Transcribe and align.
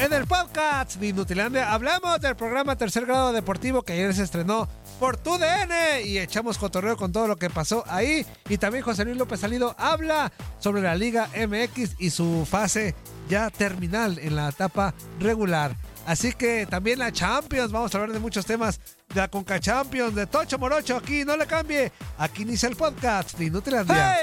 En 0.00 0.14
el 0.14 0.26
podcast 0.26 0.94
de 0.94 1.08
Inutilandia 1.08 1.74
hablamos 1.74 2.22
del 2.22 2.34
programa 2.34 2.74
Tercer 2.74 3.04
Grado 3.04 3.34
Deportivo 3.34 3.82
que 3.82 3.92
ayer 3.92 4.14
se 4.14 4.22
estrenó 4.22 4.66
por 4.98 5.18
tu 5.18 5.36
DN 5.36 6.00
y 6.06 6.18
echamos 6.18 6.56
cotorreo 6.56 6.96
con 6.96 7.12
todo 7.12 7.28
lo 7.28 7.36
que 7.36 7.50
pasó 7.50 7.84
ahí. 7.86 8.24
Y 8.48 8.56
también 8.56 8.82
José 8.82 9.04
Luis 9.04 9.18
López 9.18 9.40
Salido 9.40 9.76
habla 9.78 10.32
sobre 10.58 10.80
la 10.80 10.94
Liga 10.94 11.28
MX 11.36 11.96
y 11.98 12.08
su 12.08 12.46
fase 12.50 12.94
ya 13.28 13.50
terminal 13.50 14.18
en 14.18 14.36
la 14.36 14.48
etapa 14.48 14.94
regular. 15.18 15.76
Así 16.06 16.32
que 16.32 16.64
también 16.64 16.98
la 16.98 17.12
Champions, 17.12 17.70
vamos 17.70 17.94
a 17.94 17.98
hablar 17.98 18.14
de 18.14 18.20
muchos 18.20 18.46
temas 18.46 18.80
de 19.12 19.20
la 19.20 19.28
Conca 19.28 19.60
Champions, 19.60 20.14
de 20.14 20.26
Tocho 20.26 20.58
Morocho, 20.58 20.96
aquí 20.96 21.26
no 21.26 21.36
le 21.36 21.46
cambie. 21.46 21.92
Aquí 22.16 22.40
inicia 22.42 22.70
el 22.70 22.76
podcast 22.76 23.36
de 23.36 23.44
Inutilandia. 23.44 24.16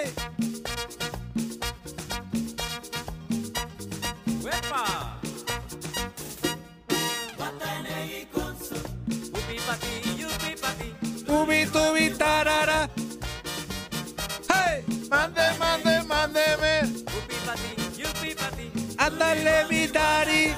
¡Ándale, 19.28 19.66
mi 19.70 19.88
daddy! 19.88 20.56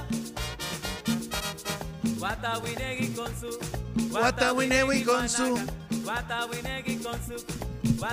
Watawinegui 4.12 5.04
con 5.04 5.28
su. 5.28 5.60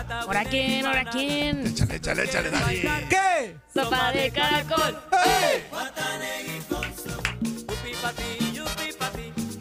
¿Ahora 0.08 0.44
quién? 0.44 0.86
¿Ahora 0.86 1.04
quién? 1.04 1.66
Échale, 1.66 1.96
échale, 1.96 2.24
échale, 2.24 2.50
dale. 2.50 3.06
¿Qué? 3.10 3.56
Sopa 3.74 4.12
de 4.12 4.30
caracol. 4.30 4.98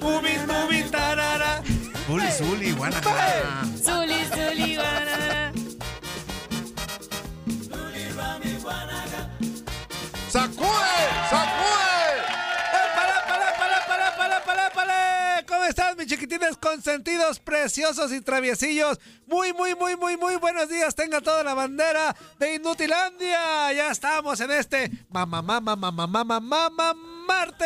Ubi, 0.01 0.33
tubi, 0.47 0.83
tarara. 0.91 1.61
Zuli, 2.07 2.31
Zuli, 2.31 2.71
Guanajuato. 2.71 3.74
Chiquitines 16.25 16.57
consentidos, 16.57 17.39
preciosos 17.39 18.11
y 18.11 18.21
traviesillos? 18.21 18.99
Muy, 19.27 19.53
muy, 19.53 19.75
muy, 19.75 19.95
muy, 19.95 20.17
muy 20.17 20.35
buenos 20.37 20.67
días. 20.69 20.95
Tengan 20.95 21.23
toda 21.23 21.43
la 21.43 21.53
bandera 21.53 22.15
de 22.39 22.55
Inutilandia. 22.55 23.71
Ya 23.73 23.91
estamos 23.91 24.39
en 24.39 24.51
este 24.51 24.91
mamá, 25.09 25.41
mamá, 25.41 25.75
mamá, 25.75 26.07
mamá, 26.07 26.33
mamá, 26.33 26.93
Marte. 27.27 27.65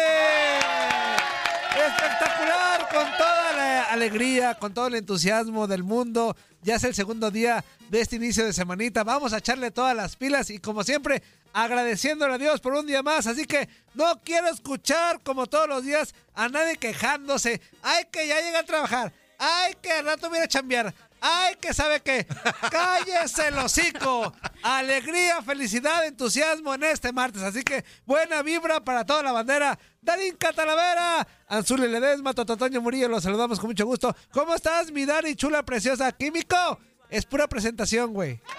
Espectacular, 1.70 2.90
con 2.90 3.06
toda 3.18 3.54
la 3.54 3.84
alegría, 3.86 4.56
con 4.56 4.74
todo 4.74 4.88
el 4.88 4.96
entusiasmo 4.96 5.68
del 5.68 5.84
mundo. 5.84 6.36
Ya 6.64 6.76
es 6.76 6.84
el 6.84 6.96
segundo 6.96 7.32
día 7.32 7.64
de 7.90 8.02
este 8.02 8.16
inicio 8.16 8.46
de 8.46 8.54
semanita. 8.54 9.04
Vamos 9.04 9.34
a 9.34 9.38
echarle 9.38 9.72
todas 9.72 9.96
las 9.96 10.16
pilas 10.16 10.50
y 10.50 10.60
como 10.60 10.84
siempre, 10.84 11.22
agradeciéndole 11.54 12.34
a 12.34 12.38
Dios 12.38 12.60
por 12.60 12.74
un 12.74 12.88
día 12.88 13.04
más. 13.04 13.28
Así 13.28 13.46
que 13.46 13.70
no 13.94 14.20
quiero 14.24 14.48
escuchar 14.50 15.22
como 15.22 15.48
todos 15.48 15.70
los 15.70 15.84
días 15.84 16.14
a 16.34 16.50
nadie 16.50 16.78
quejándose. 16.78 17.62
Ay, 17.82 18.06
que 18.12 18.28
ya 18.28 18.42
llega 18.42 18.60
a 18.60 18.66
trabajar. 18.66 19.14
Ay, 19.38 19.76
que 19.82 19.92
al 19.92 20.06
rato 20.06 20.30
viene 20.30 20.46
a 20.46 20.50
chambear. 20.50 20.94
Ay, 21.22 21.56
que 21.56 21.74
sabe 21.74 22.02
que. 22.02 22.26
Cállese 22.72 23.48
el 23.50 23.58
hocico. 23.58 24.34
Alegría, 24.64 25.42
felicidad, 25.42 26.06
entusiasmo 26.06 26.74
en 26.74 26.84
este 26.84 27.12
martes. 27.12 27.42
Así 27.42 27.64
que 27.64 27.84
buena 28.06 28.42
vibra 28.42 28.80
para 28.84 29.06
toda 29.06 29.24
la 29.24 29.32
bandera. 29.32 29.78
Darín 30.02 30.36
Catalavera, 30.38 31.28
Anzuli 31.48 31.88
Ledesma, 31.88 32.34
Tototoño 32.34 32.82
Murillo, 32.82 33.10
los 33.10 33.24
saludamos 33.24 33.60
con 33.60 33.70
mucho 33.70 33.86
gusto. 33.86 34.16
¿Cómo 34.32 34.56
estás, 34.56 34.92
mi 34.92 35.06
Dari 35.06 35.36
chula, 35.36 35.64
preciosa? 35.64 36.12
Químico, 36.14 36.80
es 37.10 37.26
pura 37.26 37.48
presentación, 37.48 38.14
güey. 38.14 38.40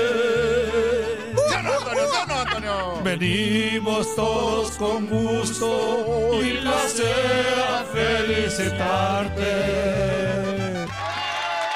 ¿Sí 1.36 1.54
o 1.54 1.62
no, 1.62 1.72
Antonio? 1.74 2.02
¿Sí 2.08 2.16
o 2.22 2.26
no, 2.26 2.34
Antonio? 2.40 2.76
Venimos 3.04 4.14
todos 4.16 4.70
con 4.72 5.06
gusto 5.06 6.40
y 6.42 6.58
placer 6.58 7.54
a 7.70 7.84
felicitarte. 7.92 9.48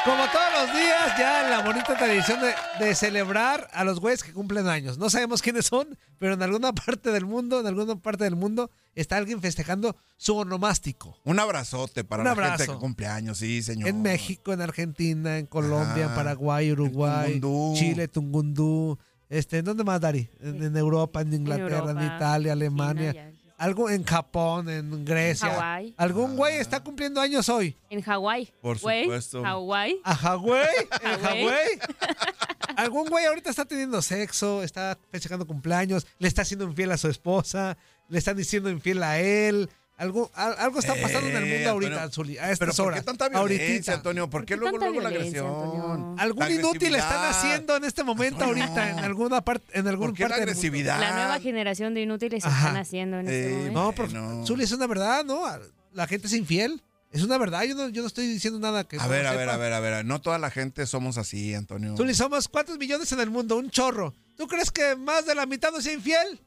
Como 0.04 0.24
todos 0.32 0.66
los 0.66 0.74
días, 0.76 1.16
ya 1.16 1.44
en 1.44 1.50
la 1.50 1.60
bonita 1.60 1.96
tradición 1.96 2.40
de, 2.40 2.52
de 2.84 2.94
celebrar 2.96 3.68
a 3.72 3.84
los 3.84 4.00
güeyes 4.00 4.24
que 4.24 4.32
cumplen 4.32 4.66
años. 4.66 4.98
No 4.98 5.08
sabemos 5.08 5.42
quiénes 5.42 5.66
son, 5.66 5.96
pero 6.18 6.34
en 6.34 6.42
alguna 6.42 6.72
parte 6.72 7.12
del 7.12 7.24
mundo, 7.24 7.60
en 7.60 7.68
alguna 7.68 7.94
parte 7.94 8.24
del 8.24 8.34
mundo, 8.34 8.68
está 8.96 9.16
alguien 9.16 9.40
festejando 9.40 9.94
su 10.16 10.36
onomástico. 10.36 11.16
Un 11.22 11.38
abrazote 11.38 12.02
para 12.02 12.22
Un 12.22 12.36
la 12.36 12.56
gente 12.56 12.66
que 12.66 12.78
cumple 12.78 13.06
años, 13.06 13.38
sí, 13.38 13.62
señor. 13.62 13.88
En 13.88 14.02
México, 14.02 14.52
en 14.52 14.60
Argentina, 14.62 15.38
en 15.38 15.46
Colombia, 15.46 16.06
en. 16.06 16.14
Paraguay, 16.16 16.72
Uruguay, 16.72 17.38
Tungundú. 17.38 17.78
Chile, 17.78 18.08
Tungundú. 18.08 18.98
Este, 19.28 19.58
¿en 19.58 19.64
¿Dónde 19.64 19.84
más, 19.84 20.00
Dari? 20.00 20.28
En, 20.40 20.64
en 20.64 20.76
Europa, 20.76 21.20
en 21.20 21.32
Inglaterra, 21.32 21.78
en, 21.78 21.98
Europa, 21.98 22.16
Italia, 22.16 22.52
Alemania. 22.52 23.12
China. 23.12 23.41
Algo 23.62 23.88
en 23.88 24.02
Japón, 24.02 24.68
en 24.68 25.04
Grecia. 25.04 25.50
Hawái. 25.50 25.94
Algún 25.96 26.36
güey 26.36 26.56
está 26.56 26.82
cumpliendo 26.82 27.20
años 27.20 27.48
hoy. 27.48 27.76
En 27.90 28.02
Hawái. 28.02 28.52
Por 28.60 28.80
Güey, 28.80 29.04
supuesto. 29.04 29.40
Hawái. 29.44 30.00
¿A 30.02 30.16
Hawái? 30.16 30.66
¿En 31.04 31.20
Hawái. 31.20 31.44
Hawái? 31.44 31.68
Algún 32.76 33.08
güey 33.08 33.24
ahorita 33.24 33.50
está 33.50 33.64
teniendo 33.64 34.02
sexo, 34.02 34.64
está 34.64 34.98
festejando 35.12 35.46
cumpleaños, 35.46 36.08
le 36.18 36.26
está 36.26 36.42
haciendo 36.42 36.64
infiel 36.64 36.90
a 36.90 36.96
su 36.96 37.06
esposa, 37.06 37.76
le 38.08 38.18
están 38.18 38.36
diciendo 38.36 38.68
infiel 38.68 39.00
a 39.04 39.20
él. 39.20 39.70
Algo, 40.02 40.30
al- 40.34 40.56
algo 40.58 40.80
está 40.80 40.94
pasando 40.96 41.28
en 41.28 41.36
el 41.36 41.44
Eh, 41.44 41.54
mundo 41.54 41.70
ahorita, 41.70 42.02
Antonio, 42.02 42.10
Zuli, 42.12 42.38
a 42.38 42.40
Pero 42.42 42.52
estas 42.52 42.76
¿por 42.76 42.86
horas. 42.88 43.00
qué 43.00 43.06
tanta 43.06 43.28
violencia, 43.28 43.66
Ahorita. 43.68 43.94
Antonio? 43.94 44.28
¿Por 44.30 44.44
qué 44.44 44.56
¿Por 44.56 44.64
qué 44.64 44.70
luego, 44.70 44.84
luego 44.84 45.00
la 45.00 45.08
agresión? 45.10 45.46
Antonio? 45.46 46.14
Algún 46.18 46.44
La 46.44 46.50
inútil 46.50 46.94
están 46.96 47.24
haciendo 47.30 47.76
en 47.76 47.84
este 47.84 48.02
momento 48.02 48.42
Antonio. 48.42 48.64
ahorita 48.64 48.90
en 48.90 48.98
alguna 48.98 49.40
parte 49.44 49.78
en 49.78 49.86
alguna 49.86 50.08
¿Por 50.08 50.16
qué 50.16 50.22
la 50.24 50.28
parte 50.30 50.40
mundo. 50.40 50.50
agresividad? 50.50 50.98
La 51.00 51.12
nueva 51.14 51.38
generación 51.38 51.94
de 51.94 52.00
inútiles 52.02 52.44
Ajá. 52.44 52.58
están 52.58 52.76
haciendo 52.78 53.20
en 53.20 53.28
este 53.28 53.48
Eh, 53.52 53.54
momento. 53.56 53.80
No, 53.80 53.92
pero 53.92 54.08
Bueno. 54.08 54.44
Zuli, 54.46 54.64
es 54.64 54.72
una 54.72 54.86
verdad, 54.88 55.24
¿no? 55.24 55.44
La 55.92 56.06
gente 56.08 56.26
es 56.26 56.32
infiel. 56.32 56.82
Es 57.12 57.22
una 57.22 57.38
verdad, 57.38 57.62
yo 57.62 57.74
no, 57.76 57.88
yo 57.90 58.00
no 58.02 58.08
estoy 58.08 58.26
diciendo 58.26 58.58
nada 58.58 58.82
que 58.84 58.96
A 58.96 59.02
no 59.04 59.08
ver, 59.10 59.26
a 59.26 59.34
ver, 59.34 59.50
a 59.50 59.56
ver, 59.56 59.72
a 59.72 59.78
ver. 59.80 60.04
No 60.04 60.20
toda 60.20 60.38
la 60.38 60.50
gente 60.50 60.84
somos 60.86 61.16
así, 61.18 61.54
Antonio. 61.54 61.96
Zuli, 61.96 62.14
somos 62.14 62.48
cuántos 62.48 62.76
millones 62.78 63.12
en 63.12 63.20
el 63.20 63.30
mundo, 63.30 63.56
un 63.56 63.70
chorro. 63.70 64.14
¿Tú 64.36 64.48
crees 64.48 64.70
que 64.72 64.96
más 64.96 65.26
de 65.26 65.34
la 65.36 65.46
mitad 65.46 65.70
no 65.70 65.80
sea 65.80 65.92
infiel? 65.92 66.40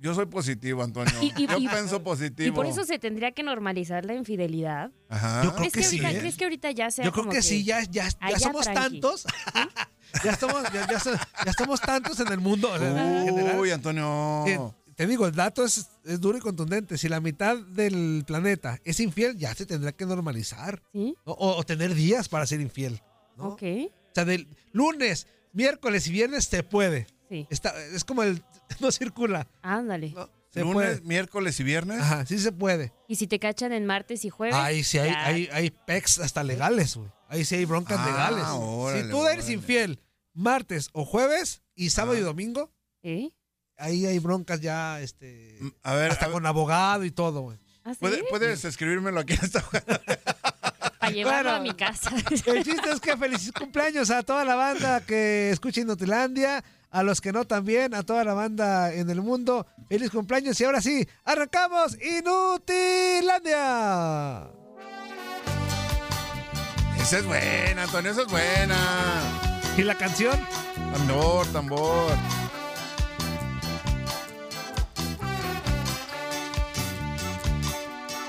Yo 0.00 0.14
soy 0.14 0.26
positivo, 0.26 0.82
Antonio. 0.82 1.12
Y- 1.22 1.32
y- 1.36 1.46
Yo 1.46 1.58
y- 1.58 1.68
pienso 1.68 2.02
positivo. 2.02 2.48
Y 2.48 2.52
por 2.52 2.64
eso 2.66 2.84
se 2.84 2.98
tendría 2.98 3.32
que 3.32 3.42
normalizar 3.42 4.04
la 4.04 4.14
infidelidad. 4.14 4.90
Ajá. 5.08 5.42
Yo 5.44 5.50
creo 5.50 5.60
¿Crees 5.60 5.72
que 5.74 5.80
que, 5.80 5.86
sí, 5.86 5.96
ahorita, 5.98 6.10
¿eh? 6.16 6.20
¿Crees 6.20 6.36
que 6.36 6.44
ahorita 6.44 6.70
ya 6.70 6.90
sea 6.90 7.04
Yo 7.04 7.12
creo 7.12 7.24
como 7.24 7.34
que, 7.34 7.42
sí, 7.42 7.64
ya, 7.64 7.82
ya, 7.82 8.08
ya 8.08 8.38
somos 8.38 8.64
tranqui. 8.64 9.00
tantos. 9.00 9.26
ya, 10.24 10.30
estamos, 10.32 10.62
ya, 10.72 10.86
ya 11.44 11.52
somos 11.52 11.80
tantos 11.80 12.18
en 12.20 12.28
el 12.28 12.40
mundo. 12.40 12.74
en. 12.76 13.58
Uy, 13.58 13.70
Antonio. 13.70 14.44
Eh, 14.46 14.58
te 14.96 15.06
digo, 15.06 15.26
el 15.26 15.34
dato 15.34 15.64
es, 15.64 15.88
es 16.04 16.20
duro 16.20 16.38
y 16.38 16.40
contundente. 16.40 16.96
Si 16.98 17.08
la 17.08 17.20
mitad 17.20 17.56
del 17.58 18.24
planeta 18.26 18.80
es 18.84 19.00
infiel, 19.00 19.36
ya 19.36 19.54
se 19.54 19.66
tendrá 19.66 19.92
que 19.92 20.06
normalizar. 20.06 20.82
¿Sí? 20.92 21.14
O, 21.24 21.32
o- 21.32 21.56
o 21.58 21.62
tener 21.64 21.94
días 21.94 22.28
para 22.28 22.46
ser 22.46 22.60
infiel. 22.60 23.02
¿no? 23.36 23.48
Ok. 23.50 23.62
O 23.62 24.14
sea, 24.14 24.24
del 24.24 24.48
lunes, 24.72 25.26
miércoles 25.52 26.06
y 26.08 26.12
viernes 26.12 26.44
se 26.46 26.62
puede. 26.62 27.06
Sí. 27.28 27.46
Está, 27.48 27.72
es 27.94 28.02
como 28.04 28.22
el... 28.24 28.42
No 28.80 28.90
circula. 28.92 29.46
Ándale. 29.62 30.10
¿no? 30.10 30.28
Se 30.52 30.60
Lunes, 30.60 30.74
puede. 30.74 31.00
miércoles 31.02 31.60
y 31.60 31.62
viernes. 31.64 32.00
Ajá, 32.00 32.26
sí 32.26 32.38
se 32.38 32.50
puede. 32.52 32.92
Y 33.08 33.16
si 33.16 33.26
te 33.26 33.38
cachan 33.38 33.72
en 33.72 33.86
martes 33.86 34.24
y 34.24 34.30
jueves. 34.30 34.56
Ahí 34.56 34.82
sí 34.82 34.98
hay, 34.98 35.10
hay, 35.10 35.48
hay 35.52 35.70
pecs 35.70 36.18
hasta 36.18 36.42
legales, 36.42 36.96
güey. 36.96 37.08
Ahí 37.28 37.44
sí 37.44 37.54
hay 37.54 37.64
broncas 37.64 37.98
Ah, 38.00 38.06
legales. 38.10 38.44
órale, 38.48 39.02
si 39.04 39.10
tú 39.10 39.26
eres 39.26 39.38
órale. 39.44 39.52
infiel 39.52 40.00
martes 40.34 40.88
o 40.92 41.04
jueves 41.04 41.62
y 41.76 41.90
sábado 41.90 42.16
y 42.18 42.20
domingo, 42.20 42.72
¿Eh? 43.04 43.30
ahí 43.76 44.06
hay 44.06 44.18
broncas 44.18 44.60
ya, 44.60 45.00
este... 45.00 45.56
Mm, 45.60 45.68
A 45.84 45.94
ver, 45.94 46.10
hasta 46.10 46.24
a 46.24 46.28
ver, 46.28 46.34
con 46.34 46.46
abogado 46.46 47.04
y 47.04 47.10
todo, 47.12 47.42
güey. 47.42 47.58
¿Ah, 47.84 47.92
sí? 47.94 47.98
¿puede- 48.00 48.24
¿puedes 48.28 48.64
escribírmelo 48.64 49.20
aquí 49.20 49.34
en 49.34 49.40
esta 49.44 49.60
Para 49.62 51.12
llevarlo 51.12 51.50
Bueno. 51.50 51.50
a 51.50 51.60
mi 51.60 51.74
casa. 51.74 52.10
El 52.46 52.64
chiste 52.64 52.90
es 52.92 53.00
que 53.00 53.16
feliz 53.16 53.52
cumpleaños 53.56 54.10
a 54.10 54.22
toda 54.24 54.44
la 54.44 54.54
banda 54.56 55.00
que 55.00 55.50
escucha 55.50 55.80
Inutilandia, 55.80 56.62
a 56.90 57.02
los 57.02 57.20
que 57.20 57.32
no 57.32 57.44
también, 57.44 57.94
a 57.94 58.02
toda 58.02 58.24
la 58.24 58.34
banda 58.34 58.92
en 58.92 59.08
el 59.10 59.22
mundo. 59.22 59.66
Feliz 59.88 60.10
cumpleaños 60.10 60.60
y 60.60 60.64
ahora 60.64 60.80
sí, 60.80 61.06
arrancamos 61.24 61.96
Inutilandia. 62.02 63.50
Esa 67.00 67.18
es 67.18 67.24
buena, 67.24 67.84
Antonio, 67.84 68.10
esa 68.10 68.22
es 68.22 68.28
buena. 68.28 68.76
¿Y 69.76 69.82
la 69.82 69.94
canción? 69.96 70.38
Tambor, 70.92 71.46
tambor. 71.48 72.12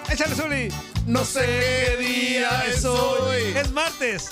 Échale, 0.10 0.36
Zuli. 0.36 0.70
No 1.08 1.26
sé 1.26 1.42
qué 1.46 1.98
día 1.98 2.66
es 2.68 2.86
hoy. 2.86 3.54
Es 3.56 3.72
martes. 3.72 4.30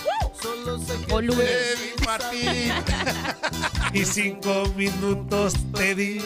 O 1.12 1.22
lunes. 1.22 1.38
Debí 1.38 2.06
partir. 2.06 2.74
Y 3.94 4.06
cinco 4.06 4.66
minutos 4.76 5.54
te 5.74 5.96
di 5.96 6.22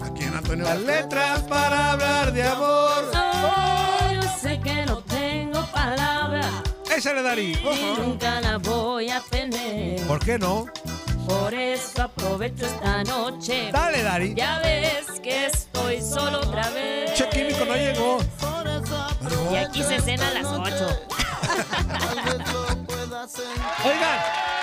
¿A 0.00 0.08
quién, 0.14 0.34
Antonio? 0.34 0.64
las 0.64 0.80
letras 0.80 1.40
para 1.42 1.92
hablar 1.92 2.32
de 2.32 2.42
amor. 2.44 3.10
Oh, 3.14 4.12
yo 4.14 4.22
sé 4.40 4.60
que 4.60 4.86
no 4.86 4.98
tengo 5.04 5.64
palabra 5.72 6.42
Échale, 6.96 7.22
Dari. 7.22 7.52
y 7.52 8.00
nunca 8.00 8.40
la 8.40 8.58
voy 8.58 9.10
a 9.10 9.20
tener. 9.30 10.00
¿Por 10.06 10.18
qué 10.20 10.38
no? 10.38 10.66
Por 11.26 11.54
eso 11.54 12.02
aprovecho 12.02 12.66
esta 12.66 13.02
noche. 13.04 13.70
Dale, 13.72 14.02
Dari. 14.02 14.34
Ya 14.34 14.58
ves 14.60 15.20
que 15.22 15.46
estoy 15.46 16.00
solo 16.02 16.38
otra 16.40 16.68
vez. 16.70 17.14
Che 17.14 17.28
químico 17.30 17.64
no 17.64 17.74
llegó. 17.74 18.18
Y 19.52 19.56
aquí 19.56 19.82
se 19.82 20.00
cena 20.00 20.28
a 20.28 20.32
las 20.34 20.46
8. 20.46 20.88
Oigan, 23.84 24.18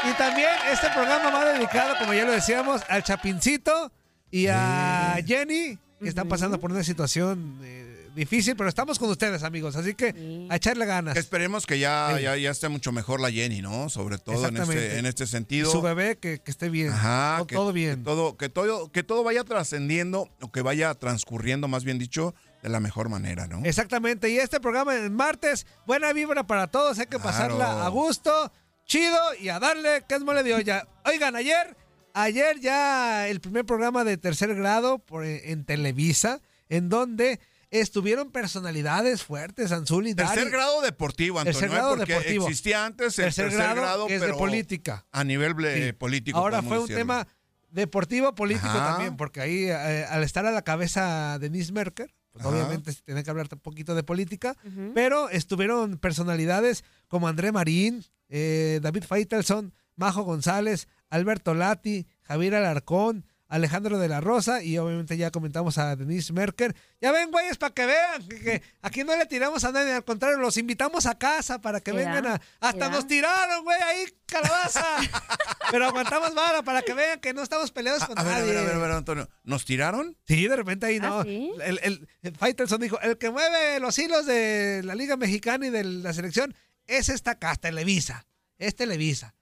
y 0.10 0.13
también 0.18 0.50
este 0.72 0.90
programa 0.92 1.30
va 1.31 1.46
dedicado, 1.54 1.96
como 2.00 2.13
ya 2.13 2.25
lo 2.25 2.31
decíamos, 2.31 2.81
al 2.90 3.04
Chapincito 3.04 3.92
y 4.31 4.48
a 4.48 5.18
Jenny, 5.25 5.78
que 6.01 6.07
están 6.10 6.28
pasando 6.28 6.60
por 6.60 6.72
una 6.72 6.84
situación 6.84 7.60
eh, 7.63 8.10
difícil, 8.16 8.56
pero 8.56 8.69
estamos 8.69 8.98
con 9.00 9.10
ustedes, 9.10 9.44
amigos, 9.44 9.75
así 9.75 9.94
que 9.96 10.13
Sí. 10.13 10.48
a 10.50 10.56
echarle 10.56 10.86
ganas. 10.86 11.18
Esperemos 11.18 11.66
que 11.66 11.80
ya, 11.80 12.13
Sí. 12.18 12.24
ya, 12.24 12.38
ya 12.38 12.51
esté 12.51 12.69
mucho 12.69 12.92
mejor 12.92 13.19
la 13.19 13.31
Jenny, 13.31 13.62
¿no? 13.62 13.90
Sobre 13.90 14.18
todo 14.18 14.48
en 14.48 14.57
este, 14.57 15.00
en 15.00 15.06
este 15.06 15.24
Y 15.25 15.28
sentido. 15.28 15.72
su 15.72 15.81
bebé 15.81 16.18
que, 16.18 16.40
que 16.40 16.52
esté 16.52 16.69
bien. 16.69 16.90
Ajá, 16.94 17.36
todo, 17.38 17.48
que, 17.48 17.56
todo 17.56 17.68
que 17.68 17.74
bien. 17.74 18.04
todo, 18.04 18.38
que 18.38 18.50
todo, 18.50 18.92
que 18.92 19.04
todo 19.04 19.24
vaya 19.24 19.44
trascendiendo 19.44 20.30
o 20.42 20.52
que 20.52 20.62
vaya 20.62 20.94
transcurriendo, 20.95 21.68
más 21.68 21.83
bien 21.83 22.00
dicho, 22.00 22.33
de 22.64 22.69
la 22.69 22.80
mejor 22.80 23.09
manera, 23.09 23.47
¿no? 23.47 23.62
Exactamente, 23.64 24.30
y 24.30 24.38
este 24.38 24.59
programa 24.59 24.95
el 24.95 25.12
martes, 25.12 25.66
buena 25.85 26.12
vibra 26.14 26.44
para 26.45 26.68
todos, 26.68 26.97
hay 27.00 27.06
que 27.06 27.12
Claro. 27.18 27.23
pasarla 27.23 27.85
a 27.85 27.90
gusto, 27.90 28.52
chido 28.90 29.18
y 29.40 29.48
a 29.50 29.60
darle 29.60 30.04
que 30.10 30.16
es 30.16 30.22
mole 30.22 30.44
de 30.44 30.56
olla. 30.56 30.88
Oigan, 31.06 31.36
ayer, 31.36 31.78
ayer 32.14 32.60
ya 32.60 33.28
el 33.30 33.40
primer 33.40 33.64
programa 33.66 34.04
de 34.04 34.18
tercer 34.18 34.54
grado 34.56 35.00
por, 35.00 35.24
en 35.26 35.64
Televisa, 35.64 36.42
en 36.68 36.90
donde 36.90 37.40
estuvieron 37.72 38.31
personalidades 38.31 39.24
fuertes, 39.24 39.72
Anzuli, 39.72 40.16
Tercer 40.16 40.38
Dari. 40.40 40.50
grado 40.50 40.81
deportivo, 40.81 41.38
Antonio, 41.40 41.60
Tercer 41.60 41.69
¿eh? 41.69 41.74
grado 41.80 41.96
porque 41.98 42.14
deportivo. 42.14 42.48
existía 42.48 42.84
antes 42.86 43.19
el 43.19 43.26
tercer, 43.34 43.52
grado, 43.76 44.08
que 44.08 44.16
es 44.16 44.22
de 44.22 44.34
política. 44.34 45.06
A 45.12 45.24
nivel 45.24 45.56
Sí. 45.88 45.94
político. 45.94 46.38
Ahora 46.40 46.64
fue 46.64 46.80
un 46.80 46.86
decirlo. 46.88 46.98
tema 47.00 47.28
deportivo 47.69 48.34
político 48.34 48.68
Ajá. 48.68 48.94
también, 48.94 49.16
porque 49.16 49.40
ahí 49.42 49.66
eh, 49.66 50.06
al 50.10 50.24
estar 50.24 50.48
a 50.48 50.52
la 50.52 50.64
cabeza 50.64 51.38
Denise 51.40 51.72
Merker, 51.72 52.12
pues 52.31 52.44
obviamente 52.44 52.92
se 52.92 53.04
tiene 53.04 53.24
que 53.24 53.30
hablar 53.30 53.48
un 53.52 53.60
poquito 53.60 53.94
de 53.94 54.02
política, 54.02 54.56
pero 54.96 55.30
estuvieron 55.30 55.98
personalidades 56.00 56.84
como 57.08 57.28
André 57.28 57.52
Marín, 57.52 58.04
eh, 58.30 58.80
David 58.81 59.04
Faitelson, 59.04 59.74
Majo 59.95 60.24
González, 60.24 60.88
Alberto 61.09 61.54
Lati, 61.54 62.07
Javier 62.24 62.56
Alarcón, 62.56 63.26
Alejandro 63.50 63.98
de 63.98 64.07
la 64.07 64.21
Rosa 64.21 64.62
y 64.62 64.78
obviamente 64.78 65.18
ya 65.18 65.31
comentamos 65.31 65.80
a 65.80 65.95
Denise 65.95 66.31
Merker. 66.33 66.76
Ya 67.02 67.12
ven, 67.12 67.31
güeyes, 67.31 67.57
para 67.57 67.74
que 67.74 67.88
vean 67.88 68.28
que, 68.28 68.40
que 68.40 68.62
aquí 68.83 69.04
no 69.04 69.18
le 69.18 69.26
tiramos 69.26 69.64
a 69.64 69.71
nadie, 69.71 69.92
al 69.92 70.04
contrario, 70.06 70.38
los 70.38 70.56
invitamos 70.57 71.07
a 71.07 71.18
casa 71.18 71.59
para 71.59 71.81
que 71.81 71.92
vengan 71.92 72.28
a... 72.28 72.42
Hasta 72.59 72.78
ya. 72.78 72.90
nos 72.90 73.07
tiraron, 73.07 73.64
güey, 73.64 73.81
ahí, 73.81 74.06
calabaza. 74.28 74.86
Pero 75.71 75.86
aguantamos 75.88 76.36
vara 76.36 76.62
para 76.62 76.83
que 76.83 76.94
vean 76.94 77.19
que 77.19 77.33
no 77.33 77.42
estamos 77.42 77.71
peleados 77.71 78.04
A, 78.04 78.07
con 78.07 78.19
a 78.19 78.24
ver, 78.24 78.33
a 78.33 78.38
nadie. 78.40 78.52
ver, 78.54 78.57
a 78.59 78.64
ver, 78.66 78.76
a 78.76 78.78
ver, 78.78 78.92
Antonio. 78.92 79.30
¿Nos 79.44 79.66
tiraron? 79.66 80.16
Sí, 80.28 80.48
de 80.48 80.56
repente 80.56 80.86
ahí 80.86 81.00
no. 81.00 81.21
¿Ah, 81.21 81.24
sí? 81.24 81.52
El, 81.64 81.80
el, 81.81 82.07
el 82.21 82.36
Faitelson 82.36 82.80
dijo, 82.80 83.00
el 83.02 83.18
que 83.18 83.31
mueve 83.31 83.80
los 83.80 83.98
hilos 83.98 84.28
de 84.28 84.81
la 84.83 84.94
Liga 84.94 85.18
Mexicana 85.18 85.66
y 85.66 85.69
de 85.71 85.83
la 85.83 86.14
selección 86.14 86.54
es 86.90 87.10
esta 87.10 87.31
acá, 87.31 87.56
Televisa. 87.56 88.26
Es 88.58 88.76
Televisa. 88.76 89.36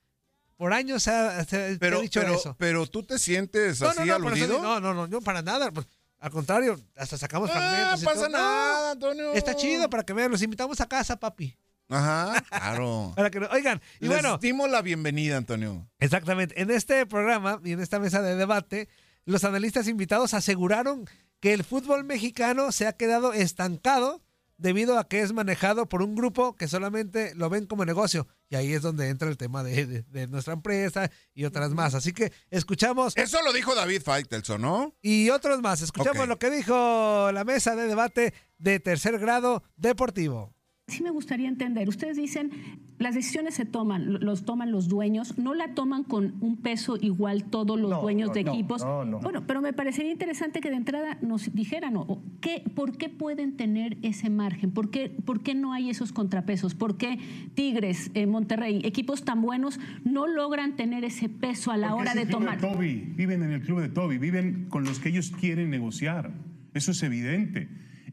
Por 0.56 0.74
años 0.74 1.04
se 1.04 1.12
ha, 1.12 1.44
se 1.46 1.76
ha 1.76 1.78
Pero, 1.80 2.02
dicho 2.02 2.20
pero, 2.20 2.34
eso. 2.36 2.56
pero 2.58 2.88
tú 2.88 3.04
te 3.04 3.20
sientes 3.20 3.80
No, 3.80 3.90
así 3.90 4.00
no, 4.00 4.06
no, 4.06 4.14
eso 4.16 4.26
aludido. 4.28 4.56
di- 4.58 4.62
no, 4.62 4.80
no, 4.80 4.94
no, 4.94 5.08
no, 5.08 5.22
para 5.22 5.42
nada. 5.42 5.72
pues, 5.72 5.88
al 6.20 6.32
contrario, 6.32 6.80
hasta 6.96 7.18
sacamos 7.18 7.52
Ah, 7.54 7.96
y 8.00 8.04
pasa 8.04 8.22
todo. 8.22 8.30
No, 8.30 8.38
nada, 8.38 8.92
Antonio. 8.92 9.34
está 9.34 9.56
chido 9.56 9.88
para 9.90 10.04
que 10.04 10.14
vean. 10.14 10.32
Los 10.32 10.42
invitamos 10.42 10.82
a 10.82 10.88
casa, 10.88 11.20
papi. 11.20 11.56
Ajá, 11.90 12.42
claro. 12.50 13.14
Para 13.16 13.30
que, 13.32 13.38
oigan, 13.40 13.82
y 14.00 14.08
Les 14.08 14.10
bueno, 14.10 14.38
dimos 14.40 14.70
la 14.70 14.82
bienvenida, 14.82 15.38
Antonio. 15.38 15.88
Exactamente. 16.00 16.60
En 16.62 16.70
este 16.70 17.06
programa 17.06 17.62
y 17.64 17.72
en 17.72 17.80
esta 17.80 17.98
mesa 18.00 18.22
de 18.22 18.36
debate 18.36 18.90
los 19.24 19.44
analistas 19.46 19.88
invitados 19.88 20.34
aseguraron 20.34 21.08
que 21.40 21.54
el 21.54 21.64
fútbol 21.64 22.04
mexicano 22.04 22.72
se 22.74 22.88
ha 22.88 22.94
quedado 22.94 23.32
estancado 23.32 24.22
debido 24.58 24.98
a 24.98 25.08
que 25.08 25.22
es 25.22 25.34
manejado 25.34 25.88
por 25.88 26.02
un 26.02 26.16
grupo 26.16 26.56
que 26.56 26.68
solamente 26.68 27.34
lo 27.36 27.50
ven 27.50 27.66
como 27.68 27.86
negocio. 27.86 28.28
Y 28.50 28.56
ahí 28.56 28.74
es 28.74 28.82
donde 28.82 29.10
entra 29.10 29.30
el 29.30 29.38
tema 29.38 29.64
de, 29.64 29.86
de- 29.86 30.02
de 30.04 30.28
nuestra 30.28 30.54
empresa 30.54 31.12
y 31.34 31.46
otras 31.46 31.72
más. 31.72 31.94
Así 31.94 32.12
que 32.14 32.32
escuchamos 32.50 33.16
Eso 33.16 33.42
lo 33.44 33.54
dijo 33.54 33.76
David 33.76 34.02
Faitelson, 34.04 34.62
¿no? 34.62 34.96
y 35.02 35.30
otros 35.30 35.62
más. 35.62 35.82
Escuchamos 35.82 36.28
lo 36.28 36.40
que 36.40 36.50
dijo 36.50 37.32
la 37.32 37.44
mesa 37.44 37.76
de 37.76 37.88
debate 37.88 38.34
de 38.58 38.80
tercer 38.80 39.20
grado 39.20 39.64
deportivo. 39.76 40.54
Sí 40.90 41.04
me 41.04 41.10
gustaría 41.12 41.50
entender, 41.50 41.90
ustedes 41.90 42.16
dicen, 42.16 42.50
las 42.98 43.14
decisiones 43.14 43.56
se 43.56 43.66
toman, 43.66 44.14
lo- 44.14 44.20
los 44.20 44.46
toman 44.46 44.72
los 44.72 44.88
dueños, 44.88 45.38
no 45.38 45.54
la 45.54 45.74
toman 45.76 46.06
con 46.06 46.36
un 46.40 46.56
peso 46.56 46.98
igual 47.02 47.44
todos 47.44 47.78
los 47.78 47.90
No, 47.90 48.02
dueños 48.02 48.30
no, 48.30 48.34
de 48.34 48.44
no, 48.46 48.54
equipos. 48.54 48.86
no, 48.86 49.04
no. 49.04 49.20
Bueno, 49.20 49.44
pero 49.46 49.62
me 49.62 49.74
parecería 49.74 50.14
interesante 50.14 50.62
que 50.62 50.70
de 50.70 50.78
entrada 50.78 51.18
nos 51.22 51.54
dijeran, 51.54 51.98
o- 51.98 52.22
¿qué, 52.40 52.64
¿por 52.74 52.98
qué 52.98 53.10
pueden 53.10 53.58
tener 53.58 53.98
ese 54.02 54.30
margen? 54.30 54.72
¿Por 54.72 54.90
qué, 54.90 55.10
por 55.10 55.44
qué 55.44 55.56
no 55.56 55.74
hay 55.74 55.90
esos 55.90 56.14
contrapesos? 56.14 56.74
¿Por 56.74 56.96
qué 56.98 57.20
Tigres, 57.54 58.10
eh, 58.14 58.26
Monterrey, 58.26 58.80
equipos 58.86 59.26
tan 59.26 59.42
buenos, 59.42 59.82
no 60.06 60.26
logran 60.26 60.78
tener 60.78 61.04
ese 61.04 61.28
peso 61.28 61.72
a 61.72 61.76
la 61.78 61.90
Porque 61.90 62.12
hora 62.12 62.16
de 62.16 62.26
tomar? 62.28 62.62
Toby, 62.62 63.12
viven 63.18 63.44
en 63.44 63.52
el 63.52 63.62
club 63.62 63.82
de 63.82 63.90
Toby, 63.90 64.20
viven 64.20 64.68
con 64.70 64.86
los 64.86 65.00
que 65.00 65.10
ellos 65.10 65.34
quieren 65.38 65.70
negociar. 65.70 66.32
Eso 66.74 66.92
es 66.92 67.04
evidente. 67.04 67.68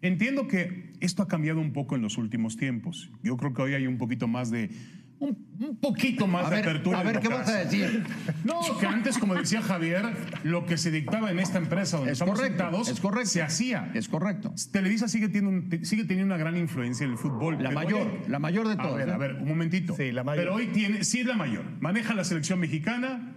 Entiendo 0.04 0.46
que 0.48 0.92
esto 1.00 1.22
ha 1.22 1.28
cambiado 1.28 1.60
un 1.60 1.72
poco 1.72 1.96
en 1.96 2.02
los 2.02 2.18
últimos 2.18 2.56
tiempos. 2.58 3.10
Yo 3.22 3.36
creo 3.38 3.54
que 3.54 3.62
hoy 3.62 3.74
hay 3.74 3.86
un 3.86 3.96
poquito 3.98 4.28
más 4.28 4.50
de. 4.50 4.70
Un, 5.18 5.38
un 5.60 5.76
poquito 5.76 6.26
más 6.26 6.46
A 6.46 6.50
de 6.50 6.56
ver, 6.56 6.64
apertura. 6.68 6.98
a 6.98 7.02
ver, 7.04 7.20
¿qué 7.20 7.28
vas 7.28 7.48
a 7.48 7.58
decir? 7.64 8.04
No, 8.44 8.60
que 8.78 8.86
antes, 8.86 9.16
como 9.16 9.34
decía 9.34 9.62
Javier, 9.62 10.04
lo 10.42 10.66
que 10.66 10.76
se 10.76 10.90
dictaba 10.90 11.30
en 11.30 11.38
esta 11.38 11.56
empresa 11.56 11.96
donde 11.96 12.12
Es 12.12 12.16
estamos 12.16 12.34
correcto, 12.38 12.58
sentados 12.64 12.88
es 12.88 13.00
correcto. 13.00 13.30
se 13.30 13.40
hacía. 13.42 13.90
Es 13.94 14.08
correcto. 14.08 14.52
Televisa 14.72 15.08
sigue 15.08 15.28
teniendo, 15.28 15.50
un- 15.78 15.84
sigue 15.86 16.04
teniendo 16.04 16.34
una 16.34 16.36
gran 16.36 16.56
influencia 16.58 17.06
en 17.06 17.12
el 17.12 17.16
fútbol. 17.18 17.62
La 17.62 17.70
mayor, 17.70 18.28
la 18.28 18.38
mayor 18.38 18.66
de 18.66 18.74
A 18.74 18.76
todas, 18.76 18.96
ver, 18.96 19.08
¿eh? 19.08 19.12
a 19.12 19.16
ver, 19.16 19.34
un 19.36 19.48
momentito. 19.48 19.96
Sí, 19.96 20.12
la 20.12 20.22
mayor. 20.24 20.44
Pero 20.44 20.54
hoy 20.56 20.66
tiene, 20.66 21.02
sí 21.04 21.20
es 21.20 21.26
la 21.26 21.36
mayor. 21.36 21.64
Maneja 21.80 22.12
la 22.12 22.24
selección 22.24 22.58
mexicana, 22.60 23.34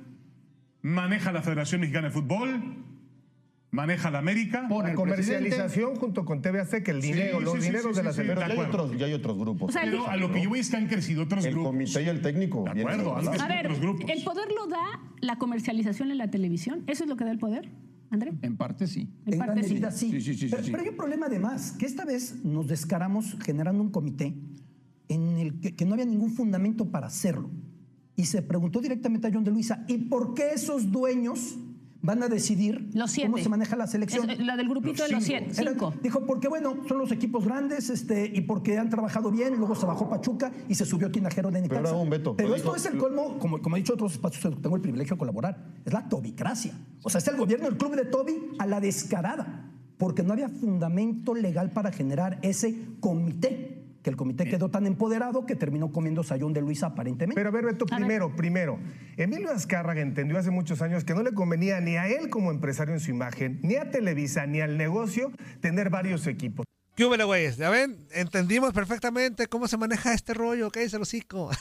maneja 0.81 1.31
la 1.31 1.41
Federación 1.43 1.79
Mexicana 1.81 2.07
de 2.07 2.13
Fútbol, 2.13 2.83
maneja 3.71 4.09
la 4.11 4.19
América. 4.19 4.65
Pone 4.69 4.83
La 4.85 4.89
el 4.91 4.95
comercialización 4.95 5.95
junto 5.95 6.25
con 6.25 6.41
TV 6.41 6.59
Azteca, 6.59 6.91
el 6.91 7.01
dinero, 7.01 7.39
sí, 7.39 7.43
los 7.45 7.53
sí, 7.55 7.59
dineros 7.61 7.91
sí, 7.95 7.97
de 7.97 8.03
la 8.03 8.11
sí, 8.13 8.21
sí, 8.21 8.27
selección. 8.27 8.27
de 8.27 8.35
Pero 8.35 8.55
ya 8.55 8.61
hay, 8.61 8.69
otros, 8.69 8.97
ya 8.99 9.05
hay 9.07 9.13
otros 9.13 9.37
grupos. 9.37 9.69
O 9.69 9.71
sea, 9.71 9.81
Pero 9.83 10.07
a 10.07 10.17
lo 10.17 10.31
que 10.31 10.41
yo 10.43 10.49
voy 10.49 10.59
es 10.59 10.69
que 10.69 10.77
han 10.77 10.87
crecido 10.87 11.23
otros 11.23 11.45
el 11.45 11.51
grupos. 11.53 11.71
comité 11.71 12.03
y 12.03 12.07
el 12.07 12.21
técnico. 12.21 12.63
De 12.73 12.81
acuerdo, 12.81 13.15
A 13.15 13.47
ver, 13.47 13.65
otros 13.65 13.79
grupos. 13.81 14.09
¿el 14.09 14.23
poder 14.23 14.47
lo 14.51 14.67
da 14.67 14.83
la 15.21 15.37
comercialización 15.37 16.11
en 16.11 16.17
la 16.17 16.29
televisión? 16.29 16.83
¿Eso 16.87 17.03
es 17.03 17.09
lo 17.09 17.15
que 17.17 17.25
da 17.25 17.31
el 17.31 17.39
poder, 17.39 17.69
André? 18.09 18.33
En 18.41 18.55
parte 18.57 18.87
sí. 18.87 19.09
En 19.25 19.33
En 19.33 19.39
parte 19.39 19.53
gran 19.55 19.65
sí. 19.65 19.73
medida 19.73 19.91
sí. 19.91 20.11
Sí, 20.11 20.21
sí, 20.21 20.33
sí, 20.35 20.47
pero, 20.49 20.61
sí, 20.61 20.65
sí. 20.65 20.71
pero 20.71 20.83
hay 20.83 20.89
un 20.89 20.95
problema 20.97 21.25
además, 21.27 21.73
que 21.77 21.85
esta 21.85 22.05
vez 22.05 22.43
nos 22.45 22.67
descaramos 22.67 23.37
generando 23.43 23.81
un 23.83 23.89
comité 23.91 24.33
en 25.09 25.37
el 25.37 25.59
que, 25.59 25.75
que 25.75 25.85
no 25.85 25.93
había 25.93 26.05
ningún 26.05 26.31
fundamento 26.31 26.89
para 26.89 27.07
hacerlo. 27.07 27.49
Y 28.15 28.25
se 28.25 28.41
preguntó 28.41 28.81
directamente 28.81 29.27
a 29.27 29.31
John 29.31 29.43
de 29.43 29.51
Luisa, 29.51 29.85
¿y 29.87 29.97
por 29.99 30.33
qué 30.33 30.49
esos 30.53 30.91
dueños 30.91 31.57
van 32.01 32.21
a 32.23 32.27
decidir 32.27 32.89
Los 32.93 33.11
siete. 33.11 33.31
cómo 33.31 33.41
se 33.43 33.49
maneja 33.49 33.75
la 33.75 33.87
selección? 33.87 34.29
Es, 34.29 34.39
la 34.39 34.55
del 34.55 34.69
grupito 34.69 35.03
Los 35.03 35.07
de 35.09 35.15
los 35.15 35.23
cinco. 35.23 35.39
siete, 35.45 35.61
Era- 35.61 35.71
cinco. 35.71 35.93
dijo, 36.01 36.25
porque 36.25 36.47
bueno, 36.47 36.77
son 36.87 36.97
los 36.99 37.11
equipos 37.11 37.43
grandes 37.45 37.89
este, 37.89 38.25
y 38.33 38.41
porque 38.41 38.77
han 38.77 38.89
trabajado 38.89 39.31
bien, 39.31 39.55
luego 39.57 39.75
se 39.75 39.85
bajó 39.85 40.09
Pachuca 40.09 40.51
y 40.69 40.75
se 40.75 40.85
subió 40.85 41.11
Tinajero 41.11 41.49
de 41.51 41.61
Necaxa. 41.61 41.81
Pero 41.83 42.01
un 42.01 42.13
esto 42.13 42.35
dijo- 42.35 42.75
es 42.75 42.85
el 42.85 42.97
colmo, 42.97 43.37
como, 43.39 43.61
como 43.61 43.75
he 43.75 43.79
dicho 43.79 43.93
en 43.93 43.97
otros 43.97 44.13
espacios, 44.13 44.43
en 44.45 44.51
los 44.51 44.57
que 44.59 44.63
tengo 44.63 44.75
el 44.75 44.81
privilegio 44.81 45.15
de 45.15 45.19
colaborar, 45.19 45.65
es 45.85 45.91
la 45.93 46.07
tobicracia. 46.07 46.73
O 47.03 47.09
sea, 47.09 47.19
es 47.19 47.27
el 47.27 47.35
gobierno 47.37 47.67
del 47.67 47.77
club 47.77 47.95
de 47.95 48.05
Toby 48.05 48.35
a 48.59 48.65
la 48.67 48.79
descarada, 48.79 49.65
porque 49.97 50.21
no 50.23 50.33
había 50.33 50.49
fundamento 50.49 51.33
legal 51.33 51.71
para 51.71 51.91
generar 51.91 52.37
ese 52.43 52.75
comité, 52.99 53.76
que 54.07 54.11
el 54.11 54.15
comité 54.15 54.45
quedó 54.45 54.69
tan 54.69 54.87
empoderado 54.87 55.45
que 55.45 55.57
terminó 55.57 55.91
comiendo 55.91 56.23
sayón 56.23 56.53
de 56.53 56.61
Luisa 56.61 56.85
aparentemente. 56.87 57.35
Pero 57.35 57.49
a 57.49 57.51
ver, 57.51 57.65
Beto, 57.65 57.83
A 57.91 57.95
ver. 57.97 57.99
primero, 58.07 58.33
primero, 58.37 58.79
Emilio 59.17 59.51
Azcárraga 59.51 59.99
entendió 59.99 60.37
hace 60.37 60.49
muchos 60.49 60.81
años 60.81 61.03
que 61.03 61.13
no 61.13 61.23
le 61.23 61.33
convenía 61.33 61.81
ni 61.81 61.97
a 61.97 62.07
él 62.07 62.29
como 62.29 62.51
empresario 62.51 62.93
en 62.93 63.01
su 63.01 63.11
imagen, 63.11 63.59
ni 63.63 63.75
a 63.75 63.91
Televisa, 63.91 64.45
ni 64.45 64.61
al 64.61 64.77
negocio 64.77 65.33
tener 65.59 65.89
varios 65.89 66.25
equipos. 66.25 66.65
¿Qué 66.95 67.03
hubo, 67.05 67.15
güeyes? 67.25 67.57
Ya 67.57 67.69
ven, 67.69 68.07
entendimos 68.13 68.71
perfectamente 68.71 69.47
cómo 69.47 69.67
se 69.67 69.75
maneja 69.75 70.13
este 70.13 70.33
rollo, 70.33 70.71
¿qué 70.71 70.79
dice 70.79 70.95
el 70.95 71.01
hocico? 71.01 71.51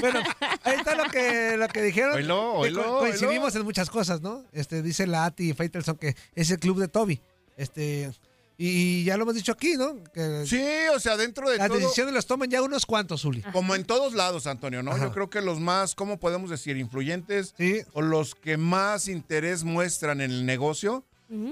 bueno, 0.00 0.20
ahí 0.64 0.76
está 0.76 0.96
lo 0.96 1.04
que, 1.10 1.56
lo 1.58 1.68
que 1.68 1.82
dijeron. 1.82 2.14
Oílo, 2.14 2.82
co- 2.82 2.98
coincidimos 3.00 3.54
en 3.56 3.62
muchas 3.64 3.90
cosas, 3.90 4.22
¿no? 4.22 4.42
Este, 4.52 4.80
dice 4.82 5.06
la 5.06 5.26
Ati 5.26 5.52
Faitelson 5.52 5.96
que 5.96 6.16
es 6.34 6.50
el 6.50 6.58
club 6.58 6.80
de 6.80 6.88
Toby. 6.88 7.20
Este, 7.58 8.10
y 8.58 9.04
ya 9.04 9.16
lo 9.16 9.22
hemos 9.24 9.34
dicho 9.34 9.52
aquí, 9.52 9.74
¿no? 9.76 10.02
Que 10.12 10.44
Sí, 10.46 10.62
o 10.94 11.00
sea, 11.00 11.16
dentro 11.16 11.48
de 11.50 11.58
las 11.58 11.68
todo, 11.68 11.78
decisiones 11.78 12.14
las 12.14 12.26
toman 12.26 12.50
ya 12.50 12.62
unos 12.62 12.86
cuantos, 12.86 13.22
Zuli. 13.22 13.42
como 13.52 13.74
en 13.74 13.84
todos 13.84 14.14
lados, 14.14 14.46
Antonio, 14.46 14.82
¿no? 14.82 14.92
Ajá. 14.92 15.04
Yo 15.06 15.12
creo 15.12 15.30
que 15.30 15.40
los 15.40 15.58
más, 15.60 15.94
¿cómo 15.94 16.18
podemos 16.20 16.50
decir? 16.50 16.76
Influyentes 16.76 17.54
Sí. 17.58 17.80
o 17.92 18.02
los 18.02 18.34
que 18.34 18.56
más 18.56 19.08
interés 19.08 19.64
muestran 19.64 20.20
en 20.20 20.30
el 20.30 20.46
negocio 20.46 21.04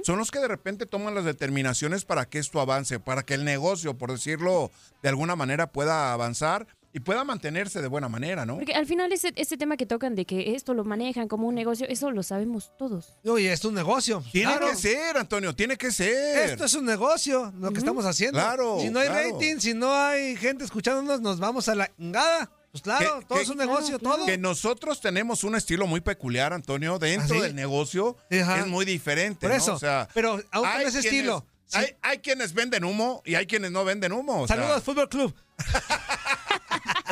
son 0.03 0.19
los 0.19 0.31
que 0.31 0.41
de 0.41 0.47
repente 0.49 0.85
toman 0.85 1.15
las 1.15 1.25
determinaciones 1.25 2.05
para 2.05 2.27
que 2.29 2.39
esto 2.39 2.61
avance, 2.61 3.01
para 3.01 3.23
que 3.23 3.33
el 3.33 3.47
negocio, 3.47 3.97
por 3.97 4.13
decirlo 4.13 4.71
de 5.03 5.09
alguna 5.09 5.37
manera, 5.37 5.73
pueda 5.73 6.13
avanzar 6.13 6.67
y 6.93 7.01
pueda 7.01 7.23
mantenerse 7.25 7.81
de 7.81 7.89
buena 7.89 8.09
manera, 8.09 8.45
¿no? 8.45 8.57
Porque 8.57 8.75
al 8.75 8.87
final 8.87 9.13
ese, 9.13 9.33
ese 9.37 9.57
tema 9.57 9.77
que 9.77 9.87
tocan 9.87 10.15
de 10.15 10.25
que 10.25 10.55
esto 10.57 10.75
lo 10.75 10.85
manejan 10.85 11.29
como 11.29 11.47
un 11.47 11.55
negocio, 11.55 11.87
eso 11.89 12.11
lo 12.11 12.23
sabemos 12.23 12.73
todos. 12.79 13.15
Oye, 13.25 13.53
esto 13.53 13.69
es 13.69 13.71
un 13.71 13.75
negocio. 13.77 14.25
Tiene 14.33 14.51
Claro. 14.57 14.71
que 14.71 14.77
ser, 14.77 15.17
Antonio, 15.17 15.55
tiene 15.55 15.77
que 15.77 15.93
ser. 15.93 16.51
Esto 16.51 16.65
es 16.65 16.75
un 16.75 16.85
negocio, 16.87 17.53
lo 17.59 17.71
que 17.71 17.79
estamos 17.79 18.05
haciendo. 18.05 18.39
Claro, 18.39 18.79
Si 18.81 18.91
no 18.91 18.99
hay 19.01 19.09
claro. 19.09 19.31
rating, 19.33 19.59
si 19.59 19.75
no 19.75 19.95
hay 19.95 20.37
gente 20.37 20.65
escuchándonos, 20.65 21.21
nos 21.21 21.39
vamos 21.39 21.69
a 21.69 21.75
la 21.75 21.91
engada. 21.99 22.51
Pues 22.73 22.83
claro, 22.83 23.19
Que- 23.21 23.27
todo 23.27 23.39
que- 23.39 23.43
es 23.45 23.49
un 23.51 23.57
negocio, 23.59 23.99
todo. 23.99 24.27
Que 24.27 24.39
nosotros 24.39 25.01
tenemos 25.01 25.43
un 25.45 25.57
estilo 25.57 25.87
muy 25.89 26.01
peculiar, 26.01 26.53
Antonio, 26.53 26.99
dentro 27.01 27.35
¿Ah, 27.35 27.39
sí? 27.39 27.43
del 27.43 27.55
negocio 27.57 28.17
Ajá. 28.43 28.61
es 28.61 28.67
muy 28.69 28.85
diferente. 28.85 29.41
Por 29.41 29.51
¿no? 29.51 29.57
eso, 29.57 29.75
O 29.75 29.79
sea, 29.79 30.09
pero 30.15 30.35
aún 30.35 30.43
con 30.51 30.67
hay 30.67 30.85
ese 30.87 31.01
quienes- 31.01 31.05
estilo, 31.07 31.47
sí. 31.67 31.79
Hay, 31.79 31.97
hay 32.03 32.19
quienes 32.19 32.53
venden 32.55 32.85
humo 32.85 33.23
y 33.25 33.35
hay 33.35 33.47
quienes 33.47 33.73
no 33.73 33.85
venden 33.85 34.13
humo. 34.13 34.43
o 34.43 34.47
sea. 34.47 34.55
Saludos, 34.57 34.85
Fútbol 34.85 35.09
Club. 35.09 35.35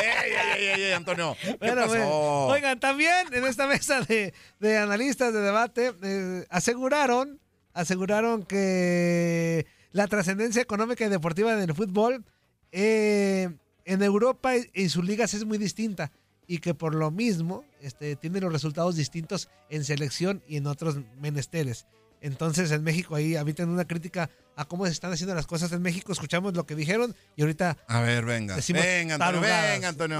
¡Ey, 0.09 0.33
ey, 0.33 0.65
ey, 0.75 0.83
ey, 0.85 0.93
Antonio! 0.93 1.37
¿Qué 1.41 1.57
Bueno, 1.59 1.75
pasó? 1.83 1.89
bueno. 1.89 2.47
Oigan, 2.47 2.81
también 2.81 3.33
en 3.33 3.45
esta 3.45 3.67
mesa 3.67 4.01
de, 4.03 4.33
de 4.61 4.79
analistas 4.79 5.33
de 5.33 5.41
debate 5.41 5.93
eh, 6.03 6.47
aseguraron, 6.51 7.41
aseguraron 7.75 8.43
que 8.45 9.67
la 9.93 10.07
trascendencia 10.07 10.63
económica 10.63 11.05
y 11.05 11.09
deportiva 11.09 11.55
del 11.57 11.75
fútbol 11.75 12.25
eh, 12.73 13.49
en 13.85 14.03
Europa 14.03 14.57
y, 14.57 14.71
y 14.75 14.89
sus 14.89 15.05
ligas 15.05 15.35
es 15.35 15.45
muy 15.45 15.59
distinta 15.59 16.13
y 16.47 16.59
que 16.59 16.75
por 16.75 16.95
lo 16.95 17.11
mismo 17.11 17.65
este, 17.81 18.17
tiene 18.17 18.41
los 18.41 18.53
resultados 18.53 18.97
distintos 18.97 19.49
en 19.69 19.85
selección 19.85 20.43
y 20.47 20.57
en 20.57 20.67
otros 20.67 20.97
menesteres. 21.21 21.87
Entonces 22.21 22.71
en 22.71 22.83
México 22.83 23.15
ahí 23.15 23.37
habitan 23.37 23.69
una 23.69 23.87
crítica 23.87 24.31
a 24.57 24.65
cómo 24.65 24.87
se 24.87 24.93
están 24.93 25.13
haciendo 25.13 25.35
las 25.35 25.47
cosas 25.47 25.73
en 25.73 25.83
México. 25.83 26.13
Escuchamos 26.13 26.55
lo 26.55 26.67
que 26.67 26.75
dijeron 26.75 27.15
y 27.37 27.43
ahorita 27.43 27.77
A 27.87 28.01
ver, 28.01 28.25
venga. 28.25 28.57
decimos 28.57 28.83
Venga, 28.83 29.15
Antonio, 29.15 29.41
venga, 29.41 29.89
Antonio. 29.89 30.19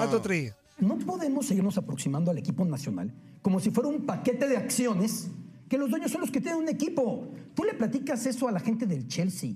No 0.79 0.97
podemos 0.99 1.47
seguirnos 1.47 1.77
aproximando 1.77 2.31
al 2.31 2.39
equipo 2.39 2.65
nacional 2.65 3.13
como 3.43 3.61
si 3.61 3.71
fuera 3.71 3.89
un 3.89 4.07
paquete 4.07 4.49
de 4.49 4.57
acciones 4.57 5.29
que 5.69 5.79
los 5.79 5.91
dueños 5.91 6.11
son 6.11 6.21
los 6.21 6.31
que 6.31 6.41
tienen 6.41 6.61
un 6.61 6.69
equipo. 6.69 7.29
Tú 7.55 7.65
le 7.65 7.75
platicas 7.75 8.25
eso 8.27 8.49
a 8.49 8.53
la 8.53 8.61
gente 8.61 8.87
del 8.87 9.07
Chelsea 9.07 9.55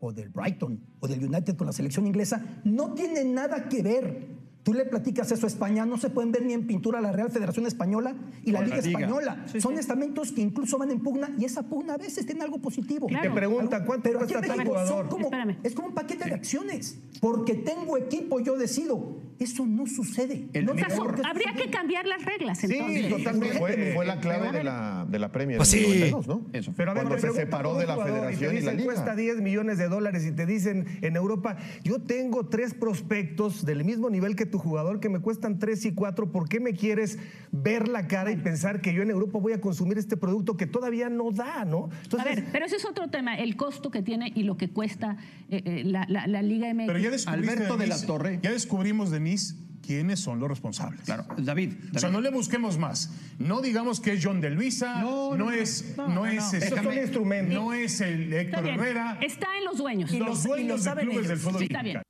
o 0.00 0.12
del 0.12 0.28
Brighton 0.30 0.80
o 1.00 1.08
del 1.08 1.24
United 1.24 1.56
con 1.56 1.66
la 1.66 1.72
selección 1.72 2.06
inglesa, 2.06 2.42
no 2.64 2.94
tiene 2.94 3.24
nada 3.24 3.68
que 3.68 3.82
ver. 3.82 4.37
Tú 4.68 4.74
le 4.74 4.84
platicas 4.84 5.32
eso 5.32 5.46
a 5.46 5.48
España, 5.48 5.86
no 5.86 5.96
se 5.96 6.10
pueden 6.10 6.30
ver 6.30 6.44
ni 6.44 6.52
en 6.52 6.66
pintura 6.66 7.00
la 7.00 7.10
Real 7.10 7.30
Federación 7.30 7.64
Española 7.66 8.14
y 8.44 8.50
la 8.52 8.60
Liga. 8.60 8.76
Española. 8.76 9.46
Son 9.58 9.78
estamentos 9.78 10.30
que 10.30 10.42
incluso 10.42 10.76
van 10.76 10.90
en 10.90 11.00
pugna 11.00 11.30
y 11.38 11.46
esa 11.46 11.62
pugna 11.62 11.94
a 11.94 11.96
veces 11.96 12.26
tiene 12.26 12.42
algo 12.44 12.58
positivo. 12.58 13.06
Y 13.08 13.18
te 13.18 13.30
preguntan, 13.30 13.86
¿cuánto 13.86 14.02
Pero 14.02 14.18
cuesta 14.18 14.42
tal 14.42 14.66
jugador? 14.66 15.08
como- 15.08 15.30
es 15.62 15.74
como 15.74 15.88
un 15.88 15.94
paquete 15.94 16.28
de 16.28 16.34
acciones. 16.34 16.98
Porque 17.22 17.54
tengo 17.54 17.96
equipo, 17.96 18.40
yo 18.40 18.58
decido. 18.58 19.26
Eso 19.38 19.64
no 19.66 19.86
sucede. 19.86 20.48
El 20.52 20.66
no 20.66 20.72
O 20.72 20.76
sea, 20.76 20.88
habría 21.24 21.54
que 21.56 21.70
cambiar 21.70 22.04
las 22.08 22.24
reglas 22.24 22.58
Sí, 22.58 22.68
totalmente. 23.08 23.56
Fue, 23.58 23.92
fue 23.94 24.04
la 24.04 24.18
clave 24.20 24.50
de 24.50 24.64
la, 24.64 25.06
de 25.08 25.18
la 25.20 25.30
Premier 25.30 25.58
Pues 25.58 25.72
en 25.74 25.78
el 25.78 25.84
sí. 25.84 25.90
92, 26.10 26.26
¿no? 26.26 26.42
Eso. 26.52 26.74
Pero 26.76 26.90
a 26.90 26.94
ver, 26.94 27.04
Cuando 27.04 27.20
se 27.28 27.32
separó 27.32 27.74
de 27.78 27.86
la 27.86 27.96
federación 27.96 28.50
te 28.52 28.58
y 28.58 28.62
la 28.64 28.72
dicen, 28.72 28.76
liga. 28.78 28.84
cuesta 28.92 29.14
10 29.14 29.40
millones 29.40 29.78
de 29.78 29.88
dólares 29.88 30.26
y 30.26 30.32
te 30.32 30.44
dicen 30.44 30.86
en 31.02 31.14
Europa, 31.14 31.56
yo 31.84 32.00
tengo 32.02 32.46
tres 32.46 32.74
prospectos 32.74 33.64
del 33.64 33.84
mismo 33.84 34.10
nivel 34.10 34.34
que 34.34 34.44
tu 34.58 34.68
jugador 34.68 35.00
que 35.00 35.08
me 35.08 35.20
cuestan 35.20 35.58
tres 35.58 35.84
y 35.84 35.92
cuatro, 35.94 36.30
¿por 36.30 36.48
qué 36.48 36.60
me 36.60 36.74
quieres 36.74 37.18
ver 37.52 37.88
la 37.88 38.06
cara 38.08 38.30
y 38.32 38.36
pensar 38.36 38.80
que 38.80 38.92
yo 38.92 39.02
en 39.02 39.10
Europa 39.10 39.38
voy 39.38 39.52
a 39.52 39.60
consumir 39.60 39.98
este 39.98 40.16
producto 40.16 40.56
que 40.56 40.66
todavía 40.66 41.08
no 41.08 41.30
da, 41.30 41.64
¿no? 41.64 41.88
A 42.18 42.24
ver, 42.24 42.44
pero 42.52 42.66
ese 42.66 42.76
es 42.76 42.84
otro 42.84 43.08
tema, 43.08 43.36
el 43.36 43.56
costo 43.56 43.90
que 43.90 44.02
tiene 44.02 44.32
y 44.34 44.42
lo 44.42 44.56
que 44.56 44.70
cuesta 44.70 45.16
eh, 45.50 45.62
eh, 45.64 45.82
la, 45.84 46.04
la- 46.08 46.26
la 46.26 46.42
Liga 46.42 46.72
MX. 46.74 46.86
Pero 46.86 46.98
ya 46.98 47.10
Alberto 47.30 47.76
de 47.76 47.86
la 47.86 48.00
Torre. 48.00 48.40
Ya 48.42 48.50
descubrimos, 48.52 49.10
Denise, 49.10 49.54
quiénes 49.86 50.20
son 50.20 50.38
los 50.40 50.48
responsables. 50.48 51.00
Claro, 51.02 51.24
David. 51.38 51.72
O 51.94 51.98
sea, 51.98 52.10
no 52.10 52.20
le 52.20 52.30
busquemos 52.30 52.78
más. 52.78 53.12
No 53.38 53.60
digamos 53.60 54.00
que 54.00 54.12
es 54.14 54.24
John 54.24 54.40
de 54.40 54.50
Luisa, 54.50 55.00
no, 55.02 55.36
no, 55.36 55.50
es, 55.52 55.94
no, 55.96 56.08
no, 56.08 56.14
no, 56.14 56.26
es, 56.26 56.52
no. 56.52 56.58
este, 56.58 57.00
instrumentos. 57.02 57.54
no 57.54 57.72
es 57.72 58.00
el 58.00 58.32
Héctor. 58.32 58.66
Herrera, 58.66 59.18
Está 59.22 59.46
en 59.58 59.64
los 59.64 59.78
dueños. 59.78 60.10
los 60.12 60.42
dueños 60.44 60.84
de 60.84 60.92
clubes 60.94 61.28
del 61.28 61.38
fútbol 61.38 61.58
Sí, 61.60 61.64
está 61.64 61.82
bien. 61.82 62.02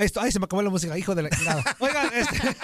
Ahí, 0.00 0.08
ahí 0.16 0.32
se 0.32 0.38
me 0.38 0.46
acabó 0.46 0.62
la 0.62 0.70
música, 0.70 0.96
hijo 0.96 1.14
de 1.14 1.24
la 1.24 1.28
chingada. 1.28 1.62
Oigan, 1.78 2.10
este... 2.14 2.56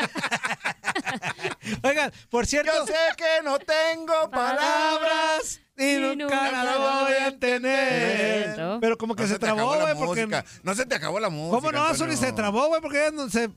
Oigan, 1.83 2.11
por 2.31 2.47
cierto. 2.47 2.73
Yo 2.75 2.87
sé 2.87 2.95
que 3.15 3.45
no 3.45 3.59
tengo 3.59 4.31
palabras. 4.31 5.61
y 5.77 5.97
nunca 6.17 6.51
la 6.51 6.79
voy 6.79 7.13
a 7.13 7.39
tener. 7.39 8.79
Pero 8.81 8.97
como 8.97 9.15
que 9.15 9.25
No 9.25 9.29
se, 9.29 9.39
trabó, 9.39 9.79
güey, 9.79 9.95
porque. 9.97 10.27
No 10.63 10.75
se 10.75 10.87
te 10.87 10.95
acabó 10.95 11.21
la 11.21 11.29
música. 11.29 11.57
¿Cómo 11.57 11.73
no. 11.73 11.95
Zuli? 11.95 12.17
Se 12.17 12.33
trabó, 12.33 12.69
güey, 12.69 12.81
porque 12.81 12.99
ya 12.99 13.11
no 13.11 13.29
se. 13.29 13.51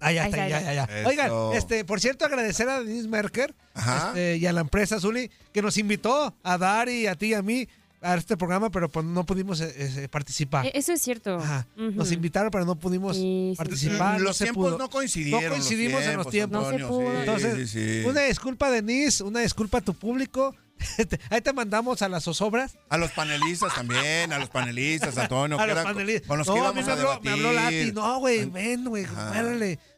Ah, 0.00 0.10
ya 0.10 0.26
está, 0.26 0.42
Ay, 0.42 0.50
ya, 0.50 0.60
ya, 0.60 0.72
ya. 0.74 0.88
Oigan, 1.06 1.30
este, 1.54 1.84
por 1.84 2.00
cierto, 2.00 2.24
agradecer 2.24 2.68
a 2.68 2.80
Denise 2.80 3.08
Merker 3.08 3.54
este, 3.76 4.36
y 4.38 4.46
a 4.46 4.52
la 4.52 4.60
empresa 4.60 4.98
Zuli 4.98 5.30
que 5.52 5.62
nos 5.62 5.78
invitó 5.78 6.34
a 6.42 6.58
Dari, 6.58 7.06
a 7.06 7.14
ti 7.14 7.28
y 7.28 7.34
a 7.34 7.42
mí 7.42 7.68
a 8.04 8.14
este 8.16 8.36
programa, 8.36 8.70
pero 8.70 8.88
pues 8.88 9.04
no 9.06 9.24
pudimos 9.24 9.60
eh, 9.60 9.72
eh, 9.76 10.08
participar. 10.08 10.66
E- 10.66 10.72
Eso 10.74 10.92
es 10.92 11.02
cierto. 11.02 11.36
Ujú. 11.38 11.90
Nos 11.92 12.12
invitaron, 12.12 12.50
pero 12.50 12.64
no 12.64 12.76
pudimos 12.76 13.18
participar. 13.56 14.20
Los 14.20 14.38
tiempos 14.38 14.66
pudo. 14.68 14.78
no 14.78 14.90
coincidieron, 14.90 15.42
No 15.42 15.48
los 15.48 15.56
coincidimos 15.58 16.02
en 16.04 16.16
los 16.16 16.28
tiempos. 16.28 16.64
Antonio, 16.66 16.88
sí, 16.88 17.18
Entonces, 17.20 17.70
sí, 17.70 18.02
sí. 18.02 18.06
una 18.08 18.20
disculpa, 18.22 18.70
Denise, 18.70 19.24
una 19.24 19.40
disculpa 19.40 19.78
a 19.78 19.80
tu 19.80 19.94
público. 19.94 20.54
Ahí 21.30 21.40
te 21.40 21.52
mandamos 21.52 22.02
a 22.02 22.08
las 22.08 22.24
zozobras. 22.24 22.76
A 22.88 22.98
los 22.98 23.10
panelistas 23.12 23.74
también, 23.74 24.32
a 24.32 24.38
los 24.38 24.50
panelistas, 24.50 25.16
Antonio. 25.16 25.58
A 25.58 25.66
los 25.66 25.78
panelistas. 25.84 26.28
Con 26.28 26.38
los 26.38 26.46
No, 26.48 26.54
que 26.54 26.60
a 26.60 26.62
íbamos 26.62 26.76
mí 26.76 26.82
me 26.84 26.90
a 26.90 26.94
habló, 26.94 27.20
me 27.22 27.30
habló 27.30 27.52
Lati. 27.52 27.92
No, 27.92 28.18
güey, 28.18 28.44
ven, 28.46 28.84
güey. 28.84 29.06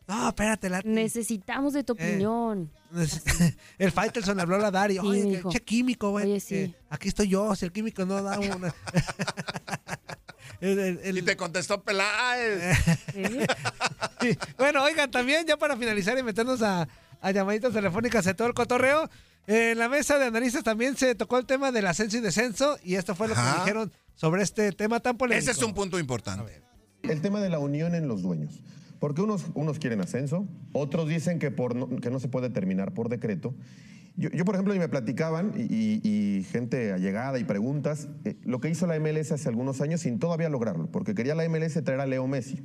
No, 0.09 0.29
espérate. 0.29 0.71
Necesitamos 0.85 1.73
de 1.73 1.83
tu 1.85 1.95
Eh. 1.95 1.97
opinión. 2.11 2.71
El 3.79 3.91
Faitelson 3.93 4.39
habló 4.39 4.57
a 4.57 4.59
la 4.59 4.71
Dari. 4.71 4.95
Sí, 4.95 5.01
Oye, 5.01 5.43
che 5.51 5.61
químico, 5.63 6.11
güey. 6.11 6.25
Oye, 6.31 6.41
sí. 6.41 6.75
Aquí 6.91 7.09
estoy 7.09 7.29
yo, 7.29 7.55
si 7.57 7.65
el 7.65 7.73
químico 7.73 8.05
no 8.07 8.23
da 8.23 8.39
una. 8.57 8.73
El- 10.61 10.79
el- 10.79 11.01
el- 11.03 11.19
Y 11.19 11.23
te 11.23 11.37
contestó 11.37 11.83
Peláez. 11.83 12.79
Sí. 13.13 14.39
Bueno, 14.57 14.83
oigan, 14.85 15.11
también 15.11 15.47
ya 15.47 15.57
para 15.59 15.77
finalizar 15.77 16.17
y 16.19 16.23
meternos 16.23 16.63
a, 16.63 16.89
a 17.21 17.31
llamaditas 17.31 17.73
telefónicas 17.75 18.25
de 18.25 18.33
todo 18.35 18.49
el 18.49 18.55
cotorreo, 18.55 19.11
eh, 19.47 19.73
en 19.73 19.79
la 19.79 19.89
mesa 19.89 20.19
de 20.19 20.25
analistas 20.27 20.65
también 20.65 20.97
se 20.97 21.15
tocó 21.15 21.37
el 21.39 21.45
tema 21.47 21.73
del 21.73 21.87
ascenso 21.87 22.17
y 22.17 22.21
descenso 22.21 22.79
y 22.83 22.95
esto 22.95 23.15
fue 23.15 23.29
lo 23.29 23.35
que 23.35 23.41
dijeron 23.59 23.93
sobre 24.15 24.43
este 24.43 24.73
tema 24.73 25.01
tan 25.01 25.19
polémico. 25.19 25.43
Ese 25.43 25.51
es 25.51 25.63
un 25.67 25.75
punto 25.75 25.99
importante. 25.99 26.63
El 27.03 27.21
tema 27.21 27.41
de 27.41 27.51
la 27.51 27.59
unión 27.59 27.95
en 27.95 28.09
los 28.09 28.23
dueños. 28.23 28.55
Porque 28.99 29.23
unos, 29.23 29.47
unos 29.55 29.79
quieren 29.79 30.01
ascenso, 30.01 30.47
otros 30.73 31.09
dicen 31.09 31.39
que, 31.39 31.51
por 31.51 31.75
no, 31.77 31.89
que 31.89 32.11
no 32.11 32.19
se 32.21 32.29
puede 32.29 32.51
terminar 32.51 32.95
por 32.95 33.09
decreto. 33.09 33.55
Yo, 34.17 34.31
yo, 34.31 34.45
por 34.47 34.55
ejemplo, 34.55 34.75
y 34.75 34.79
me 34.79 34.89
platicaban, 34.89 35.53
y, 35.57 35.63
y- 35.63 36.01
y 36.39 36.43
gente 36.45 36.93
allegada 36.93 37.39
y 37.39 37.45
preguntas, 37.45 38.09
eh, 38.25 38.37
lo 38.45 38.61
que 38.61 38.71
hizo 38.71 38.87
la 38.87 38.99
MLS 38.99 39.33
hace 39.33 39.49
algunos 39.51 39.83
años 39.83 40.01
sin 40.01 40.19
todavía 40.19 40.49
lograrlo, 40.49 40.91
porque 40.91 41.15
quería 41.15 41.35
la 41.35 41.45
MLS 41.49 41.83
traer 41.85 42.01
a 42.01 42.07
Leo 42.07 42.27
Messi 42.27 42.63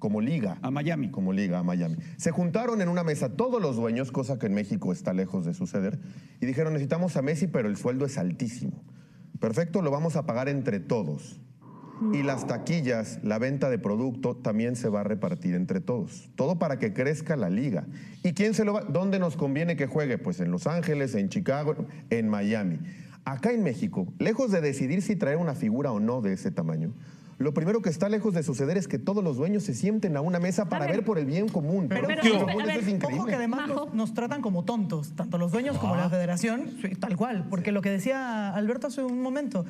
como 0.00 0.20
liga. 0.20 0.58
A 0.60 0.70
Miami. 0.72 1.10
Como 1.10 1.32
liga 1.32 1.60
a 1.60 1.62
Miami. 1.62 1.96
Se 2.16 2.30
juntaron 2.32 2.82
en 2.82 2.88
una 2.88 3.04
mesa 3.04 3.30
todos 3.36 3.62
los 3.62 3.76
dueños, 3.76 4.10
cosa 4.10 4.38
que 4.38 4.46
en 4.46 4.54
México 4.54 4.92
está 4.92 5.14
lejos 5.14 5.44
de 5.46 5.54
suceder, 5.54 5.98
y 6.40 6.46
dijeron, 6.46 6.72
necesitamos 6.72 7.16
a 7.16 7.22
Messi, 7.22 7.46
pero 7.46 7.68
el 7.68 7.76
sueldo 7.76 8.04
es 8.04 8.18
altísimo. 8.18 8.82
Perfecto, 9.38 9.80
lo 9.80 9.90
vamos 9.92 10.16
a 10.16 10.26
pagar 10.26 10.48
entre 10.48 10.80
todos. 10.80 11.40
Y 12.12 12.22
las 12.22 12.46
taquillas, 12.46 13.20
la 13.22 13.38
venta 13.38 13.70
de 13.70 13.78
producto 13.78 14.36
también 14.36 14.76
se 14.76 14.88
va 14.88 15.00
a 15.00 15.04
repartir 15.04 15.54
entre 15.54 15.80
todos. 15.80 16.28
Todo 16.34 16.58
para 16.58 16.78
que 16.78 16.92
crezca 16.92 17.36
la 17.36 17.50
liga. 17.50 17.86
¿Y 18.22 18.32
quién 18.32 18.54
se 18.54 18.64
lo 18.64 18.74
va? 18.74 18.82
¿Dónde 18.82 19.18
nos 19.18 19.36
conviene 19.36 19.76
que 19.76 19.86
juegue? 19.86 20.18
Pues 20.18 20.40
en 20.40 20.50
Los 20.50 20.66
Ángeles, 20.66 21.14
en 21.14 21.28
Chicago, 21.28 21.76
en 22.10 22.28
Miami. 22.28 22.80
Acá 23.24 23.52
en 23.52 23.62
México, 23.62 24.12
lejos 24.18 24.50
de 24.50 24.60
decidir 24.60 25.00
si 25.02 25.16
traer 25.16 25.38
una 25.38 25.54
figura 25.54 25.92
o 25.92 26.00
no 26.00 26.20
de 26.20 26.34
ese 26.34 26.50
tamaño, 26.50 26.92
lo 27.38 27.52
primero 27.52 27.82
que 27.82 27.88
está 27.88 28.08
lejos 28.08 28.34
de 28.34 28.42
suceder 28.42 28.76
es 28.76 28.86
que 28.86 28.98
todos 28.98 29.24
los 29.24 29.36
dueños 29.36 29.64
se 29.64 29.74
sienten 29.74 30.16
a 30.16 30.20
una 30.20 30.38
mesa 30.38 30.68
para 30.68 30.86
ver 30.86 31.04
por 31.04 31.18
el 31.18 31.26
bien 31.26 31.48
común. 31.48 31.86
Pero, 31.88 32.06
pero, 32.06 32.22
a 32.36 32.40
común, 32.44 32.64
ver, 32.64 32.70
eso 32.70 32.80
es 32.80 32.86
ojo 32.86 32.94
increíble. 32.94 33.30
que 33.30 33.34
además 33.34 33.68
nos, 33.68 33.94
nos 33.94 34.14
tratan 34.14 34.40
como 34.40 34.64
tontos, 34.64 35.14
tanto 35.16 35.38
los 35.38 35.50
dueños 35.50 35.78
como 35.78 35.96
la 35.96 36.08
federación, 36.08 36.70
tal 37.00 37.16
cual, 37.16 37.46
porque 37.50 37.72
lo 37.72 37.82
que 37.82 37.90
decía 37.90 38.54
Alberto 38.54 38.86
hace 38.86 39.02
un 39.02 39.20
momento, 39.20 39.64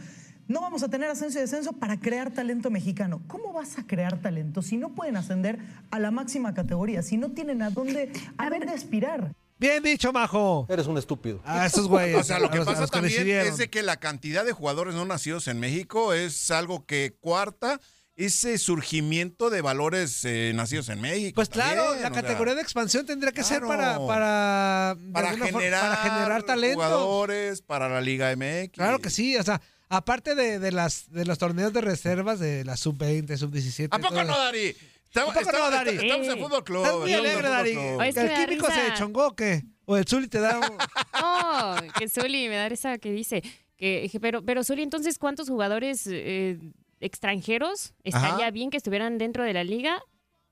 no 0.48 0.60
vamos 0.60 0.82
a 0.82 0.88
tener 0.88 1.08
ascenso 1.10 1.38
y 1.38 1.42
descenso 1.42 1.72
para 1.72 1.98
crear 1.98 2.30
talento 2.32 2.70
mexicano. 2.70 3.22
¿Cómo 3.28 3.52
vas 3.52 3.78
a 3.78 3.86
crear 3.86 4.20
talento 4.20 4.62
si 4.62 4.76
no 4.76 4.94
pueden 4.94 5.16
ascender 5.16 5.58
a 5.90 5.98
la 5.98 6.10
máxima 6.10 6.52
categoría, 6.54 7.02
si 7.02 7.16
no 7.16 7.30
tienen 7.32 7.62
a 7.62 7.70
dónde, 7.70 8.12
a 8.38 8.50
dónde 8.50 8.68
aspirar? 8.72 9.32
Bien 9.58 9.82
dicho, 9.82 10.12
Majo. 10.12 10.66
Eres 10.68 10.86
un 10.86 10.98
estúpido. 10.98 11.40
A 11.44 11.64
esos 11.64 11.86
güeyes. 11.88 12.18
O 12.18 12.24
sea, 12.24 12.38
lo 12.40 12.46
a 12.46 12.50
que 12.50 12.58
los- 12.58 12.66
a 12.68 12.72
pasa 12.72 12.84
que 12.86 12.90
también 12.90 13.28
es 13.28 13.56
de 13.56 13.70
que 13.70 13.82
la 13.82 13.96
cantidad 13.98 14.44
de 14.44 14.52
jugadores 14.52 14.94
no 14.94 15.04
nacidos 15.04 15.46
en 15.48 15.60
México 15.60 16.12
es 16.12 16.50
algo 16.50 16.84
que 16.84 17.14
cuarta 17.20 17.80
ese 18.16 18.58
surgimiento 18.58 19.50
de 19.50 19.60
valores 19.60 20.24
eh, 20.24 20.52
nacidos 20.54 20.88
en 20.88 21.00
México. 21.00 21.34
Pues 21.36 21.48
claro, 21.48 21.94
la 21.94 21.98
sea, 21.98 22.10
categoría 22.10 22.54
de 22.54 22.62
expansión 22.62 23.06
tendría 23.06 23.32
que 23.32 23.42
ser 23.42 23.62
para 23.62 23.98
para, 24.06 24.94
de 24.96 25.10
para 25.12 25.28
alguna 25.30 25.46
forma- 25.46 25.58
generar, 25.60 25.80
para 25.82 25.96
generar 25.96 26.42
talento. 26.44 26.74
jugadores 26.76 27.62
para 27.62 27.88
la 27.88 28.00
Liga 28.00 28.30
MX. 28.36 28.70
Claro 28.72 28.98
que 29.00 29.10
sí, 29.10 29.36
o 29.36 29.42
sea, 29.42 29.60
aparte 29.88 30.34
de, 30.34 30.58
de 30.58 30.72
las 30.72 31.10
de 31.10 31.24
los 31.24 31.38
torneos 31.38 31.72
de 31.72 31.80
reservas 31.80 32.38
de 32.40 32.64
la 32.64 32.76
sub-20, 32.76 33.36
sub-17. 33.36 33.88
¿A 33.90 33.98
poco 33.98 34.22
no, 34.24 34.36
Dari? 34.38 34.74
Estamos, 35.06 35.36
¿A 35.36 35.40
poco 35.40 35.52
no, 35.52 35.58
estamos- 35.58 35.70
Dari? 35.70 35.96
estamos 35.96 36.28
en 36.28 36.38
Fútbol 36.38 36.64
Club. 36.64 36.84
Estás 36.84 36.98
muy 37.00 37.10
estamos 37.12 37.30
alegre, 37.30 37.48
Fútbol 37.48 37.96
Dari. 37.98 38.08
Es 38.08 38.14
Que 38.14 38.20
el 38.20 38.46
químico 38.46 38.66
risa. 38.66 38.86
se 38.86 38.94
chongó, 38.98 39.26
o 39.28 39.36
¿qué? 39.36 39.62
O 39.86 39.96
el 39.96 40.06
Zuli 40.08 40.28
te 40.28 40.40
da 40.40 40.58
un... 40.58 40.78
Oh, 41.22 41.76
que 41.98 42.08
Zuli 42.08 42.48
me 42.48 42.56
da 42.56 42.66
esa 42.68 42.98
que 42.98 43.12
dice. 43.12 43.42
Que, 43.76 44.00
dije, 44.02 44.18
pero, 44.18 44.42
pero 44.44 44.64
Zuli, 44.64 44.82
entonces, 44.82 45.18
¿cuántos 45.18 45.48
jugadores 45.48 46.06
eh, 46.10 46.58
extranjeros 47.00 47.92
estaría 48.02 48.46
Ajá. 48.46 48.50
bien 48.50 48.70
que 48.70 48.76
estuvieran 48.76 49.18
dentro 49.18 49.44
de 49.44 49.52
la 49.52 49.62
liga? 49.64 50.00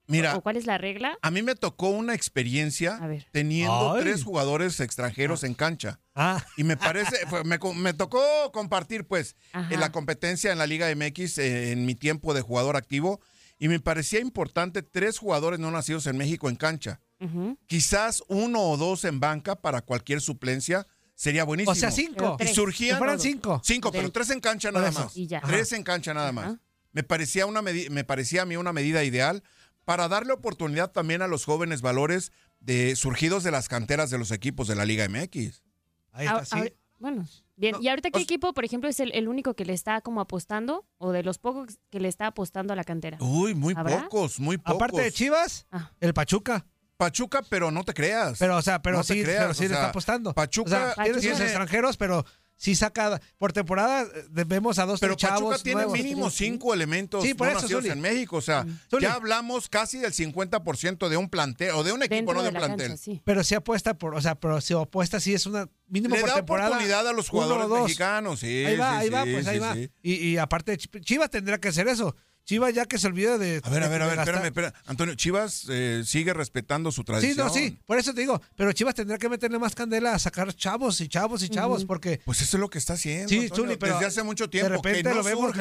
Mira, 0.08 0.36
¿O 0.36 0.42
cuál 0.42 0.56
es 0.56 0.66
la 0.66 0.78
regla? 0.78 1.16
a 1.22 1.30
mí 1.30 1.42
me 1.42 1.54
tocó 1.54 1.88
una 1.90 2.14
experiencia 2.14 3.00
teniendo 3.30 3.94
Ay. 3.94 4.02
tres 4.02 4.24
jugadores 4.24 4.80
extranjeros 4.80 5.44
en 5.44 5.54
cancha. 5.54 6.00
Ah. 6.14 6.44
Y 6.56 6.64
me 6.64 6.76
parece, 6.76 7.16
fue- 7.30 7.44
me, 7.44 7.58
co- 7.58 7.72
me 7.74 7.94
tocó 7.94 8.20
compartir 8.52 9.06
pues 9.06 9.36
Ajá. 9.52 9.72
en 9.72 9.80
la 9.80 9.92
competencia 9.92 10.50
en 10.52 10.58
la 10.58 10.66
Liga 10.66 10.88
MX 10.94 11.38
eh, 11.38 11.72
en 11.72 11.86
mi 11.86 11.94
tiempo 11.94 12.34
de 12.34 12.40
jugador 12.42 12.76
activo 12.76 13.20
y 13.58 13.68
me 13.68 13.78
parecía 13.80 14.18
importante 14.20 14.82
tres 14.82 15.18
jugadores 15.18 15.60
no 15.60 15.70
nacidos 15.70 16.06
en 16.08 16.16
México 16.16 16.48
en 16.48 16.56
cancha. 16.56 17.00
Ujú. 17.20 17.56
Quizás 17.66 18.22
uno 18.28 18.60
o 18.60 18.76
dos 18.76 19.04
en 19.04 19.20
banca 19.20 19.54
para 19.54 19.82
cualquier 19.82 20.20
suplencia 20.20 20.86
sería 21.14 21.44
buenísimo. 21.44 21.70
O 21.70 21.74
sea, 21.76 21.92
cinco. 21.92 22.36
Y 22.40 22.48
surgían 22.48 22.96
Que 22.96 22.98
fueran 22.98 23.20
cinco. 23.20 23.60
Cinco, 23.64 23.92
pero 23.92 24.10
tres 24.10 24.30
en 24.30 24.40
cancha 24.40 24.70
Por 24.72 24.80
nada 24.80 24.90
eso. 24.90 25.04
más. 25.04 25.16
Y 25.16 25.28
ya. 25.28 25.40
Tres 25.42 25.72
en 25.72 25.84
cancha 25.84 26.12
nada 26.12 26.32
más. 26.32 26.46
Ajá. 26.46 26.60
Me 26.90 27.04
parecía 27.04 27.46
una 27.46 27.62
medi- 27.62 27.88
me 27.88 28.02
parecía 28.04 28.42
a 28.42 28.44
mí 28.46 28.56
una 28.56 28.72
medida 28.72 29.04
ideal 29.04 29.42
para 29.84 30.08
darle 30.08 30.32
oportunidad 30.32 30.90
también 30.92 31.22
a 31.22 31.26
los 31.28 31.44
jóvenes 31.44 31.82
valores 31.82 32.32
de 32.60 32.94
surgidos 32.96 33.42
de 33.42 33.50
las 33.50 33.68
canteras 33.68 34.10
de 34.10 34.18
los 34.18 34.30
equipos 34.30 34.68
de 34.68 34.76
la 34.76 34.84
Liga 34.84 35.08
MX. 35.08 35.62
Ahí 36.12 36.26
Ah, 36.28 36.40
está, 36.42 36.44
sí. 36.44 36.62
ah, 36.68 36.72
bueno, 36.98 37.26
bien. 37.56 37.74
¿Y 37.80 37.88
ahorita 37.88 38.10
qué 38.10 38.20
equipo, 38.20 38.52
por 38.54 38.64
ejemplo, 38.64 38.88
es 38.88 39.00
el, 39.00 39.10
el 39.12 39.26
único 39.26 39.54
que 39.54 39.64
le 39.64 39.72
está 39.72 40.00
como 40.02 40.20
apostando 40.20 40.86
o 40.98 41.10
de 41.10 41.22
los 41.24 41.38
pocos 41.38 41.78
que 41.90 41.98
le 41.98 42.06
está 42.08 42.28
apostando 42.28 42.72
a 42.72 42.76
la 42.76 42.84
cantera? 42.84 43.18
Uy, 43.20 43.54
muy 43.54 43.74
¿Habrá? 43.76 44.02
pocos, 44.04 44.38
muy 44.38 44.56
pocos. 44.58 44.76
Aparte 44.76 45.00
de 45.02 45.10
Chivas, 45.10 45.66
Ah. 45.72 45.90
el 46.00 46.14
Pachuca. 46.14 46.64
Pachuca, 46.96 47.42
pero 47.50 47.72
no 47.72 47.82
te 47.82 47.94
creas. 47.94 48.38
Pero, 48.38 48.56
o 48.56 48.62
sea, 48.62 48.80
pero 48.80 48.98
No 48.98 49.02
te 49.04 49.14
sí, 49.14 49.22
creas, 49.24 49.40
pero 49.42 49.54
sí 49.54 49.64
o 49.64 49.68
le 49.68 49.74
está 49.74 49.88
apostando. 49.88 50.32
Pachuca 50.34 50.92
o 50.92 50.94
sea, 50.94 51.04
tiene 51.04 51.20
sus 51.20 51.40
extranjeros, 51.40 51.96
pero 51.96 52.24
sí 52.62 52.76
saca 52.76 53.20
por 53.38 53.52
temporada 53.52 54.02
eh, 54.04 54.24
vemos 54.46 54.78
a 54.78 54.86
dos 54.86 55.00
Pero 55.00 55.16
tres 55.16 55.28
Pachuca 55.28 55.40
chavos 55.50 55.62
tiene 55.64 55.82
nuevos. 55.82 55.98
mínimo 55.98 56.30
cinco 56.30 56.72
elementos 56.72 57.24
Sí, 57.24 57.34
por 57.34 57.48
no 57.48 57.52
eso, 57.54 57.62
nacidos 57.62 57.82
Zuli. 57.82 57.92
en 57.92 58.00
México. 58.00 58.36
O 58.36 58.40
sea, 58.40 58.64
Zuli. 58.88 59.02
ya 59.02 59.14
hablamos 59.14 59.68
casi 59.68 59.98
del 59.98 60.12
50% 60.12 61.08
de 61.08 61.16
un 61.16 61.28
plantel, 61.28 61.72
o 61.72 61.82
de 61.82 61.92
un 61.92 62.02
equipo, 62.04 62.14
Dentro 62.14 62.34
no 62.34 62.42
de 62.42 62.44
de 62.44 62.48
un 62.50 62.54
la 62.54 62.66
plantel. 62.66 62.88
cancha, 62.90 63.02
sí. 63.02 63.20
Pero 63.24 63.42
sí 63.42 63.54
apuesta 63.56 63.94
por, 63.94 64.14
o 64.14 64.20
sea, 64.20 64.36
pero 64.36 64.60
si 64.60 64.74
apuesta 64.74 65.18
sí 65.18 65.34
es 65.34 65.46
una 65.46 65.68
mínimo 65.88 66.14
Le 66.14 66.20
por 66.20 66.30
da 66.30 66.36
temporada. 66.36 66.68
oportunidad 66.68 67.06
a 67.08 67.12
los 67.12 67.28
jugadores 67.28 67.68
mexicanos, 67.68 68.38
sí. 68.40 68.64
ahí 68.64 68.76
va, 68.76 68.90
sí, 68.92 68.96
ahí 69.04 69.08
va, 69.10 69.24
sí, 69.24 69.32
pues 69.32 69.46
ahí 69.48 69.54
sí, 69.56 69.60
va. 69.60 69.76
Y, 70.02 70.12
y 70.14 70.36
aparte 70.38 70.78
Ch- 70.78 71.00
Chivas 71.04 71.30
tendrá 71.30 71.58
que 71.58 71.68
hacer 71.68 71.88
eso. 71.88 72.14
Chivas 72.44 72.74
ya 72.74 72.86
que 72.86 72.98
se 72.98 73.06
olvida 73.06 73.38
de 73.38 73.60
A 73.62 73.70
ver, 73.70 73.82
a 73.84 73.88
ver, 73.88 74.02
a 74.02 74.06
ver, 74.08 74.18
espérame, 74.18 74.46
espérame. 74.46 74.72
Antonio, 74.86 75.14
Chivas 75.14 75.66
eh, 75.70 76.02
sigue 76.04 76.34
respetando 76.34 76.90
su 76.90 77.02
Sí, 77.02 77.06
tradición. 77.06 77.46
no, 77.46 77.52
sí, 77.52 77.78
por 77.86 77.98
eso 77.98 78.12
te 78.12 78.20
digo, 78.20 78.40
pero 78.56 78.72
Chivas 78.72 78.94
tendrá 78.94 79.16
que 79.18 79.28
meterle 79.28 79.58
más 79.58 79.74
candela 79.74 80.14
a 80.14 80.18
sacar 80.18 80.52
chavos 80.54 81.00
y 81.00 81.08
chavos 81.08 81.42
y 81.42 81.48
chavos, 81.48 81.84
porque 81.84 82.20
Pues 82.24 82.42
eso 82.42 82.56
es 82.56 82.60
lo 82.60 82.68
que 82.68 82.78
está 82.78 82.94
haciendo. 82.94 83.28
Sí, 83.28 83.42
Antonio, 83.44 83.64
Zuli, 83.64 83.76
pero 83.76 83.94
desde 83.94 84.06
hace 84.06 84.22
mucho 84.24 84.50
tiempo 84.50 84.70
de 84.70 84.76
repente 84.76 85.02
que 85.04 85.08
no 85.08 85.14
lo 85.14 85.22
vemos 85.22 85.54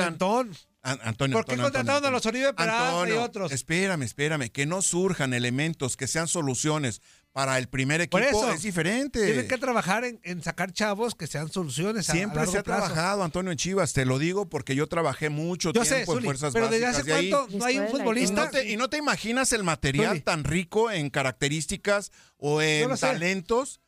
Antonio, 0.84 1.38
¿Por 1.38 1.46
qué 1.46 1.52
Antonio, 1.52 1.64
contrataron 1.66 1.98
Antonio, 1.98 2.08
a 2.08 2.12
los 2.12 2.26
Oribe 2.26 2.54
Peralta 2.54 3.10
y 3.10 3.12
otros? 3.14 3.52
Espérame, 3.52 4.02
espérame. 4.04 4.50
Que 4.50 4.66
no 4.66 4.82
surjan 4.82 5.34
elementos, 5.34 5.96
que 5.96 6.08
sean 6.08 6.28
soluciones 6.28 7.02
para 7.34 7.60
el 7.60 7.70
primer 7.70 8.02
equipo 8.02 8.18
Por 8.18 8.24
eso, 8.24 8.52
es 8.52 8.64
diferente. 8.64 9.24
Tienen 9.24 9.48
que 9.48 9.58
trabajar 9.60 10.04
en, 10.06 10.20
en 10.24 10.42
sacar 10.44 10.74
chavos 10.74 11.14
que 11.14 11.28
sean 11.28 11.52
soluciones 11.52 12.10
a- 12.10 12.14
a, 12.14 12.16
Siempre 12.16 12.38
largo 12.38 12.52
se 12.52 12.58
ha 12.58 12.64
plazo. 12.64 12.86
trabajado, 12.88 13.24
Antonio, 13.24 13.52
en 13.52 13.58
Chivas. 13.60 13.94
Te 13.94 14.06
lo 14.06 14.18
digo 14.18 14.50
porque 14.50 14.74
yo 14.76 14.88
trabajé 14.88 15.30
mucho 15.30 15.72
Yo 15.72 15.86
sé, 15.86 15.98
tiempo 15.98 16.18
en 16.18 16.24
Fuerzas 16.26 16.52
pero 16.52 16.68
¿desde 16.68 16.86
Básicas 16.88 17.02
hace 17.04 17.12
de 17.12 17.18
ahí. 17.18 17.30
cuánto 17.30 17.58
no 17.60 17.66
hay 17.66 17.78
un 17.78 17.86
Y 17.86 17.90
futbolista? 17.92 18.46
no, 18.46 18.50
te, 18.50 18.70
y 18.72 18.76
no 18.76 18.90
te 18.90 18.98
imaginas 18.98 19.54
el 19.54 19.64
material 19.64 20.10
Zuli. 20.10 20.22
tan 20.22 20.44
rico 20.44 20.90
en 20.90 21.12
características 21.12 22.12
o 22.38 22.62
en 22.62 22.90
talentos 22.98 23.82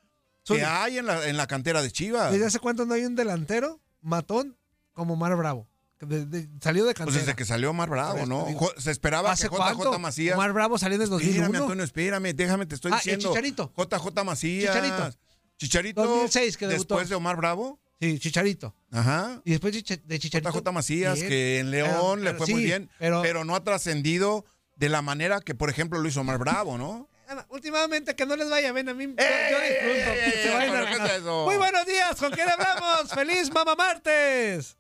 Zuli. 0.48 0.60
que 0.60 0.66
hay 0.66 1.00
en 1.00 1.08
la, 1.08 1.28
en 1.28 1.38
la 1.38 1.48
cantera 1.48 1.82
de 1.82 1.92
Chivas. 1.92 2.32
¿Desde 2.32 2.46
hace 2.46 2.60
cuánto 2.60 2.86
no 2.86 2.94
hay 2.94 3.04
un 3.04 3.16
delantero 3.16 3.82
matón 4.02 4.56
como 4.94 5.16
Mar 5.16 5.36
Bravo? 5.36 5.68
De- 6.06 6.26
de- 6.26 6.48
salió 6.62 6.84
de 6.86 6.94
Pues 6.94 6.98
cantera. 6.98 7.20
desde 7.20 7.36
que 7.36 7.46
salió 7.46 7.70
Omar 7.72 7.90
Bravo, 7.90 8.18
Pues, 8.18 8.28
¿no? 8.28 8.48
Se 8.78 8.92
esperaba 8.92 9.32
¿hace 9.32 9.50
que 9.50 9.56
JJ 9.56 9.76
cuánto? 9.76 10.00
Macías. 10.00 10.36
Omar 10.36 10.54
Bravo 10.54 10.78
salió 10.78 10.96
en 10.96 11.02
el 11.04 11.10
2001. 11.10 11.44
Espérame, 11.46 11.62
Antonio, 11.64 11.84
espérame, 11.84 12.34
déjame, 12.34 12.66
te 12.66 12.76
estoy 12.76 12.92
Ah, 12.92 12.96
el 12.96 13.00
diciendo. 13.02 13.30
Chicharito. 13.30 13.74
JJ 13.78 14.24
Macías. 14.24 14.74
Chicharito. 14.76 15.18
Chicharito. 15.58 16.04
2006 16.04 16.58
que 16.58 16.68
debutó. 16.68 16.96
Después 16.96 17.10
de 17.10 17.16
Omar 17.16 17.38
Bravo. 17.38 17.80
Sí, 18.02 18.20
Chicharito. 18.20 18.76
Ajá. 18.92 19.42
Y 19.46 19.52
después 19.52 19.74
de 19.74 19.82
Chicharito. 20.20 20.50
JJ 20.52 20.72
Macías, 20.74 21.16
bien. 21.16 21.28
que 21.30 21.60
en 21.60 21.72
León 21.72 22.20
Pero- 22.20 22.32
le 22.32 22.34
fue 22.34 22.48
sí, 22.48 22.54
muy 22.54 22.64
bien, 22.66 22.90
Pero, 23.00 23.22
pero 23.22 23.46
no 23.46 23.56
ha 23.56 23.64
trascendido 23.64 24.44
de 24.76 24.90
la 24.90 25.02
manera 25.02 25.40
que, 25.40 25.56
por 25.56 25.70
ejemplo, 25.70 26.00
lo 26.00 26.10
hizo 26.10 26.20
Omar 26.22 26.38
Bravo, 26.40 26.78
¿no? 26.78 27.08
últimamente 27.50 28.16
que 28.16 28.28
no 28.28 28.36
les 28.36 28.48
vaya 28.48 28.72
bien 28.74 28.90
a 28.90 28.94
mí. 28.94 29.06
yo- 29.06 29.14
yo, 29.16 29.24
¡Eh, 29.24 29.70
disfruto. 29.70 30.12
eh, 30.12 30.40
Se 30.44 30.50
vayan 30.54 30.72
pero 30.72 30.86
a- 30.86 30.90
qué 30.90 30.96
es 31.16 31.22
eso? 31.22 31.46
Muy 31.46 31.58
buenos 31.58 31.86
días, 31.88 32.16
¿con 32.20 32.32
quién 32.32 32.48
hablamos? 32.48 33.10
¡Feliz 33.14 33.52
Mamá 33.52 33.74
Martes! 33.76 34.78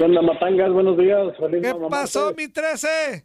¿Qué 0.00 0.04
onda, 0.04 0.22
Matangas? 0.22 0.72
Buenos 0.72 0.96
días. 0.96 1.36
Feliz 1.38 1.60
¿Qué 1.60 1.74
mamá 1.74 1.88
pasó, 1.90 2.32
mi 2.34 2.48
13? 2.48 3.22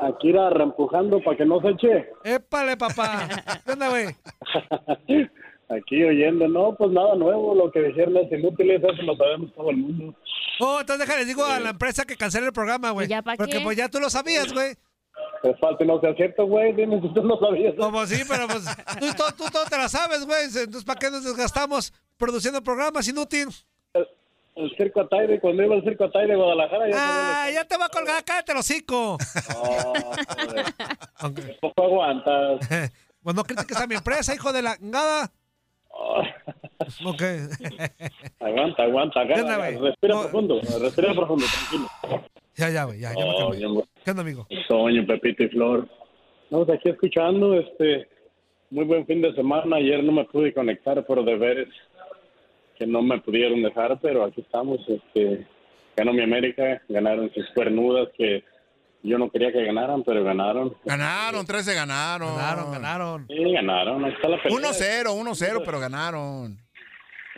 Aquí 0.00 0.30
era 0.30 0.50
reempujando 0.50 1.22
para 1.22 1.36
que 1.36 1.46
no 1.46 1.60
se 1.60 1.68
eche. 1.68 2.10
Épale, 2.24 2.76
papá. 2.76 3.28
¿Qué 3.64 3.70
onda, 3.70 3.90
güey? 3.90 4.06
Aquí 5.68 6.02
oyendo, 6.02 6.48
no, 6.48 6.74
pues 6.74 6.90
nada 6.90 7.14
nuevo. 7.14 7.54
Lo 7.54 7.70
que 7.70 7.82
dijeron 7.82 8.14
los 8.14 8.32
inútiles, 8.32 8.82
eso 8.82 9.00
lo 9.04 9.14
sabemos 9.16 9.54
todo 9.54 9.70
el 9.70 9.76
mundo. 9.76 10.12
Oh, 10.58 10.80
entonces 10.80 11.06
déjale, 11.06 11.24
digo 11.24 11.44
a 11.44 11.60
la 11.60 11.70
empresa 11.70 12.04
que 12.04 12.16
cancele 12.16 12.46
el 12.46 12.52
programa, 12.52 12.90
güey. 12.90 13.08
Porque 13.36 13.58
qué? 13.58 13.60
pues 13.60 13.76
ya 13.76 13.88
tú 13.88 14.00
lo 14.00 14.10
sabías, 14.10 14.52
güey. 14.52 14.74
Pues 15.40 15.56
falta 15.60 15.84
no 15.84 16.00
sea 16.00 16.16
cierto, 16.16 16.46
güey. 16.46 16.72
Dime 16.72 17.00
si 17.00 17.14
tú 17.14 17.22
no 17.22 17.38
sabías. 17.38 17.74
Como 17.78 18.04
sí, 18.06 18.24
pero 18.28 18.48
pues 18.48 18.64
tú, 18.98 19.06
todo- 19.16 19.32
tú 19.38 19.44
todo 19.52 19.64
te 19.70 19.78
la 19.78 19.88
sabes, 19.88 20.26
güey. 20.26 20.46
Entonces, 20.46 20.82
¿para 20.82 20.98
qué 20.98 21.12
nos 21.12 21.22
desgastamos 21.22 21.92
produciendo 22.16 22.60
programas 22.60 23.06
inútil? 23.06 23.50
El 24.56 24.74
circo 24.76 25.02
Ataide, 25.02 25.38
cuando 25.38 25.62
iba 25.62 25.74
al 25.74 25.84
circo 25.84 26.04
Ataide 26.04 26.28
de 26.28 26.36
Guadalajara, 26.36 26.88
ya 26.88 26.94
Ah, 26.96 27.50
ya 27.52 27.64
te 27.64 27.76
va 27.76 27.86
a 27.86 27.88
colgar, 27.90 28.24
cállate 28.24 28.52
el 28.52 28.58
hocico. 28.58 29.18
Poco 31.60 31.82
aguantas. 31.84 32.60
Pues 33.26 33.34
no 33.34 33.42
critiques 33.42 33.76
a 33.80 33.88
mi 33.88 33.96
empresa, 33.96 34.32
hijo 34.36 34.52
de 34.52 34.62
la 34.62 34.76
ngada. 34.80 35.32
Ok. 37.04 37.22
Aguanta, 38.38 38.84
aguanta. 38.84 39.26
¿Qué 39.26 39.32
onda, 39.40 39.54
agarra, 39.54 39.78
respira 39.80 40.20
profundo, 40.20 40.60
respira 40.80 41.12
profundo, 41.14 41.44
tranquilo. 41.50 41.88
Ya, 42.54 42.70
ya, 42.70 42.84
güey, 42.84 43.00
ya, 43.00 43.12
ya 43.14 43.24
me 43.24 43.30
Oh, 43.34 43.38
calmé. 43.50 43.56
bien, 43.56 43.82
¿Qué 44.04 44.10
onda, 44.12 44.22
amigo? 44.22 44.46
Toño, 44.68 45.04
Pepito 45.06 45.42
y 45.42 45.48
Flor. 45.48 45.88
Estamos 46.44 46.70
aquí 46.70 46.88
escuchando, 46.90 47.58
este, 47.58 48.08
muy 48.70 48.84
buen 48.84 49.04
fin 49.06 49.20
de 49.22 49.34
semana. 49.34 49.76
Ayer 49.78 50.04
no 50.04 50.12
me 50.12 50.24
pude 50.26 50.54
conectar 50.54 51.04
por 51.04 51.24
deberes 51.24 51.66
que 52.78 52.86
no 52.86 53.02
me 53.02 53.20
pudieron 53.20 53.62
dejar, 53.62 53.98
pero 54.00 54.24
aquí 54.24 54.40
estamos. 54.40 54.80
Este, 54.88 55.46
ganó 55.96 56.12
mi 56.12 56.22
América, 56.22 56.82
ganaron 56.88 57.30
sus 57.34 57.48
cuernudas 57.54 58.08
que 58.16 58.44
yo 59.02 59.18
no 59.18 59.30
quería 59.30 59.52
que 59.52 59.64
ganaran, 59.64 60.02
pero 60.02 60.24
ganaron. 60.24 60.76
Ganaron, 60.84 61.46
13 61.46 61.74
ganaron. 61.74 62.36
Ganaron, 62.36 62.72
ganaron. 62.72 63.26
Sí, 63.28 63.52
ganaron. 63.52 64.04
Ahí 64.04 64.12
está 64.12 64.28
la 64.28 64.42
pelea. 64.42 64.58
1-0, 64.58 65.04
1-0, 65.06 65.62
pero 65.64 65.80
ganaron. 65.80 66.58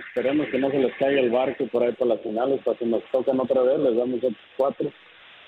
Esperemos 0.09 0.47
que 0.51 0.59
no 0.59 0.71
se 0.71 0.79
les 0.79 0.97
caiga 0.99 1.21
el 1.21 1.31
barco 1.31 1.67
por 1.69 1.83
ahí 1.83 1.93
por 1.93 2.07
las 2.07 2.21
finales, 2.23 2.61
para 2.65 2.79
que 2.79 2.87
nos 2.87 3.03
tocan 3.13 3.39
otra 3.41 3.63
vez, 3.63 3.79
les 3.81 3.97
damos 3.97 4.17
otros 4.19 4.37
cuatro. 4.57 4.93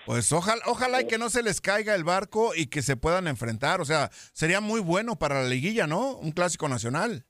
Pues 0.06 0.32
ojalá, 0.32 0.60
ojalá 0.66 1.02
y 1.02 1.06
que 1.06 1.18
no 1.18 1.30
se 1.30 1.42
les 1.42 1.60
caiga 1.60 1.94
el 1.94 2.04
barco 2.04 2.52
y 2.54 2.66
que 2.66 2.82
se 2.82 2.96
puedan 2.96 3.26
enfrentar. 3.28 3.80
O 3.80 3.84
sea, 3.84 4.10
sería 4.32 4.60
muy 4.60 4.80
bueno 4.80 5.18
para 5.18 5.42
la 5.42 5.48
liguilla, 5.48 5.86
¿no? 5.86 6.16
Un 6.16 6.32
clásico 6.32 6.68
nacional. 6.68 7.24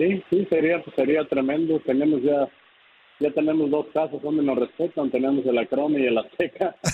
Sí, 0.00 0.24
sí, 0.30 0.46
sería, 0.48 0.82
sería 0.96 1.24
tremendo. 1.28 1.78
Tenemos 1.80 2.22
ya, 2.22 2.48
ya 3.20 3.30
tenemos 3.34 3.70
dos 3.70 3.86
casos 3.92 4.22
donde 4.22 4.42
nos 4.42 4.58
respetan. 4.58 5.10
Tenemos 5.10 5.44
el 5.44 5.58
Acrome 5.58 6.00
y 6.00 6.06
el 6.06 6.16
Azteca. 6.18 6.74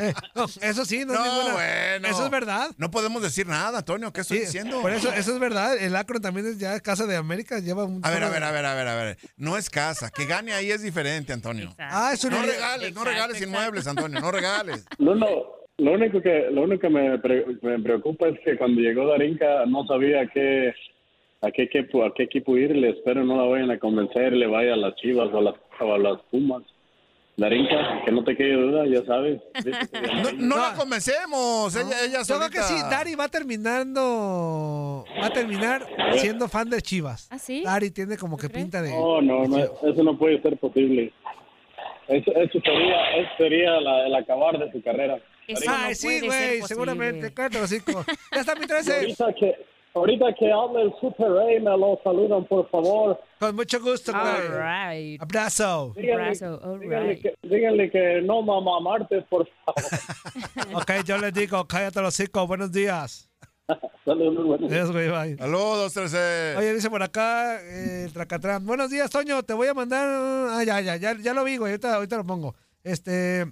Eh, 0.00 0.12
no, 0.36 0.44
eso 0.44 0.84
sí, 0.84 1.04
no, 1.04 1.12
es 1.14 1.18
No, 1.18 1.24
ninguna- 1.24 1.54
bueno. 1.54 2.08
Eso 2.08 2.24
es 2.24 2.30
verdad. 2.30 2.70
No 2.76 2.88
podemos 2.90 3.20
decir 3.20 3.46
nada, 3.48 3.78
Antonio. 3.78 4.12
¿Qué 4.12 4.20
estoy 4.20 4.38
Sí, 4.38 4.44
diciendo? 4.44 4.80
Por 4.80 4.92
eso, 4.92 5.12
eso 5.12 5.32
es 5.32 5.40
verdad. 5.40 5.76
El 5.76 5.96
Acron 5.96 6.22
también 6.22 6.46
es 6.46 6.58
ya 6.58 6.78
casa 6.78 7.04
de 7.06 7.16
América. 7.16 7.58
Lleva 7.58 7.84
un. 7.84 8.00
A 8.04 8.10
ver, 8.10 8.22
a 8.22 8.28
ver, 8.30 8.44
a 8.44 8.52
ver, 8.52 8.64
a 8.64 8.74
ver, 8.76 8.86
a 8.88 8.94
ver. 8.94 9.16
No 9.36 9.56
es 9.56 9.68
casa. 9.70 10.10
Que 10.10 10.26
gane 10.26 10.52
ahí 10.52 10.70
es 10.70 10.82
diferente, 10.82 11.32
Antonio. 11.32 11.70
Ah, 11.78 12.10
eso 12.14 12.30
No 12.30 12.36
no- 12.40 12.46
regales, 12.46 12.94
no 12.94 13.02
regales 13.04 13.42
inmuebles, 13.42 13.88
Antonio. 13.88 14.20
No 14.20 14.30
regales. 14.30 14.86
No, 14.98 15.14
no, 15.16 15.26
lo 15.78 15.92
único 15.92 16.20
que, 16.22 16.48
lo 16.52 16.62
único 16.62 16.82
que 16.82 16.90
me, 16.90 17.18
pre- 17.18 17.44
me 17.62 17.78
preocupa 17.80 18.28
es 18.28 18.38
que 18.44 18.56
cuando 18.56 18.80
llegó 18.80 19.06
Darinka 19.08 19.64
no 19.66 19.84
sabía 19.86 20.28
qué, 20.32 20.72
a 21.40 21.50
qué 21.50 21.62
equipo, 21.64 22.04
a 22.04 22.12
qué 22.14 22.24
equipo 22.24 22.56
irle. 22.56 22.90
Espero 22.90 23.24
no 23.24 23.36
la 23.36 23.44
vayan 23.44 23.70
a 23.70 23.78
convencer, 23.78 24.32
le 24.32 24.46
vaya 24.46 24.74
a 24.74 24.76
las 24.76 24.94
Chivas 24.96 25.28
o 25.32 25.38
a 25.38 25.42
las, 25.42 25.54
o 25.80 25.94
a 25.94 25.98
las 25.98 26.20
Pumas. 26.30 26.62
Darinka, 27.36 28.02
que 28.04 28.10
no 28.10 28.24
te 28.24 28.36
quede 28.36 28.54
duda, 28.54 28.84
ya 28.88 29.04
sabes. 29.04 29.40
No, 30.24 30.32
no 30.32 30.56
la 30.56 30.74
convencemos. 30.74 31.76
Ella, 31.76 32.04
ella 32.04 32.22
Yo 32.26 32.36
creo 32.36 32.50
que 32.50 32.62
sí, 32.62 32.74
Dari 32.90 33.14
va 33.14 33.28
terminando. 33.28 35.04
Va 35.22 35.26
a 35.26 35.30
terminar 35.32 35.86
siendo 36.16 36.48
fan 36.48 36.68
de 36.68 36.82
Chivas. 36.82 37.28
¿Ah, 37.30 37.38
sí? 37.38 37.62
Dari 37.62 37.92
tiene 37.92 38.16
como 38.16 38.36
que 38.36 38.48
pinta 38.48 38.82
de. 38.82 38.90
No, 38.90 39.22
no, 39.22 39.44
no, 39.44 39.56
eso 39.56 40.02
no 40.02 40.18
puede 40.18 40.42
ser 40.42 40.56
posible. 40.58 41.12
Eso, 42.08 42.32
eso 42.34 42.58
sería, 42.64 43.10
eso 43.18 43.30
sería 43.38 43.80
la- 43.82 44.06
el 44.06 44.14
acabar 44.16 44.58
de 44.58 44.72
su 44.72 44.82
carrera. 44.82 45.18
Ay, 45.68 45.94
sí, 45.94 46.20
güey, 46.26 46.62
seguramente. 46.62 47.32
Los 47.52 47.62
hocico. 47.62 48.04
Ya 48.34 48.40
está 48.40 48.56
mi 48.56 48.64
Y 48.64 48.66
13. 48.66 49.14
Ahorita 49.94 50.26
que, 50.38 50.52
hable 50.52 50.82
el 50.82 50.92
Super 51.00 51.26
A, 51.26 51.44
me 51.60 51.76
lo 51.76 51.98
saludan, 52.04 52.44
por 52.46 52.68
favor. 52.70 53.18
Con 53.40 53.56
mucho 53.56 53.80
gusto, 53.80 54.12
All 54.14 54.20
güey. 54.22 54.48
right. 55.12 55.22
Abrazo. 55.22 55.92
Díganle, 55.96 56.22
Abrazo, 56.22 56.60
all 56.62 56.80
díganle 56.80 57.08
right. 57.14 57.22
que, 57.22 57.34
díganle 57.42 57.90
que 57.90 58.20
no 58.22 58.42
mamá 58.42 58.80
martes, 58.80 59.24
por 59.28 59.48
favor. 59.64 59.82
Ok, 60.82 61.04
yo 61.04 61.18
les 61.18 61.32
digo, 61.32 61.66
cállate 61.66 62.00
los 62.00 62.14
hocico. 62.18 62.46
Buenos 62.46 62.70
días. 62.72 63.28
Saludos, 64.04 64.46
buenos 64.46 64.70
Adiós, 64.72 64.92
güey, 64.92 65.08
bye. 65.10 65.36
Saludos, 65.36 65.92
13. 65.94 66.56
Oye, 66.58 66.74
dice 66.74 66.88
por 66.90 67.02
acá 67.02 67.60
eh, 67.62 68.04
el 68.06 68.12
Tracatrán. 68.12 68.64
Buenos 68.66 68.90
días, 68.90 69.10
Toño. 69.10 69.42
Te 69.42 69.52
voy 69.54 69.68
a 69.68 69.74
mandar. 69.74 70.08
Ah, 70.50 70.64
ya, 70.64 70.80
ya, 70.80 70.96
ya, 70.96 71.14
ya 71.20 71.34
lo 71.34 71.44
vi, 71.44 71.56
güey. 71.56 71.72
Ahorita, 71.72 71.94
ahorita 71.96 72.16
lo 72.16 72.24
pongo. 72.24 72.54
Este. 72.82 73.44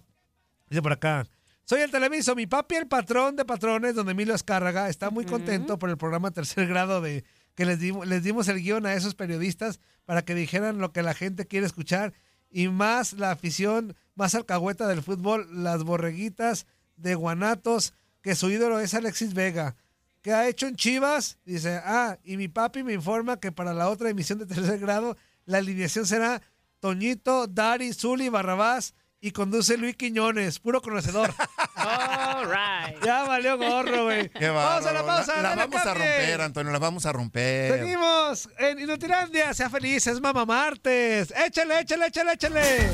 Dice 0.69 0.81
por 0.83 0.93
acá. 0.93 1.27
Soy 1.69 1.81
el 1.81 1.91
televiso. 1.91 2.37
Mi 2.37 2.47
papi, 2.47 2.77
el 2.77 2.87
patrón 2.87 3.35
de 3.35 3.45
patrones, 3.45 3.97
donde 3.97 4.13
Emilio 4.13 4.35
Azcárraga, 4.35 4.89
está 4.89 5.11
muy 5.11 5.25
contento 5.25 5.81
por 5.81 5.91
el 5.91 5.97
programa 5.97 6.31
Tercer 6.31 6.69
Grado 6.69 7.01
de 7.01 7.25
que 7.57 7.65
les 7.67 7.81
dimos, 7.81 8.07
les 8.07 8.23
dimos 8.23 8.47
el 8.47 8.63
guion 8.63 8.87
a 8.87 8.95
esos 8.95 9.17
periodistas 9.17 9.81
para 10.05 10.25
que 10.25 10.37
dijeran 10.37 10.79
lo 10.79 10.93
que 10.93 11.03
la 11.03 11.13
gente 11.13 11.47
quiere 11.47 11.67
escuchar 11.67 12.13
y 12.51 12.69
más 12.69 13.15
la 13.15 13.33
afición 13.33 13.97
más 14.15 14.37
alcahueta 14.37 14.87
del 14.87 15.03
fútbol, 15.03 15.49
las 15.51 15.83
borreguitas 15.83 16.69
de 16.95 17.17
Guanatos, 17.17 17.95
que 18.23 18.37
su 18.37 18.49
ídolo 18.49 18.79
es 18.79 18.95
Alexis 18.95 19.35
Vega. 19.35 19.75
¿Qué 20.23 20.33
ha 20.33 20.47
hecho 20.47 20.69
en 20.69 20.77
Chivas? 20.77 21.39
Dice, 21.45 21.81
ah, 21.85 22.17
y 22.23 22.37
mi 22.37 22.47
papi 22.47 22.85
me 22.85 22.93
informa 22.93 23.41
que 23.41 23.51
para 23.51 23.75
la 23.75 23.89
otra 23.89 24.09
emisión 24.09 24.39
de 24.39 24.47
tercer 24.47 24.79
grado 24.79 25.17
la 25.47 25.59
alineación 25.59 26.07
será 26.07 26.43
Toñito, 26.79 27.49
Dari, 27.49 27.93
Zuli, 27.93 28.29
Barrabás 28.29 28.95
y 29.21 29.31
conduce 29.31 29.77
Luis 29.77 29.97
Quiñones, 29.97 30.59
puro 30.59 30.81
conocedor. 30.81 31.33
All 31.77 32.47
right. 32.47 33.03
ya 33.05 33.25
valió 33.25 33.57
gorro, 33.57 34.05
güey. 34.05 34.29
Qué 34.29 34.49
Vamos 34.49 34.87
a 34.87 34.93
la 34.93 35.05
pausa, 35.05 35.37
La, 35.37 35.55
la 35.55 35.67
vamos 35.67 35.87
a 35.87 35.95
romper, 35.95 36.41
Antonio. 36.41 36.73
La 36.73 36.79
vamos 36.79 37.07
a 37.07 37.13
romper. 37.13 37.79
Seguimos 37.79 38.49
en 38.59 38.79
Inutilandia, 38.81 39.55
sea 39.55 39.71
feliz, 39.71 40.07
es 40.07 40.21
Mamá 40.21 40.45
Martes. 40.45 41.33
Échale, 41.47 41.81
échale, 41.81 42.07
échale, 42.07 42.33
échale. 42.33 42.91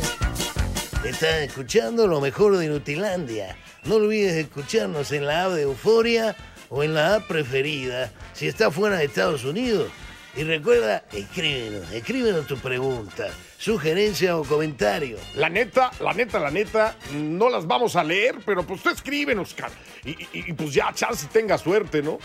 Estás 1.04 1.40
escuchando 1.40 2.06
lo 2.06 2.20
mejor 2.20 2.56
de 2.56 2.66
Inutilandia. 2.66 3.56
No 3.84 3.96
olvides 3.96 4.34
escucharnos 4.34 5.10
en 5.10 5.26
la 5.26 5.44
app 5.46 5.52
de 5.52 5.62
Euforia 5.62 6.36
o 6.68 6.84
en 6.84 6.94
la 6.94 7.16
app 7.16 7.26
preferida 7.26 8.12
si 8.32 8.46
estás 8.46 8.72
fuera 8.72 8.98
de 8.98 9.06
Estados 9.06 9.44
Unidos. 9.44 9.90
Y 10.36 10.44
recuerda, 10.44 11.04
escríbenos, 11.12 11.90
escríbenos 11.92 12.46
tu 12.46 12.56
pregunta, 12.56 13.26
sugerencia 13.62 14.36
o 14.36 14.42
comentario. 14.44 15.18
La 15.36 15.48
neta, 15.48 15.92
la 16.00 16.12
neta, 16.12 16.40
la 16.40 16.50
neta, 16.50 16.96
no 17.14 17.48
las 17.48 17.64
vamos 17.64 17.94
a 17.94 18.02
leer, 18.02 18.40
pero 18.44 18.64
pues 18.64 18.82
tú 18.82 18.90
escríbenos, 18.90 19.54
cara. 19.54 19.72
Y, 20.04 20.10
y- 20.10 20.28
y, 20.32 20.52
pues 20.52 20.74
ya, 20.74 20.92
chance 20.92 21.28
tenga 21.32 21.56
suerte, 21.56 22.02
¿no? 22.02 22.18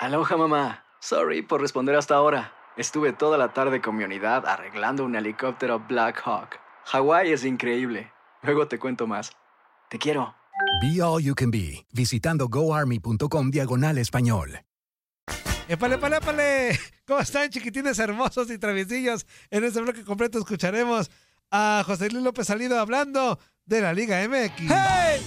Aloha 0.00 0.36
mamá. 0.36 0.84
Sorry 1.00 1.40
por 1.42 1.60
responder 1.62 1.96
hasta 1.96 2.14
ahora. 2.16 2.52
Estuve 2.76 3.12
toda 3.14 3.38
la 3.38 3.52
tarde 3.54 3.80
con 3.80 3.96
mi 3.96 4.04
unidad 4.04 4.46
arreglando 4.46 5.04
un 5.04 5.16
helicóptero 5.16 5.78
Black 5.88 6.20
Hawk. 6.24 6.58
Hawái 6.84 7.32
es 7.32 7.44
increíble. 7.44 8.12
Luego 8.42 8.68
te 8.68 8.78
cuento 8.78 9.06
más. 9.06 9.32
Te 9.88 9.98
quiero. 9.98 10.34
Be 10.82 11.00
All 11.02 11.22
You 11.22 11.34
Can 11.34 11.50
Be, 11.50 11.86
visitando 11.92 12.48
goarmy.com 12.48 13.50
diagonal 13.50 13.96
español. 13.98 14.60
¡Épale, 15.72 15.94
épale, 15.94 16.16
épale! 16.18 16.78
¿Cómo 17.06 17.20
están, 17.20 17.48
chiquitines 17.48 17.98
hermosos 17.98 18.50
y 18.50 18.58
traviesillos? 18.58 19.24
En 19.50 19.64
este 19.64 19.80
bloque 19.80 20.04
completo 20.04 20.38
escucharemos 20.38 21.10
a 21.50 21.82
José 21.86 22.10
Luis 22.10 22.22
López 22.22 22.46
Salido 22.46 22.78
hablando 22.78 23.38
de 23.64 23.80
la 23.80 23.94
Liga 23.94 24.20
MX. 24.28 24.68
¡Hey! 24.68 25.22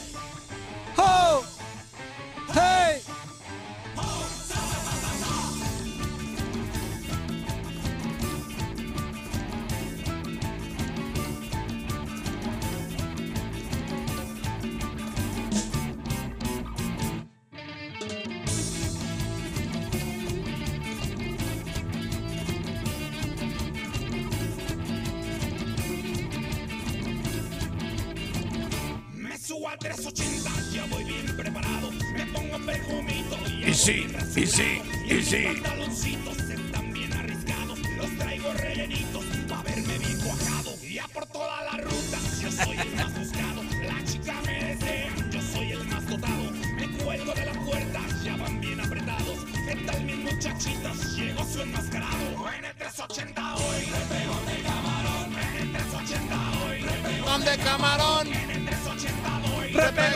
380, 29.85 30.49
ya 30.73 30.85
voy 30.87 31.03
bien 31.03 31.37
preparado. 31.37 31.91
Me 31.91 32.25
pongo 32.27 32.57
perfumito 32.65 33.37
y, 33.47 33.69
Y 33.69 33.73
sí, 33.75 34.07
y 34.35 34.45
sí, 34.47 34.81
y 35.07 35.21
sí. 35.21 35.43
Pantaloncitos 35.45 36.39
están 36.39 36.91
bien 36.91 37.13
arriscados. 37.13 37.79
Los 37.95 38.17
traigo 38.17 38.51
rellenitos 38.53 39.25
pa' 39.47 39.61
verme 39.61 39.99
bien 39.99 40.19
cuajado. 40.21 40.71
Ya 40.91 41.07
por 41.09 41.27
toda 41.27 41.63
la 41.65 41.77
ruta, 41.77 42.17
yo 42.41 42.51
soy 42.51 42.77
el 42.77 42.94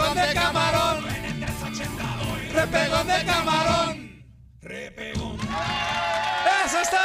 Repegón 0.10 0.28
de 0.28 0.34
camarón. 0.34 1.06
En 1.08 1.26
el 1.26 1.40
380 1.46 2.04
hoy, 2.22 2.48
Repegón 2.50 3.08
de 3.08 3.26
camarón. 3.26 4.10
¡Eso 6.66 6.80
es 6.80 6.90
todo, 6.90 7.00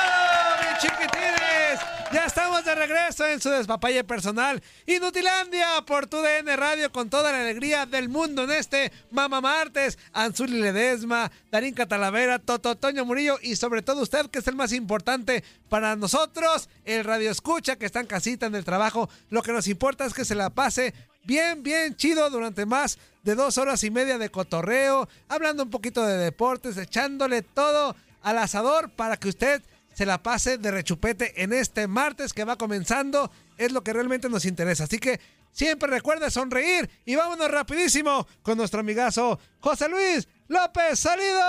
mis 0.61 0.79
chiquitines! 0.81 1.81
Ya 2.13 2.25
estamos 2.27 2.65
de 2.65 2.75
regreso 2.75 3.27
en 3.27 3.41
su 3.41 3.51
despapalle 3.51 4.05
personal. 4.05 4.63
Inutilandia 4.87 5.83
por 5.87 6.07
tu 6.07 6.19
DN 6.23 6.57
Radio 6.57 6.91
con 6.93 7.11
toda 7.11 7.31
la 7.33 7.43
alegría 7.43 7.85
del 7.87 8.09
mundo 8.09 8.45
en 8.45 8.53
este 8.53 8.91
Mama 9.11 9.41
Martes. 9.41 9.99
Anzuli 10.13 10.61
Ledesma, 10.61 11.31
Darín 11.51 11.75
Catalavera, 11.75 12.39
Toto 12.39 12.77
Toño 12.77 13.05
Murillo 13.05 13.39
y 13.43 13.57
sobre 13.57 13.83
todo 13.83 14.03
usted 14.03 14.31
que 14.31 14.39
es 14.39 14.47
el 14.49 14.57
más 14.57 14.73
importante 14.73 15.45
para 15.69 15.97
nosotros, 15.97 16.69
el 16.85 17.05
radio 17.05 17.31
escucha 17.31 17.77
que 17.77 17.87
está 17.87 18.01
en 18.01 18.07
casita 18.07 18.47
en 18.47 18.55
el 18.55 18.65
trabajo. 18.65 19.11
Lo 19.29 19.43
que 19.43 19.53
nos 19.53 19.69
importa 19.69 20.07
es 20.07 20.15
que 20.15 20.25
se 20.25 20.35
la 20.35 20.51
pase 20.51 20.95
bien, 21.25 21.63
bien 21.63 21.97
chido 21.97 22.29
durante 22.31 22.67
más 22.67 22.99
de 23.23 23.35
dos 23.35 23.59
horas 23.59 23.83
y 23.85 23.91
media 23.91 24.19
de 24.19 24.31
cotorreo, 24.31 25.09
hablando 25.29 25.63
un 25.63 25.71
poquito 25.71 26.05
de 26.07 26.19
deportes, 26.19 26.77
echándole 26.77 27.43
todo 27.43 27.97
al 28.23 28.39
asador 28.39 28.91
para 28.91 29.17
que 29.17 29.29
usted 29.29 29.63
se 29.95 30.07
la 30.07 30.23
pase 30.23 30.59
de 30.59 30.71
rechupete 30.71 31.43
en 31.43 31.53
este 31.53 31.87
martes 31.87 32.33
que 32.33 32.45
va 32.45 32.57
comenzando. 32.57 33.31
Es 33.57 33.73
lo 33.73 33.83
que 33.83 33.93
realmente 33.93 34.29
nos 34.29 34.45
interesa. 34.45 34.85
Así 34.85 34.99
que 34.99 35.21
siempre 35.53 35.89
recuerde 35.89 36.31
sonreír 36.31 36.91
y 37.05 37.15
vámonos 37.15 37.51
rapidísimo 37.51 38.27
con 38.43 38.59
nuestro 38.59 38.81
amigazo 38.81 39.39
José 39.61 39.89
Luis 39.89 40.29
López 40.49 40.99
Salido. 40.99 41.41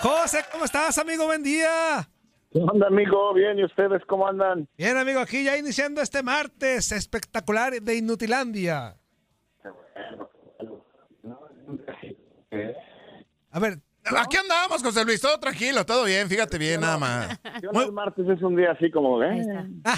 José, 0.00 0.44
¿cómo 0.50 0.64
estás, 0.64 0.98
amigo? 0.98 1.26
Buen 1.26 1.44
día. 1.44 2.08
¿Qué 2.52 2.58
onda, 2.58 2.86
amigo? 2.86 3.32
Bien, 3.34 3.58
¿y 3.58 3.64
ustedes 3.64 4.02
cómo 4.06 4.28
andan? 4.28 4.68
Bien, 4.76 4.96
amigo, 4.96 5.20
aquí 5.20 5.44
ya 5.44 5.56
iniciando 5.56 6.02
este 6.02 6.22
martes 6.22 6.92
espectacular 6.92 7.72
de 7.80 7.96
Inutilandia. 7.96 8.96
A 13.50 13.58
ver, 13.58 13.78
Aquí 14.04 14.36
andamos, 14.36 14.82
José 14.82 15.04
Luis, 15.04 15.20
todo 15.20 15.38
tranquilo, 15.38 15.86
todo 15.86 16.04
bien, 16.04 16.28
fíjate 16.28 16.58
bien, 16.58 16.80
nada 16.80 16.98
más. 16.98 17.40
Yo 17.62 17.70
no, 17.72 17.82
el 17.82 17.92
martes 17.92 18.28
es 18.28 18.42
un 18.42 18.56
día 18.56 18.72
así 18.72 18.90
como, 18.90 19.22
¿eh? 19.22 19.40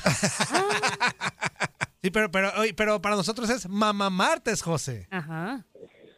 Sí, 2.02 2.10
pero, 2.10 2.30
pero, 2.30 2.50
pero 2.76 3.00
para 3.00 3.16
nosotros 3.16 3.48
es 3.48 3.66
Mamá 3.66 4.10
Martes, 4.10 4.60
José. 4.60 5.08
Ajá. 5.10 5.64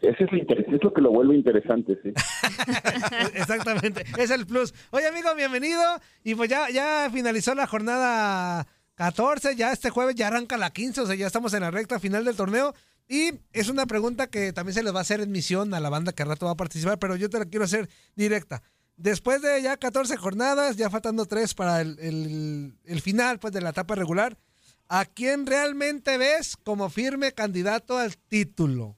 Ese 0.09 0.25
es, 0.25 0.31
es 0.69 0.83
lo 0.83 0.92
que 0.92 1.01
lo 1.01 1.11
vuelve 1.11 1.35
interesante, 1.35 1.99
sí. 2.03 2.11
Exactamente, 3.35 4.05
es 4.19 4.31
el 4.31 4.47
plus. 4.47 4.75
Oye, 4.90 5.07
amigo, 5.07 5.35
bienvenido. 5.35 5.83
Y 6.25 6.35
pues 6.35 6.49
ya, 6.51 6.69
ya 6.71 7.09
finalizó 7.12 7.55
la 7.55 7.66
jornada 7.66 8.66
14, 8.95 9.57
ya 9.57 9.73
este 9.73 9.90
jueves 9.90 10.14
ya 10.14 10.29
arranca 10.29 10.57
la 10.57 10.71
15, 10.71 11.01
o 11.03 11.07
sea, 11.07 11.14
ya 11.16 11.27
estamos 11.27 11.53
en 11.55 11.61
la 11.62 11.71
recta 11.71 11.99
final 12.01 12.25
del 12.25 12.37
torneo. 12.37 12.75
Y 13.09 13.33
es 13.53 13.69
una 13.69 13.87
pregunta 13.87 14.27
que 14.27 14.53
también 14.53 14.75
se 14.75 14.83
les 14.83 14.92
va 14.95 14.99
a 14.99 15.03
hacer 15.03 15.21
en 15.21 15.31
misión 15.31 15.73
a 15.75 15.81
la 15.81 15.90
banda 15.90 16.12
que 16.12 16.23
al 16.23 16.29
rato 16.29 16.47
va 16.47 16.53
a 16.53 16.57
participar, 16.57 16.99
pero 16.99 17.14
yo 17.16 17.31
te 17.31 17.38
la 17.38 17.45
quiero 17.45 17.64
hacer 17.64 17.88
directa. 18.16 18.62
Después 18.97 19.42
de 19.42 19.61
ya 19.62 19.77
14 19.77 20.16
jornadas, 20.16 20.77
ya 20.77 20.90
faltando 20.90 21.27
3 21.27 21.55
para 21.55 21.81
el, 21.83 21.99
el- 22.01 22.79
el 22.85 23.01
final 23.03 23.38
pues, 23.38 23.53
de 23.53 23.61
la 23.61 23.71
etapa 23.71 23.95
regular, 23.95 24.37
¿a 24.88 25.05
quién 25.05 25.47
realmente 25.47 26.16
ves 26.19 26.57
como 26.57 26.88
firme 26.90 27.33
candidato 27.33 27.99
al 27.99 28.16
título? 28.16 28.97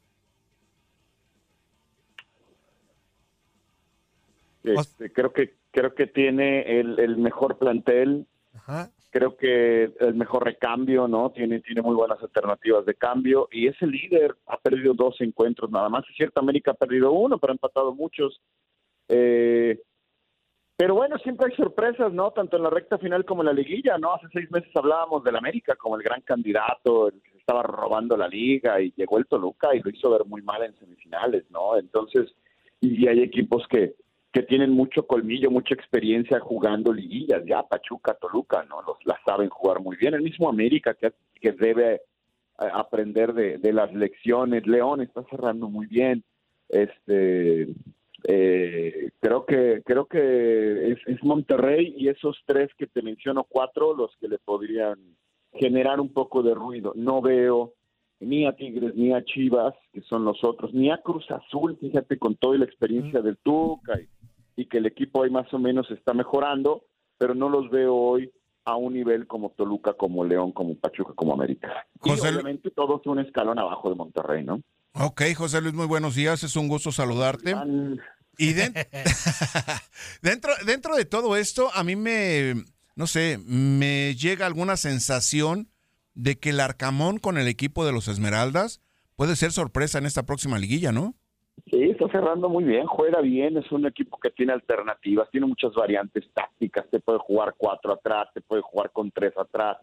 Este, 4.74 5.12
creo 5.12 5.33
que 5.33 5.54
creo 5.70 5.94
que 5.94 6.07
tiene 6.07 6.81
el, 6.81 6.98
el 6.98 7.16
mejor 7.18 7.59
plantel, 7.59 8.26
Ajá. 8.54 8.90
creo 9.11 9.37
que 9.37 9.92
el 10.00 10.14
mejor 10.14 10.44
recambio, 10.44 11.07
¿no? 11.07 11.31
Tiene, 11.31 11.61
tiene 11.61 11.83
muy 11.83 11.94
buenas 11.94 12.22
alternativas 12.22 12.85
de 12.87 12.94
cambio 12.94 13.48
y 13.52 13.68
es 13.68 13.81
el 13.81 13.90
líder, 13.90 14.37
ha 14.46 14.59
perdido 14.59 14.94
dos 14.94 15.20
encuentros 15.20 15.70
nada 15.70 15.88
más. 15.88 16.04
Es 16.09 16.16
cierto, 16.16 16.40
América 16.40 16.72
ha 16.72 16.74
perdido 16.74 17.12
uno, 17.12 17.38
pero 17.38 17.52
ha 17.52 17.54
empatado 17.54 17.94
muchos. 17.94 18.40
Eh, 19.09 19.81
pero 20.76 20.94
bueno, 20.94 21.18
siempre 21.18 21.48
hay 21.50 21.57
sorpresas, 21.57 22.12
¿no? 22.12 22.31
Tanto 22.31 22.57
en 22.57 22.62
la 22.62 22.70
recta 22.70 22.98
final 22.98 23.24
como 23.24 23.42
en 23.42 23.46
la 23.46 23.52
liguilla, 23.52 23.98
¿no? 23.98 24.14
Hace 24.14 24.28
seis 24.33 24.48
meses 24.50 24.70
hablábamos 24.76 25.24
del 25.24 25.35
América 25.35 25.74
como 25.74 25.96
el 25.96 26.02
gran 26.02 26.20
candidato, 26.22 27.09
el 27.09 27.20
que 27.20 27.33
se 27.33 27.38
estaba 27.38 27.62
robando 27.64 28.16
la 28.16 28.28
liga 28.28 28.81
y 28.81 28.92
llegó 28.96 29.18
el 29.18 29.26
Toluca 29.26 29.74
y 29.74 29.81
lo 29.81 29.90
hizo 29.90 30.09
ver 30.09 30.24
muy 30.24 30.40
mal 30.40 30.62
en 30.62 30.78
semifinales, 30.78 31.50
¿no? 31.50 31.76
Entonces, 31.76 32.33
y 32.81 33.09
hay 33.09 33.22
equipos 33.22 33.66
que, 33.68 33.96
que 34.38 34.44
tienen 34.44 34.70
mucho 34.70 35.05
colmillo, 35.05 35.51
mucha 35.51 35.74
experiencia 35.74 36.38
jugando 36.38 36.92
liguillas, 36.92 37.42
ya 37.44 37.64
Pachuca, 37.64 38.14
Toluca, 38.14 38.64
¿no? 38.68 38.83
Los 38.83 39.05
la 39.05 39.18
saben 39.27 39.48
jugar 39.48 39.81
muy 39.81 39.96
bien. 39.96 40.14
El 40.14 40.22
mismo 40.22 40.48
América 40.48 40.94
que, 40.94 41.12
que 41.40 41.51
debe 41.51 41.94
eh, 41.94 42.01
aprender 42.72 43.33
de, 43.33 43.59
de 43.59 43.72
las 43.72 43.92
lecciones. 43.92 44.64
León 44.64 45.01
está 45.01 45.24
cerrando 45.24 45.68
muy 45.68 45.88
bien. 45.88 46.22
Este 46.68 47.66
eh, 48.29 49.11
creo 49.18 49.44
que 49.44 49.83
creo 49.85 50.07
que 50.07 50.92
es, 50.92 50.98
es 51.07 51.24
Monterrey 51.24 51.94
y 51.96 52.07
esos 52.07 52.40
tres 52.46 52.70
que 52.79 52.87
te 52.87 53.03
menciono 53.03 53.42
cuatro 53.42 53.92
los 53.92 54.16
que 54.20 54.29
le 54.29 54.38
podrían 54.38 55.01
generar 55.55 55.98
un 55.98 56.12
poco 56.12 56.44
de 56.44 56.55
ruido. 56.55 56.92
No 56.94 57.20
veo 57.20 57.72
ni 58.20 58.46
a 58.46 58.53
Tigres 58.53 58.94
ni 58.94 59.12
a 59.12 59.24
Chivas, 59.24 59.74
que 59.92 60.01
son 60.03 60.24
los 60.24 60.44
otros, 60.44 60.72
ni 60.72 60.92
a 60.92 60.98
Cruz 60.98 61.29
Azul, 61.29 61.77
fíjate, 61.81 62.18
con 62.18 62.37
toda 62.37 62.57
la 62.57 62.66
experiencia 62.66 63.20
del 63.20 63.37
Tuca 63.38 64.01
y, 64.01 64.09
y 64.59 64.66
que 64.66 64.79
el 64.79 64.87
equipo 64.87 65.23
ahí 65.23 65.31
más 65.31 65.53
o 65.55 65.59
menos 65.59 65.88
está 65.90 66.12
mejorando, 66.14 66.85
pero 67.16 67.35
no 67.35 67.49
los 67.49 67.71
veo 67.71 67.94
hoy 67.94 68.31
a 68.64 68.75
un 68.77 68.92
nivel 68.94 69.27
como 69.27 69.51
Toluca, 69.51 69.94
como 69.94 70.25
León, 70.25 70.51
como 70.53 70.75
Pachuca, 70.77 71.12
como 71.14 71.33
América. 71.33 71.68
Y 72.05 72.11
José 72.11 72.33
Lu- 72.33 72.38
obviamente 72.40 72.71
todos 72.73 73.07
un 73.07 73.21
escalón 73.21 73.59
abajo 73.59 73.88
de 73.88 73.94
Monterrey, 73.94 74.44
¿no? 74.44 74.61
Ok, 74.94 75.23
José 75.37 75.61
Luis, 75.61 75.75
muy 75.75 75.87
buenos 75.87 76.16
días, 76.16 76.42
es 76.42 76.57
un 76.57 76.66
gusto 76.68 76.90
saludarte. 76.90 77.55
Y 78.37 78.53
den- 78.53 78.75
dentro, 80.23 80.53
dentro 80.66 80.97
de 80.97 81.05
todo 81.05 81.37
esto, 81.37 81.71
a 81.75 81.85
mí 81.85 81.97
me, 81.97 82.55
no 82.97 83.07
sé, 83.07 83.38
me 83.47 84.14
llega 84.16 84.47
alguna 84.47 84.77
sensación 84.77 85.68
de 86.14 86.38
que 86.38 86.51
el 86.51 86.61
Arcamón 86.61 87.18
con 87.18 87.38
el 87.38 87.47
equipo 87.49 87.87
de 87.87 87.92
los 87.92 88.09
Esmeraldas 88.09 88.81
puede 89.16 89.37
ser 89.37 89.53
sorpresa 89.53 89.99
en 89.99 90.07
esta 90.07 90.25
próxima 90.27 90.59
liguilla, 90.59 90.90
¿no? 90.92 91.14
Sí, 91.71 91.88
está 92.09 92.21
cerrando 92.21 92.49
muy 92.49 92.64
bien, 92.64 92.87
juega 92.87 93.21
bien, 93.21 93.57
es 93.57 93.71
un 93.71 93.87
equipo 93.87 94.18
que 94.18 94.31
tiene 94.31 94.53
alternativas, 94.53 95.31
tiene 95.31 95.47
muchas 95.47 95.73
variantes 95.75 96.25
tácticas, 96.33 96.88
te 96.90 97.01
puede 97.01 97.18
jugar 97.18 97.55
cuatro 97.57 97.92
atrás, 97.92 98.29
te 98.35 98.40
puede 98.40 98.62
jugar 98.62 98.90
con 98.90 99.11
tres 99.11 99.37
atrás. 99.37 99.79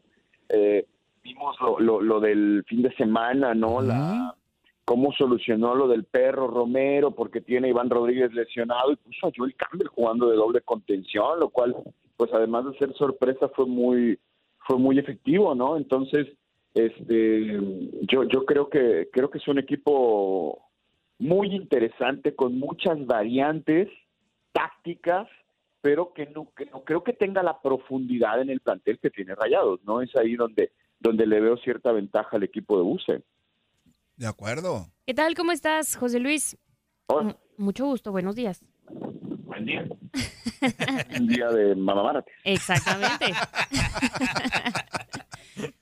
Eh, 0.50 0.86
vimos 1.24 1.56
lo, 1.62 1.80
lo, 1.80 2.02
lo 2.02 2.20
del 2.20 2.64
fin 2.68 2.82
de 2.82 2.94
semana, 2.96 3.54
¿no? 3.54 3.82
La, 3.82 4.36
cómo 4.84 5.12
solucionó 5.14 5.76
lo 5.76 5.88
del 5.88 6.04
perro 6.04 6.48
Romero, 6.48 7.12
porque 7.12 7.42
tiene 7.42 7.68
a 7.68 7.70
Iván 7.72 7.90
Rodríguez 7.90 8.34
lesionado 8.34 8.92
y 8.92 8.98
puso 8.98 9.28
a 9.28 9.32
Joel 9.36 9.56
Campbell 9.56 9.88
jugando 9.88 10.30
de 10.30 10.36
doble 10.36 10.62
contención, 10.62 11.40
lo 11.40 11.50
cual, 11.50 11.76
pues 12.18 12.32
además 12.34 12.66
de 12.66 12.78
ser 12.78 12.94
sorpresa, 12.94 13.50
fue 13.50 13.66
muy, 13.66 14.20
fue 14.68 14.78
muy 14.78 15.00
efectivo, 15.00 15.56
¿no? 15.56 15.78
Entonces, 15.78 16.28
este, 16.74 17.60
yo, 18.02 18.24
yo 18.26 18.46
creo 18.46 18.70
que 18.70 19.10
creo 19.12 19.30
que 19.30 19.38
es 19.38 19.48
un 19.48 19.58
equipo 19.58 20.65
muy 21.20 21.56
interesante 21.56 22.36
con 22.36 22.58
muchas 22.58 23.06
variantes 23.06 23.88
tácticas, 24.52 25.28
pero 25.82 26.14
que 26.14 26.26
no, 26.28 26.52
que 26.56 26.66
no 26.66 26.84
creo 26.84 27.04
que 27.04 27.14
tenga 27.14 27.44
la 27.44 27.62
profundidad 27.62 28.42
en 28.42 28.50
el 28.50 28.60
plantel 28.60 29.00
que 29.00 29.10
tiene 29.10 29.36
Rayados, 29.36 29.82
¿no? 29.84 30.02
Es 30.02 30.16
ahí 30.16 30.36
donde 30.36 30.72
donde 31.00 31.26
le 31.26 31.40
veo 31.40 31.58
cierta 31.58 31.92
ventaja 31.92 32.36
al 32.36 32.44
equipo 32.44 32.78
de 32.78 32.84
Buse. 32.84 33.24
De 34.18 34.28
acuerdo. 34.28 34.88
¿Qué 35.06 35.14
tal? 35.14 35.36
¿Cómo 35.36 35.52
estás, 35.52 35.96
José 35.96 36.20
Luis? 36.20 36.58
Hola. 37.08 37.38
Mucho 37.58 37.86
gusto, 37.86 38.12
buenos 38.12 38.36
días. 38.36 38.64
Buen 38.90 39.66
día. 39.66 39.86
Un 41.20 41.28
día 41.28 41.50
de 41.50 41.76
Mamá 41.76 42.04
Márate. 42.04 42.32
Exactamente. 42.44 43.26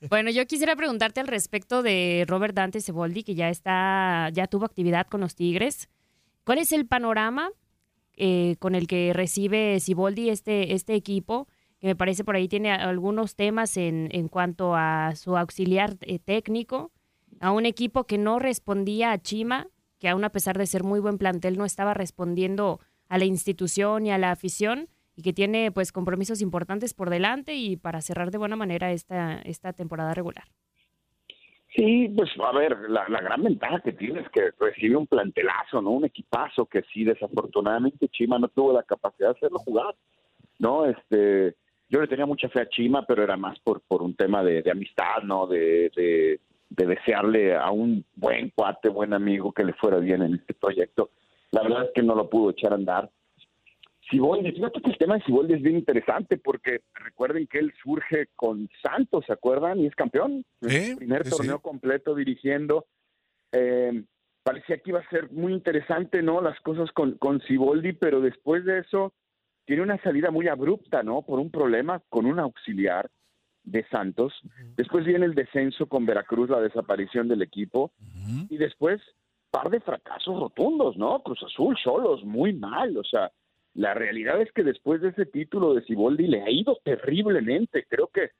bueno, 0.08 0.30
yo 0.30 0.46
quisiera 0.46 0.76
preguntarte 0.76 1.20
al 1.20 1.26
respecto 1.26 1.82
de 1.82 2.24
Robert 2.26 2.54
Dante 2.54 2.80
Ceboldi, 2.80 3.22
que 3.22 3.34
ya 3.34 3.48
está, 3.48 4.30
ya 4.32 4.46
tuvo 4.46 4.64
actividad 4.64 5.06
con 5.06 5.20
los 5.20 5.34
Tigres. 5.34 5.88
¿Cuál 6.44 6.58
es 6.58 6.72
el 6.72 6.86
panorama 6.86 7.50
eh, 8.16 8.56
con 8.58 8.74
el 8.74 8.86
que 8.86 9.12
recibe 9.12 9.78
Ciboldi 9.80 10.30
este, 10.30 10.74
este 10.74 10.94
equipo? 10.94 11.48
Que 11.80 11.88
me 11.88 11.96
parece 11.96 12.24
por 12.24 12.36
ahí 12.36 12.48
tiene 12.48 12.72
algunos 12.72 13.36
temas 13.36 13.76
en, 13.76 14.08
en 14.12 14.28
cuanto 14.28 14.74
a 14.74 15.14
su 15.16 15.36
auxiliar 15.36 15.96
eh, 16.02 16.18
técnico, 16.18 16.92
a 17.40 17.50
un 17.50 17.66
equipo 17.66 18.04
que 18.04 18.18
no 18.18 18.38
respondía 18.38 19.12
a 19.12 19.18
Chima, 19.18 19.68
que 19.98 20.08
aún 20.08 20.24
a 20.24 20.30
pesar 20.30 20.58
de 20.58 20.66
ser 20.66 20.84
muy 20.84 21.00
buen 21.00 21.18
plantel 21.18 21.56
no 21.56 21.64
estaba 21.64 21.94
respondiendo 21.94 22.80
a 23.08 23.18
la 23.18 23.24
institución 23.24 24.06
y 24.06 24.10
a 24.10 24.18
la 24.18 24.30
afición 24.30 24.88
y 25.16 25.22
que 25.22 25.32
tiene 25.32 25.70
pues 25.72 25.92
compromisos 25.92 26.40
importantes 26.40 26.94
por 26.94 27.10
delante 27.10 27.54
y 27.54 27.76
para 27.76 28.00
cerrar 28.00 28.30
de 28.30 28.38
buena 28.38 28.56
manera 28.56 28.92
esta, 28.92 29.40
esta 29.42 29.72
temporada 29.72 30.14
regular. 30.14 30.44
Sí, 31.74 32.08
pues 32.16 32.30
a 32.40 32.52
ver, 32.56 32.76
la, 32.88 33.08
la 33.08 33.20
gran 33.20 33.42
ventaja 33.42 33.80
que 33.80 33.92
tiene 33.92 34.20
es 34.20 34.28
que 34.30 34.52
recibe 34.60 34.96
un 34.96 35.08
plantelazo, 35.08 35.82
¿no? 35.82 35.90
Un 35.90 36.04
equipazo 36.04 36.66
que 36.66 36.82
sí, 36.92 37.02
desafortunadamente 37.02 38.08
Chima 38.08 38.38
no 38.38 38.48
tuvo 38.48 38.72
la 38.72 38.84
capacidad 38.84 39.30
de 39.30 39.36
hacerlo 39.36 39.58
jugar, 39.58 39.94
¿no? 40.60 40.86
Este, 40.86 41.56
yo 41.88 42.00
le 42.00 42.06
tenía 42.06 42.26
mucha 42.26 42.48
fe 42.48 42.60
a 42.60 42.68
Chima, 42.68 43.04
pero 43.04 43.24
era 43.24 43.36
más 43.36 43.58
por, 43.58 43.80
por 43.82 44.02
un 44.02 44.14
tema 44.14 44.44
de, 44.44 44.62
de 44.62 44.70
amistad, 44.70 45.22
¿no? 45.24 45.48
De, 45.48 45.90
de, 45.96 46.40
de 46.70 46.86
desearle 46.86 47.56
a 47.56 47.70
un 47.72 48.04
buen 48.14 48.50
cuate, 48.50 48.88
buen 48.88 49.12
amigo 49.12 49.50
que 49.52 49.64
le 49.64 49.72
fuera 49.74 49.98
bien 49.98 50.22
en 50.22 50.34
este 50.34 50.54
proyecto. 50.54 51.10
La 51.50 51.62
verdad 51.62 51.84
es 51.84 51.90
que 51.92 52.02
no 52.02 52.14
lo 52.14 52.30
pudo 52.30 52.50
echar 52.50 52.72
a 52.72 52.76
andar. 52.76 53.10
Siboldi, 54.10 54.52
fíjate 54.52 54.80
que 54.80 54.90
el 54.90 54.98
tema 54.98 55.16
de 55.16 55.24
Siboldi 55.24 55.54
es 55.54 55.62
bien 55.62 55.76
interesante 55.76 56.36
porque 56.36 56.82
recuerden 56.94 57.46
que 57.46 57.58
él 57.58 57.72
surge 57.82 58.28
con 58.36 58.68
Santos, 58.82 59.24
¿se 59.26 59.32
acuerdan? 59.32 59.80
Y 59.80 59.86
es 59.86 59.94
campeón. 59.94 60.44
El 60.60 60.96
primer 60.96 61.28
torneo 61.28 61.56
sí. 61.56 61.62
completo 61.62 62.14
dirigiendo. 62.14 62.86
Eh, 63.52 64.04
parecía 64.42 64.78
que 64.78 64.90
iba 64.90 65.00
a 65.00 65.08
ser 65.08 65.30
muy 65.32 65.52
interesante, 65.52 66.22
¿no? 66.22 66.40
Las 66.40 66.60
cosas 66.60 66.92
con, 66.92 67.18
con 67.18 67.40
Siboldi, 67.42 67.94
pero 67.94 68.20
después 68.20 68.64
de 68.64 68.80
eso 68.80 69.14
tiene 69.64 69.82
una 69.82 70.00
salida 70.02 70.30
muy 70.30 70.48
abrupta, 70.48 71.02
¿no? 71.02 71.22
Por 71.22 71.38
un 71.38 71.50
problema 71.50 72.02
con 72.10 72.26
un 72.26 72.38
auxiliar 72.38 73.10
de 73.64 73.86
Santos. 73.88 74.34
Después 74.76 75.06
viene 75.06 75.24
el 75.24 75.34
descenso 75.34 75.86
con 75.86 76.04
Veracruz, 76.04 76.50
la 76.50 76.60
desaparición 76.60 77.28
del 77.28 77.42
equipo. 77.42 77.92
Y 78.50 78.58
después, 78.58 79.00
par 79.50 79.70
de 79.70 79.80
fracasos 79.80 80.38
rotundos, 80.38 80.96
¿no? 80.98 81.22
Cruz 81.22 81.42
Azul, 81.42 81.76
solos, 81.82 82.22
muy 82.24 82.52
mal. 82.52 82.96
O 82.98 83.04
sea, 83.04 83.32
la 83.74 83.94
realidad 83.94 84.40
es 84.40 84.50
que 84.52 84.62
después 84.62 85.00
de 85.00 85.08
ese 85.08 85.26
título 85.26 85.74
de 85.74 85.82
Siboldi 85.82 86.26
le 86.28 86.42
ha 86.42 86.50
ido 86.50 86.78
terriblemente. 86.84 87.84
Creo 87.88 88.08
que 88.08 88.30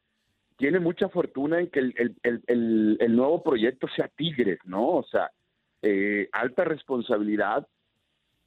tiene 0.56 0.78
mucha 0.78 1.08
fortuna 1.08 1.58
en 1.60 1.68
que 1.68 1.80
el, 1.80 1.94
el- 2.22 2.96
el- 3.00 3.16
nuevo 3.16 3.42
proyecto 3.42 3.88
sea 3.88 4.08
Tigres, 4.08 4.58
¿no? 4.64 4.88
O 4.88 5.02
sea, 5.04 5.30
eh, 5.82 6.28
alta 6.32 6.64
responsabilidad. 6.64 7.66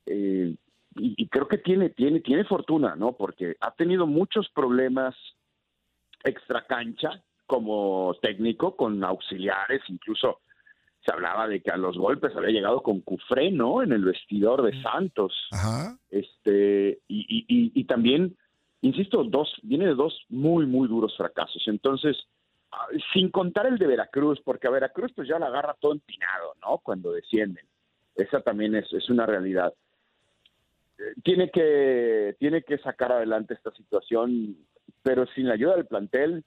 eh, 0.05 0.55
y, 0.99 1.13
y 1.15 1.27
creo 1.27 1.47
que 1.47 1.59
tiene, 1.59 1.89
tiene, 1.89 2.21
tiene 2.21 2.43
fortuna, 2.45 2.95
¿no? 2.95 3.11
Porque 3.11 3.55
ha 3.59 3.71
tenido 3.75 4.07
muchos 4.07 4.49
problemas 4.49 5.15
extra 6.23 6.65
cancha 6.65 7.21
como 7.45 8.15
técnico 8.21 8.75
con 8.75 9.03
auxiliares, 9.03 9.81
incluso 9.89 10.39
se 11.05 11.13
hablaba 11.13 11.47
de 11.47 11.61
que 11.61 11.71
a 11.71 11.77
los 11.77 11.97
golpes 11.97 12.35
había 12.35 12.51
llegado 12.51 12.83
con 12.83 13.01
Cufré, 13.01 13.51
¿no? 13.51 13.81
En 13.81 13.91
el 13.93 14.03
vestidor 14.03 14.61
de 14.63 14.81
Santos. 14.81 15.33
Este, 16.09 16.99
y, 17.07 17.19
y, 17.29 17.45
y, 17.47 17.71
y 17.73 17.83
también, 17.85 18.35
insisto, 18.81 19.23
dos, 19.23 19.53
viene 19.63 19.85
de 19.85 19.95
dos 19.95 20.25
muy, 20.29 20.65
muy 20.65 20.87
duros 20.87 21.15
fracasos. 21.15 21.63
Entonces, 21.67 22.17
ah, 22.71 22.87
sin 23.13 23.29
contar 23.29 23.67
el 23.67 23.77
de 23.77 23.87
Veracruz, 23.87 24.41
porque 24.43 24.67
a 24.67 24.71
Veracruz 24.71 25.11
pues 25.15 25.27
ya 25.29 25.39
la 25.39 25.47
agarra 25.47 25.77
todo 25.79 25.93
empinado, 25.93 26.55
¿no? 26.61 26.79
Cuando 26.79 27.11
descienden. 27.11 27.65
Esa 28.15 28.41
también 28.41 28.75
es, 28.75 28.91
es 28.91 29.09
una 29.09 29.25
realidad. 29.25 29.73
Eh, 30.97 31.13
Tiene 31.23 31.49
que, 31.51 32.35
tiene 32.39 32.63
que 32.63 32.79
sacar 32.79 33.11
adelante 33.11 33.53
esta 33.53 33.71
situación, 33.71 34.57
pero 35.03 35.25
sin 35.27 35.47
la 35.47 35.53
ayuda 35.53 35.75
del 35.75 35.85
plantel, 35.85 36.43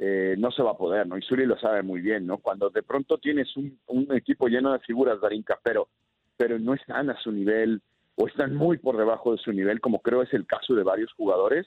eh, 0.00 0.36
no 0.38 0.52
se 0.52 0.62
va 0.62 0.70
a 0.70 0.76
poder, 0.76 1.08
¿no? 1.08 1.18
Y 1.18 1.22
Suri 1.22 1.44
lo 1.44 1.58
sabe 1.58 1.82
muy 1.82 2.00
bien, 2.00 2.24
¿no? 2.24 2.38
Cuando 2.38 2.70
de 2.70 2.84
pronto 2.84 3.18
tienes 3.18 3.48
un, 3.56 3.76
equipo 4.14 4.46
lleno 4.46 4.72
de 4.72 4.78
figuras, 4.78 5.20
Darinka, 5.20 5.58
pero, 5.62 5.88
pero 6.36 6.56
no 6.60 6.74
están 6.74 7.10
a 7.10 7.20
su 7.20 7.32
nivel 7.32 7.82
o 8.14 8.28
están 8.28 8.54
muy 8.54 8.78
por 8.78 8.96
debajo 8.96 9.32
de 9.32 9.38
su 9.38 9.52
nivel, 9.52 9.80
como 9.80 10.00
creo 10.00 10.22
es 10.22 10.32
el 10.32 10.46
caso 10.46 10.74
de 10.74 10.84
varios 10.84 11.12
jugadores, 11.14 11.66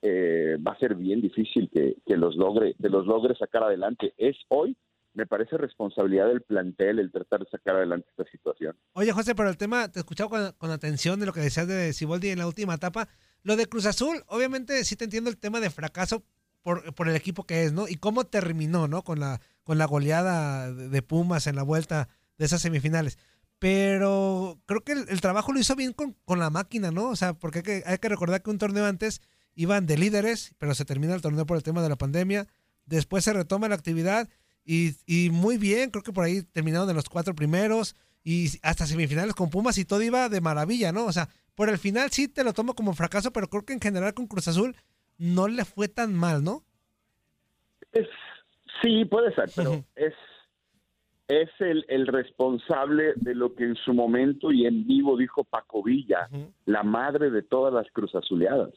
eh, 0.00 0.56
va 0.64 0.72
a 0.72 0.78
ser 0.78 0.94
bien 0.94 1.20
difícil 1.20 1.68
que, 1.70 1.96
los 2.16 2.36
logre, 2.36 2.74
que 2.80 2.88
los 2.88 3.04
logre 3.04 3.34
sacar 3.34 3.64
adelante. 3.64 4.14
Es 4.16 4.36
hoy, 4.48 4.76
me 5.14 5.26
parece 5.26 5.56
responsabilidad 5.58 6.28
del 6.28 6.42
plantel 6.42 7.00
el 7.00 7.10
tratar 7.10 7.40
de 7.40 7.50
sacar 7.50 7.76
adelante 7.76 8.06
esta 8.10 8.30
situación. 8.30 8.76
Oye, 8.92 9.10
José, 9.10 9.34
pero 9.34 9.48
el 9.48 9.56
tema, 9.56 9.90
te 9.90 10.00
he 10.00 10.04
con, 10.04 10.52
con 10.56 10.70
atención 10.70 11.18
de 11.18 11.26
lo 11.26 11.32
que 11.32 11.40
decías 11.40 11.66
de 11.66 11.92
Siboldi 11.92 12.30
en 12.30 12.38
la 12.38 12.46
última 12.46 12.74
etapa. 12.74 13.08
Lo 13.42 13.56
de 13.56 13.66
Cruz 13.66 13.86
Azul, 13.86 14.22
obviamente 14.28 14.84
sí 14.84 14.94
te 14.94 15.04
entiendo 15.04 15.30
el 15.30 15.36
tema 15.36 15.58
de 15.58 15.70
fracaso 15.70 16.22
por, 16.62 17.08
el 17.08 17.16
equipo 17.16 17.44
que 17.44 17.64
es, 17.64 17.72
¿no? 17.72 17.88
Y 17.88 17.96
cómo 17.96 18.24
terminó, 18.24 18.88
¿no? 18.88 19.02
Con 19.02 19.20
la, 19.20 19.40
con 19.64 19.78
la 19.78 19.86
goleada 19.86 20.72
de 20.72 21.02
Pumas 21.02 21.46
en 21.46 21.56
la 21.56 21.62
vuelta 21.62 22.08
de 22.38 22.44
esas 22.46 22.62
semifinales. 22.62 23.18
Pero 23.58 24.60
creo 24.66 24.82
que 24.82 24.92
el, 24.92 25.08
el 25.08 25.20
trabajo 25.20 25.52
lo 25.52 25.60
hizo 25.60 25.76
bien 25.76 25.92
con, 25.92 26.16
con 26.24 26.38
la 26.38 26.50
máquina, 26.50 26.90
¿no? 26.90 27.08
O 27.08 27.16
sea, 27.16 27.34
porque 27.34 27.58
hay 27.58 27.62
que, 27.62 27.82
hay 27.86 27.98
que 27.98 28.08
recordar 28.08 28.42
que 28.42 28.50
un 28.50 28.58
torneo 28.58 28.86
antes 28.86 29.20
iban 29.54 29.86
de 29.86 29.98
líderes, 29.98 30.54
pero 30.58 30.74
se 30.74 30.84
termina 30.84 31.14
el 31.14 31.20
torneo 31.20 31.46
por 31.46 31.56
el 31.56 31.62
tema 31.62 31.82
de 31.82 31.88
la 31.88 31.96
pandemia. 31.96 32.48
Después 32.86 33.24
se 33.24 33.32
retoma 33.32 33.68
la 33.68 33.74
actividad 33.74 34.28
y, 34.64 34.96
y 35.06 35.30
muy 35.30 35.58
bien, 35.58 35.90
creo 35.90 36.02
que 36.02 36.12
por 36.12 36.24
ahí 36.24 36.42
terminaron 36.42 36.88
de 36.88 36.94
los 36.94 37.08
cuatro 37.08 37.34
primeros 37.34 37.96
y 38.24 38.50
hasta 38.62 38.86
semifinales 38.86 39.34
con 39.34 39.50
Pumas 39.50 39.78
y 39.78 39.84
todo 39.84 40.02
iba 40.02 40.28
de 40.28 40.40
maravilla, 40.40 40.92
¿no? 40.92 41.04
O 41.06 41.12
sea, 41.12 41.28
por 41.54 41.68
el 41.68 41.78
final 41.78 42.10
sí 42.10 42.28
te 42.28 42.44
lo 42.44 42.52
tomo 42.52 42.74
como 42.74 42.94
fracaso, 42.94 43.32
pero 43.32 43.48
creo 43.48 43.64
que 43.64 43.72
en 43.72 43.80
general 43.80 44.14
con 44.14 44.26
Cruz 44.26 44.48
Azul 44.48 44.76
no 45.22 45.46
le 45.46 45.64
fue 45.64 45.86
tan 45.86 46.12
mal, 46.12 46.42
¿no? 46.42 46.64
Es, 47.92 48.08
sí, 48.82 49.04
puede 49.04 49.32
ser, 49.34 49.48
pero 49.54 49.84
es, 49.94 50.14
es 51.28 51.48
el, 51.60 51.84
el 51.88 52.08
responsable 52.08 53.12
de 53.14 53.36
lo 53.36 53.54
que 53.54 53.62
en 53.62 53.76
su 53.76 53.94
momento 53.94 54.50
y 54.50 54.66
en 54.66 54.84
vivo 54.84 55.16
dijo 55.16 55.44
Paco 55.44 55.80
Villa, 55.80 56.28
la 56.64 56.82
madre 56.82 57.30
de 57.30 57.42
todas 57.42 57.72
las 57.72 57.86
cruzazuleadas. 57.92 58.72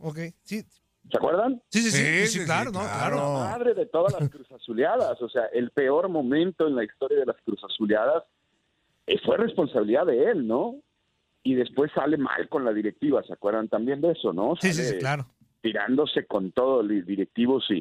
Ok, 0.00 0.18
sí. 0.42 0.62
¿Se 1.10 1.18
acuerdan? 1.18 1.60
Sí, 1.70 1.82
sí, 1.82 1.90
sí, 1.90 2.26
sí, 2.28 2.44
claro, 2.44 2.70
¿no? 2.70 2.78
Claro. 2.78 3.16
La 3.16 3.50
madre 3.50 3.74
de 3.74 3.86
todas 3.86 4.12
las 4.12 4.30
cruzazuleadas, 4.30 5.20
o 5.20 5.28
sea, 5.28 5.46
el 5.46 5.72
peor 5.72 6.08
momento 6.08 6.68
en 6.68 6.76
la 6.76 6.84
historia 6.84 7.18
de 7.18 7.26
las 7.26 7.36
cruzazuleadas 7.44 8.22
eh, 9.08 9.18
fue 9.24 9.38
responsabilidad 9.38 10.06
de 10.06 10.30
él, 10.30 10.46
¿no? 10.46 10.76
Y 11.42 11.56
después 11.56 11.90
sale 11.92 12.16
mal 12.16 12.48
con 12.48 12.64
la 12.64 12.72
directiva, 12.72 13.20
¿se 13.24 13.32
acuerdan 13.32 13.68
también 13.68 14.00
de 14.00 14.12
eso, 14.12 14.32
no? 14.32 14.54
Sí, 14.60 14.72
sí, 14.72 14.84
sí, 14.84 14.98
claro. 14.98 15.26
Tirándose 15.62 16.26
con 16.26 16.52
todos 16.52 16.84
los 16.84 17.06
directivos 17.06 17.64
y, 17.70 17.76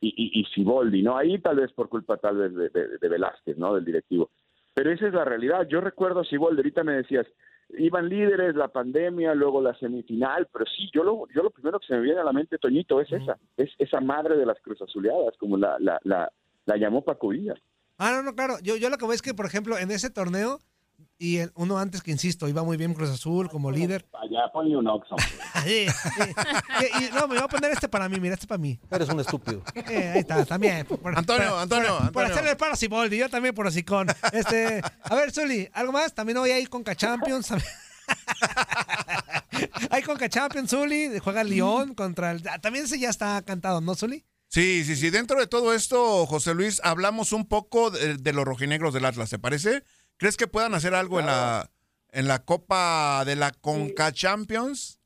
y, 0.00 0.08
y, 0.16 0.40
y 0.40 0.44
Siboldi, 0.54 1.02
¿no? 1.02 1.16
Ahí 1.16 1.38
tal 1.40 1.56
vez 1.56 1.72
por 1.72 1.88
culpa 1.88 2.18
tal 2.18 2.36
vez 2.36 2.54
de, 2.54 2.68
de- 2.68 2.98
de 2.98 3.08
Velázquez, 3.08 3.56
¿no? 3.58 3.74
Del 3.74 3.84
directivo. 3.84 4.30
Pero 4.74 4.92
esa 4.92 5.08
es 5.08 5.14
la 5.14 5.24
realidad. 5.24 5.66
Yo 5.68 5.80
recuerdo 5.80 6.20
a 6.20 6.24
Siboldi, 6.24 6.58
ahorita 6.58 6.84
me 6.84 6.92
decías, 6.94 7.26
iban 7.70 8.08
líderes, 8.08 8.54
la 8.54 8.68
pandemia, 8.68 9.34
luego 9.34 9.62
la 9.62 9.74
semifinal, 9.78 10.46
pero 10.52 10.66
sí, 10.66 10.90
yo 10.92 11.02
lo, 11.04 11.26
yo 11.34 11.42
lo 11.42 11.50
primero 11.50 11.80
que 11.80 11.86
se 11.86 11.94
me 11.94 12.02
viene 12.02 12.20
a 12.20 12.24
la 12.24 12.32
mente, 12.32 12.58
Toñito, 12.58 13.00
es 13.00 13.10
esa, 13.12 13.38
es 13.56 13.70
esa 13.78 14.00
madre 14.00 14.36
de 14.36 14.44
las 14.46 14.60
cruzazuleadas, 14.60 15.34
como 15.38 15.56
la, 15.56 15.76
la, 15.78 15.98
la, 16.04 16.30
la 16.66 16.76
llamó 16.76 17.02
Paco 17.02 17.28
Villa. 17.28 17.54
Ah, 17.98 18.12
no, 18.16 18.22
no, 18.22 18.34
claro. 18.34 18.54
Yo, 18.62 18.76
yo 18.76 18.90
lo 18.90 18.96
que 18.98 19.04
veo 19.06 19.14
es 19.14 19.22
que, 19.22 19.32
por 19.34 19.46
ejemplo, 19.46 19.78
en 19.78 19.90
ese 19.90 20.10
torneo 20.10 20.58
y 21.18 21.38
el, 21.38 21.52
uno 21.54 21.78
antes 21.78 22.02
que, 22.02 22.10
insisto, 22.10 22.48
iba 22.48 22.62
muy 22.62 22.76
bien 22.76 22.94
Cruz 22.94 23.10
Azul 23.10 23.48
como 23.48 23.70
líder. 23.70 24.06
Allá 24.12 24.50
ponle 24.52 24.76
un 24.76 24.86
Oxxo. 24.88 25.16
Sí, 25.64 25.86
sí. 25.88 26.30
Y- 26.80 27.04
y 27.04 27.10
no, 27.12 27.28
me 27.28 27.36
voy 27.36 27.44
a 27.44 27.48
poner 27.48 27.70
este 27.70 27.88
para 27.88 28.08
mí, 28.08 28.18
mira, 28.18 28.34
este 28.34 28.48
para 28.48 28.58
mí. 28.58 28.80
Eres 28.90 29.08
un 29.08 29.20
estúpido. 29.20 29.62
Eh, 29.74 30.10
ahí 30.14 30.18
está, 30.20 30.44
también. 30.44 30.86
Por- 30.86 31.16
Antonio, 31.16 31.50
por- 31.50 31.58
Antonio, 31.60 31.88
por, 31.88 31.98
Por 31.98 32.06
Antonio. 32.24 32.32
hacerle 32.32 32.50
el 32.52 32.56
paro 32.56 32.72
a 32.72 32.76
Siboldi, 32.76 33.18
yo 33.18 33.28
también 33.28 33.54
por 33.54 33.66
hocicón. 33.66 34.08
Este, 34.32 34.80
a 35.02 35.14
ver, 35.14 35.30
Zuli, 35.32 35.68
¿algo 35.72 35.92
más? 35.92 36.14
También 36.14 36.38
hoy 36.38 36.50
hay 36.50 36.66
Conca 36.66 36.94
Champions. 36.96 37.52
hay 39.90 40.02
Conca 40.02 40.28
Champions, 40.28 40.70
Zuli, 40.70 41.18
juega 41.18 41.44
León 41.44 41.94
contra 41.94 42.32
el... 42.32 42.46
ah, 42.48 42.58
También 42.60 42.84
ese 42.86 42.98
ya 42.98 43.10
está 43.10 43.42
cantado, 43.42 43.80
¿no, 43.80 43.94
Zuli? 43.94 44.24
Sí, 44.48 44.84
sí, 44.84 44.96
sí. 44.96 45.10
Dentro 45.10 45.38
de 45.40 45.46
todo 45.46 45.72
esto, 45.72 46.26
José 46.26 46.54
Luis, 46.54 46.80
hablamos 46.84 47.32
un 47.32 47.46
poco 47.46 47.90
de, 47.90 48.16
de 48.18 48.32
los 48.32 48.44
rojinegros 48.44 48.92
del 48.92 49.06
Atlas, 49.06 49.30
¿te 49.30 49.38
parece? 49.38 49.84
¿Crees 50.22 50.36
que 50.36 50.46
puedan 50.46 50.72
hacer 50.72 50.94
algo 50.94 51.18
en 51.18 51.26
la 51.26 51.68
en 52.12 52.28
la 52.28 52.44
Copa 52.44 53.24
de 53.26 53.34
la 53.34 53.50
Conca 53.50 54.12
Champions? 54.12 55.00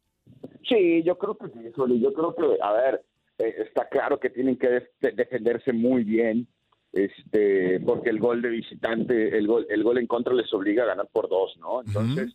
Sí, 0.69 1.03
yo 1.05 1.17
creo 1.17 1.39
que 1.39 1.47
sí, 1.49 1.73
Zuli. 1.75 1.99
Yo 2.03 2.13
creo 2.13 2.35
que, 2.37 2.59
a 2.63 2.73
ver, 2.75 3.03
eh, 3.39 3.55
está 3.67 3.89
claro 3.89 4.21
que 4.21 4.29
tienen 4.29 4.59
que 4.59 4.69
def- 4.69 5.15
defenderse 5.15 5.73
muy 5.73 6.05
bien, 6.05 6.47
este, 6.93 7.81
porque 7.81 8.11
el 8.11 8.19
gol 8.19 8.43
de 8.43 8.51
visitante, 8.51 9.39
el 9.39 9.47
gol, 9.47 9.67
el 9.71 9.83
gol 9.83 9.97
en 9.97 10.07
contra 10.07 10.35
les 10.35 10.53
obliga 10.53 10.83
a 10.83 10.89
ganar 10.89 11.09
por 11.11 11.31
dos, 11.31 11.57
¿no? 11.57 11.81
Entonces, 11.81 12.35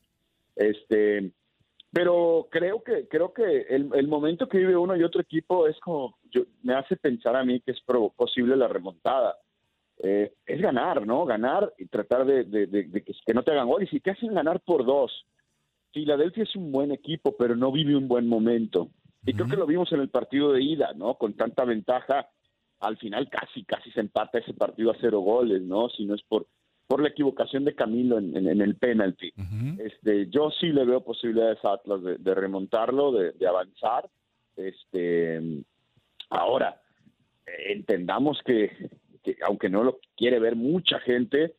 este, 0.55 1.31
pero 1.91 2.47
creo 2.49 2.81
que, 2.83 3.07
creo 3.07 3.31
que 3.31 3.43
el, 3.69 3.91
el 3.93 4.07
momento 4.07 4.49
que 4.49 4.57
vive 4.57 4.75
uno 4.75 4.95
y 4.95 5.03
otro 5.03 5.21
equipo 5.21 5.67
es 5.67 5.79
como, 5.81 6.17
yo, 6.31 6.41
me 6.63 6.73
hace 6.73 6.95
pensar 6.95 7.35
a 7.35 7.45
mí 7.45 7.61
que 7.61 7.73
es 7.73 7.81
posible 8.17 8.55
la 8.55 8.67
remontada. 8.67 9.37
Eh, 10.03 10.33
es 10.45 10.59
ganar, 10.61 11.05
¿no? 11.05 11.25
Ganar 11.25 11.73
y 11.77 11.85
tratar 11.85 12.25
de, 12.25 12.43
de- 12.43 12.65
de- 12.67 12.83
de 12.85 13.03
que, 13.03 13.13
que 13.25 13.33
no 13.33 13.43
te 13.43 13.51
hagan 13.51 13.67
gol. 13.67 13.83
Y 13.83 13.87
si 13.87 13.99
te 13.99 14.11
hacen 14.11 14.33
ganar 14.33 14.59
por 14.61 14.83
dos, 14.85 15.11
Filadelfia 15.93 16.43
es 16.43 16.55
un 16.55 16.71
buen 16.71 16.91
equipo, 16.91 17.35
pero 17.37 17.55
no 17.55 17.71
vive 17.71 17.95
un 17.95 18.07
buen 18.07 18.27
momento. 18.27 18.89
Y 19.25 19.33
creo 19.33 19.47
que 19.47 19.57
lo 19.57 19.67
vimos 19.67 19.91
en 19.91 19.99
el 19.99 20.09
partido 20.09 20.51
de 20.53 20.63
ida, 20.63 20.93
¿no? 20.95 21.15
Con 21.15 21.33
tanta 21.33 21.65
ventaja, 21.65 22.27
al 22.79 22.97
final 22.97 23.29
casi, 23.29 23.63
casi 23.63 23.91
se 23.91 23.99
empata 23.99 24.39
ese 24.39 24.53
partido 24.55 24.89
a 24.89 24.97
cero 24.99 25.19
goles, 25.19 25.61
¿no? 25.61 25.89
Si 25.89 26.05
no 26.05 26.15
es 26.15 26.23
por, 26.23 26.47
por 26.87 27.01
la 27.03 27.09
equivocación 27.09 27.63
de 27.65 27.75
Camilo 27.75 28.17
en, 28.17 28.35
en- 28.35 28.47
en 28.47 28.61
el 28.61 28.75
penalti. 28.77 29.31
este, 29.79 30.27
yo 30.29 30.49
sí 30.49 30.67
le 30.69 30.85
veo 30.85 31.03
posibilidades 31.03 31.63
a 31.63 31.73
Atlas 31.73 32.01
de, 32.01 32.17
de 32.17 32.33
remontarlo, 32.33 33.11
de, 33.11 33.33
de 33.33 33.47
avanzar. 33.47 34.09
Este, 34.55 35.39
ahora, 36.29 36.81
entendamos 37.69 38.39
que, 38.45 38.71
que 39.23 39.37
aunque 39.45 39.69
no 39.69 39.83
lo 39.83 39.99
quiere 40.15 40.39
ver 40.39 40.55
mucha 40.55 40.99
gente, 40.99 41.55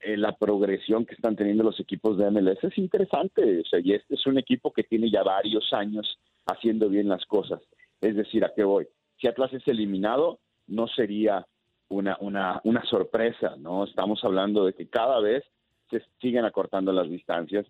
eh, 0.00 0.16
la 0.16 0.36
progresión 0.36 1.04
que 1.04 1.14
están 1.14 1.34
teniendo 1.34 1.64
los 1.64 1.80
equipos 1.80 2.16
de 2.18 2.30
MLS 2.30 2.62
es 2.62 2.78
interesante. 2.78 3.60
O 3.60 3.64
sea, 3.64 3.80
y 3.82 3.94
este 3.94 4.14
es 4.14 4.26
un 4.26 4.38
equipo 4.38 4.72
que 4.72 4.84
tiene 4.84 5.10
ya 5.10 5.22
varios 5.22 5.72
años 5.72 6.18
haciendo 6.46 6.88
bien 6.88 7.08
las 7.08 7.24
cosas. 7.26 7.60
Es 8.00 8.14
decir, 8.14 8.44
¿a 8.44 8.52
qué 8.54 8.64
voy? 8.64 8.86
Si 9.20 9.26
Atlas 9.26 9.52
es 9.52 9.66
eliminado, 9.66 10.38
no 10.68 10.86
sería 10.86 11.46
una, 11.88 12.16
una, 12.20 12.60
una 12.64 12.84
sorpresa, 12.84 13.56
¿no? 13.58 13.84
Estamos 13.84 14.22
hablando 14.22 14.64
de 14.64 14.74
que 14.74 14.88
cada 14.88 15.20
vez 15.20 15.44
se 15.90 16.02
siguen 16.20 16.44
acortando 16.44 16.92
las 16.92 17.10
distancias. 17.10 17.66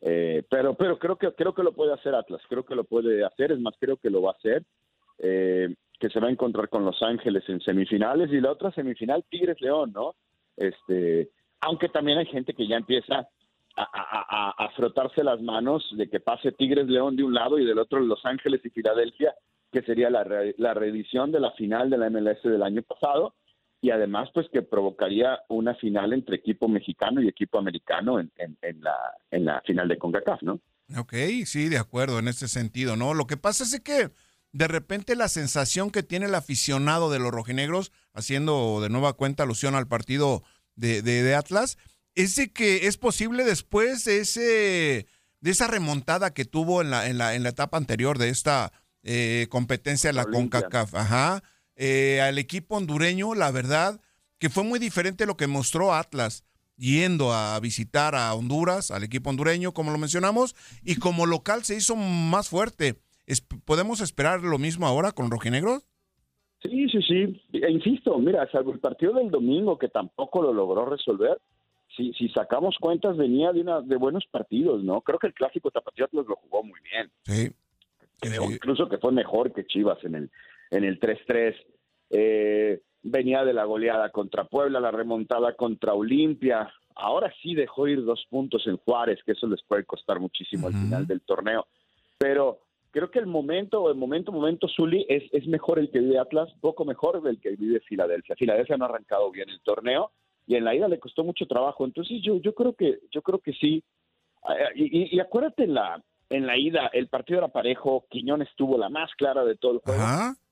Eh, 0.00 0.44
pero 0.48 0.74
pero 0.74 0.98
creo 0.98 1.16
que 1.16 1.32
creo 1.32 1.54
que 1.54 1.64
lo 1.64 1.72
puede 1.72 1.92
hacer 1.92 2.14
Atlas, 2.14 2.40
creo 2.48 2.64
que 2.64 2.76
lo 2.76 2.84
puede 2.84 3.24
hacer, 3.24 3.50
es 3.50 3.58
más, 3.58 3.74
creo 3.80 3.96
que 3.96 4.10
lo 4.10 4.22
va 4.22 4.30
a 4.30 4.36
hacer. 4.36 4.64
Eh, 5.18 5.74
que 5.98 6.08
se 6.10 6.20
va 6.20 6.28
a 6.28 6.30
encontrar 6.30 6.68
con 6.68 6.84
Los 6.84 7.02
Ángeles 7.02 7.42
en 7.48 7.60
semifinales 7.60 8.30
y 8.32 8.40
la 8.40 8.52
otra 8.52 8.70
semifinal 8.72 9.24
Tigres 9.28 9.60
León, 9.60 9.92
¿no? 9.92 10.14
Este, 10.56 11.30
aunque 11.60 11.88
también 11.88 12.18
hay 12.18 12.26
gente 12.26 12.54
que 12.54 12.66
ya 12.68 12.76
empieza 12.76 13.28
a, 13.76 14.68
frotarse 14.76 15.22
las 15.22 15.40
manos 15.40 15.84
de 15.96 16.08
que 16.08 16.20
pase 16.20 16.52
Tigres 16.52 16.86
León 16.88 17.16
de 17.16 17.24
un 17.24 17.34
lado 17.34 17.58
y 17.58 17.64
del 17.64 17.78
otro 17.78 18.00
Los 18.00 18.24
Ángeles 18.24 18.60
y 18.64 18.70
Filadelfia, 18.70 19.34
que 19.72 19.82
sería 19.82 20.10
la, 20.10 20.24
re- 20.24 20.54
la 20.58 20.74
reedición 20.74 21.30
de 21.32 21.40
la 21.40 21.52
final 21.52 21.90
de 21.90 21.98
la 21.98 22.10
MLS 22.10 22.42
del 22.42 22.62
año 22.62 22.82
pasado 22.82 23.34
y 23.80 23.90
además 23.90 24.28
pues 24.34 24.48
que 24.52 24.62
provocaría 24.62 25.40
una 25.48 25.74
final 25.74 26.12
entre 26.12 26.36
equipo 26.36 26.66
mexicano 26.68 27.22
y 27.22 27.28
equipo 27.28 27.58
americano 27.58 28.18
en, 28.18 28.30
en- 28.36 28.56
en 28.62 28.80
la, 28.82 28.96
en 29.30 29.44
la 29.44 29.60
final 29.62 29.86
de 29.88 29.98
CONCACAF, 29.98 30.42
¿no? 30.42 30.60
Ok, 30.98 31.12
sí, 31.44 31.68
de 31.68 31.76
acuerdo 31.78 32.18
en 32.18 32.28
ese 32.28 32.48
sentido, 32.48 32.96
¿no? 32.96 33.12
Lo 33.14 33.26
que 33.26 33.36
pasa 33.36 33.62
es 33.62 33.78
que 33.80 34.08
de 34.52 34.68
repente 34.68 35.14
la 35.16 35.28
sensación 35.28 35.90
que 35.90 36.02
tiene 36.02 36.26
el 36.26 36.34
aficionado 36.34 37.10
de 37.10 37.18
los 37.18 37.30
rojinegros, 37.32 37.92
haciendo 38.14 38.80
de 38.80 38.88
nueva 38.88 39.12
cuenta 39.12 39.42
alusión 39.42 39.74
al 39.74 39.86
partido 39.88 40.42
de, 40.76 41.02
de- 41.02 41.22
de 41.22 41.34
Atlas, 41.34 41.76
es 42.14 42.34
de 42.36 42.52
que 42.52 42.86
es 42.86 42.96
posible 42.96 43.44
después 43.44 44.04
de 44.04 44.20
ese 44.20 45.06
de 45.40 45.50
esa 45.52 45.68
remontada 45.68 46.34
que 46.34 46.44
tuvo 46.44 46.82
en 46.82 46.90
la, 46.90 47.06
en 47.06 47.16
la, 47.16 47.36
en 47.36 47.44
la 47.44 47.50
etapa 47.50 47.76
anterior 47.76 48.18
de 48.18 48.28
esta 48.28 48.72
eh, 49.04 49.46
competencia 49.50 50.08
de 50.10 50.14
la 50.14 50.24
Olimpia. 50.24 50.62
CONCACAF, 50.62 50.94
ajá, 50.96 51.42
eh, 51.76 52.20
al 52.20 52.38
equipo 52.38 52.76
hondureño, 52.76 53.36
la 53.36 53.52
verdad 53.52 54.00
que 54.40 54.50
fue 54.50 54.64
muy 54.64 54.80
diferente 54.80 55.26
lo 55.26 55.36
que 55.36 55.46
mostró 55.46 55.94
Atlas 55.94 56.42
yendo 56.76 57.32
a 57.32 57.58
visitar 57.60 58.14
a 58.16 58.34
Honduras, 58.34 58.90
al 58.90 59.04
equipo 59.04 59.30
hondureño, 59.30 59.72
como 59.74 59.90
lo 59.92 59.98
mencionamos, 59.98 60.56
y 60.82 60.96
como 60.96 61.26
local 61.26 61.64
se 61.64 61.76
hizo 61.76 61.94
más 61.96 62.48
fuerte. 62.48 63.00
¿Podemos 63.64 64.00
esperar 64.00 64.42
lo 64.42 64.58
mismo 64.58 64.86
ahora 64.86 65.12
con 65.12 65.30
Rojinegros? 65.30 65.86
Sí, 66.62 66.88
sí, 66.88 67.02
sí. 67.02 67.42
E 67.52 67.70
insisto, 67.70 68.18
mira, 68.18 68.48
salvo 68.50 68.72
el 68.72 68.80
partido 68.80 69.14
del 69.14 69.30
domingo 69.30 69.78
que 69.78 69.88
tampoco 69.88 70.42
lo 70.42 70.52
logró 70.52 70.86
resolver, 70.86 71.38
si, 71.96 72.12
si 72.14 72.28
sacamos 72.28 72.76
cuentas 72.80 73.16
venía 73.16 73.52
de 73.52 73.60
una 73.60 73.80
de 73.80 73.96
buenos 73.96 74.24
partidos, 74.30 74.82
¿no? 74.82 75.00
Creo 75.00 75.18
que 75.18 75.28
el 75.28 75.34
clásico 75.34 75.70
Tapatío 75.70 76.04
Atlas 76.04 76.26
lo 76.26 76.36
jugó 76.36 76.62
muy 76.62 76.78
bien. 76.80 77.10
Sí. 77.24 77.52
Creo 78.20 78.50
incluso 78.50 78.88
que 78.88 78.98
fue 78.98 79.12
mejor 79.12 79.52
que 79.52 79.66
Chivas 79.66 80.02
en 80.04 80.14
el 80.14 80.30
en 80.70 80.84
el 80.84 80.98
3-3. 81.00 81.54
Eh, 82.10 82.80
venía 83.02 83.44
de 83.44 83.52
la 83.52 83.64
goleada 83.64 84.10
contra 84.10 84.44
Puebla, 84.44 84.80
la 84.80 84.90
remontada 84.90 85.54
contra 85.54 85.94
Olimpia. 85.94 86.72
Ahora 86.94 87.32
sí 87.42 87.54
dejó 87.54 87.86
ir 87.86 88.04
dos 88.04 88.26
puntos 88.28 88.66
en 88.66 88.76
Juárez, 88.78 89.20
que 89.24 89.32
eso 89.32 89.46
les 89.46 89.62
puede 89.62 89.84
costar 89.84 90.18
muchísimo 90.18 90.66
al 90.66 90.74
final 90.74 91.06
del 91.06 91.20
torneo. 91.20 91.66
Pero 92.18 92.60
creo 92.90 93.10
que 93.10 93.18
el 93.18 93.26
momento, 93.26 93.88
el 93.90 93.96
momento, 93.96 94.32
momento, 94.32 94.68
Zuli, 94.68 95.04
es, 95.08 95.24
es 95.32 95.46
mejor 95.46 95.78
el 95.78 95.90
que 95.90 96.00
vive 96.00 96.18
Atlas, 96.18 96.48
poco 96.60 96.84
mejor 96.84 97.22
del 97.22 97.40
que 97.40 97.50
vive 97.56 97.80
Filadelfia. 97.80 98.36
Filadelfia 98.36 98.76
no 98.76 98.84
ha 98.84 98.88
arrancado 98.88 99.30
bien 99.30 99.48
el 99.50 99.60
torneo 99.60 100.10
y 100.46 100.54
en 100.56 100.64
la 100.64 100.74
ida 100.74 100.88
le 100.88 100.98
costó 100.98 101.24
mucho 101.24 101.46
trabajo. 101.46 101.84
Entonces 101.84 102.20
yo, 102.22 102.36
yo 102.40 102.54
creo 102.54 102.72
que, 102.74 102.98
yo 103.10 103.22
creo 103.22 103.38
que 103.38 103.52
sí. 103.52 103.82
Eh, 104.48 104.68
Y, 104.74 104.84
y- 105.02 105.16
y 105.16 105.20
acuérdate 105.20 105.64
en 105.64 105.74
la, 105.74 106.02
en 106.30 106.46
la 106.46 106.56
ida, 106.56 106.90
el 106.92 107.08
partido 107.08 107.38
era 107.38 107.48
parejo, 107.48 108.06
Quiñones 108.10 108.48
tuvo 108.56 108.78
la 108.78 108.88
más 108.88 109.10
clara 109.16 109.44
de 109.44 109.56
todo 109.56 109.72
el 109.72 109.78
juego. 109.78 110.00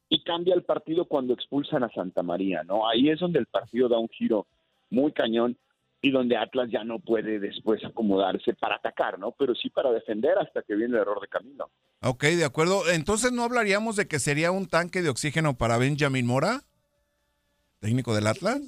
Y 0.08 0.22
cambia 0.22 0.54
el 0.54 0.62
partido 0.62 1.06
cuando 1.06 1.34
expulsan 1.34 1.82
a 1.82 1.90
Santa 1.90 2.22
María, 2.22 2.62
¿no? 2.62 2.88
Ahí 2.88 3.10
es 3.10 3.18
donde 3.18 3.38
el 3.40 3.46
partido 3.46 3.88
da 3.88 3.98
un 3.98 4.08
giro 4.08 4.46
muy 4.90 5.10
cañón 5.12 5.56
y 6.06 6.12
donde 6.12 6.36
Atlas 6.36 6.68
ya 6.70 6.84
no 6.84 7.00
puede 7.00 7.40
después 7.40 7.84
acomodarse 7.84 8.54
para 8.54 8.76
atacar, 8.76 9.18
¿no? 9.18 9.32
Pero 9.32 9.56
sí 9.56 9.70
para 9.70 9.90
defender 9.90 10.38
hasta 10.38 10.62
que 10.62 10.76
viene 10.76 10.94
el 10.94 11.00
error 11.00 11.20
de 11.20 11.26
Camilo. 11.26 11.68
Ok, 12.00 12.26
de 12.26 12.44
acuerdo. 12.44 12.88
Entonces, 12.88 13.32
¿no 13.32 13.42
hablaríamos 13.42 13.96
de 13.96 14.06
que 14.06 14.20
sería 14.20 14.52
un 14.52 14.68
tanque 14.68 15.02
de 15.02 15.08
oxígeno 15.08 15.58
para 15.58 15.78
Benjamin 15.78 16.24
Mora? 16.24 16.60
Técnico 17.80 18.14
del 18.14 18.28
Atlas. 18.28 18.60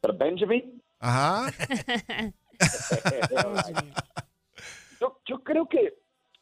¿Para 0.00 0.14
Benjamin? 0.14 0.80
Ajá. 1.00 1.52
yo, 5.00 5.20
yo 5.26 5.42
creo 5.42 5.68
que... 5.68 5.94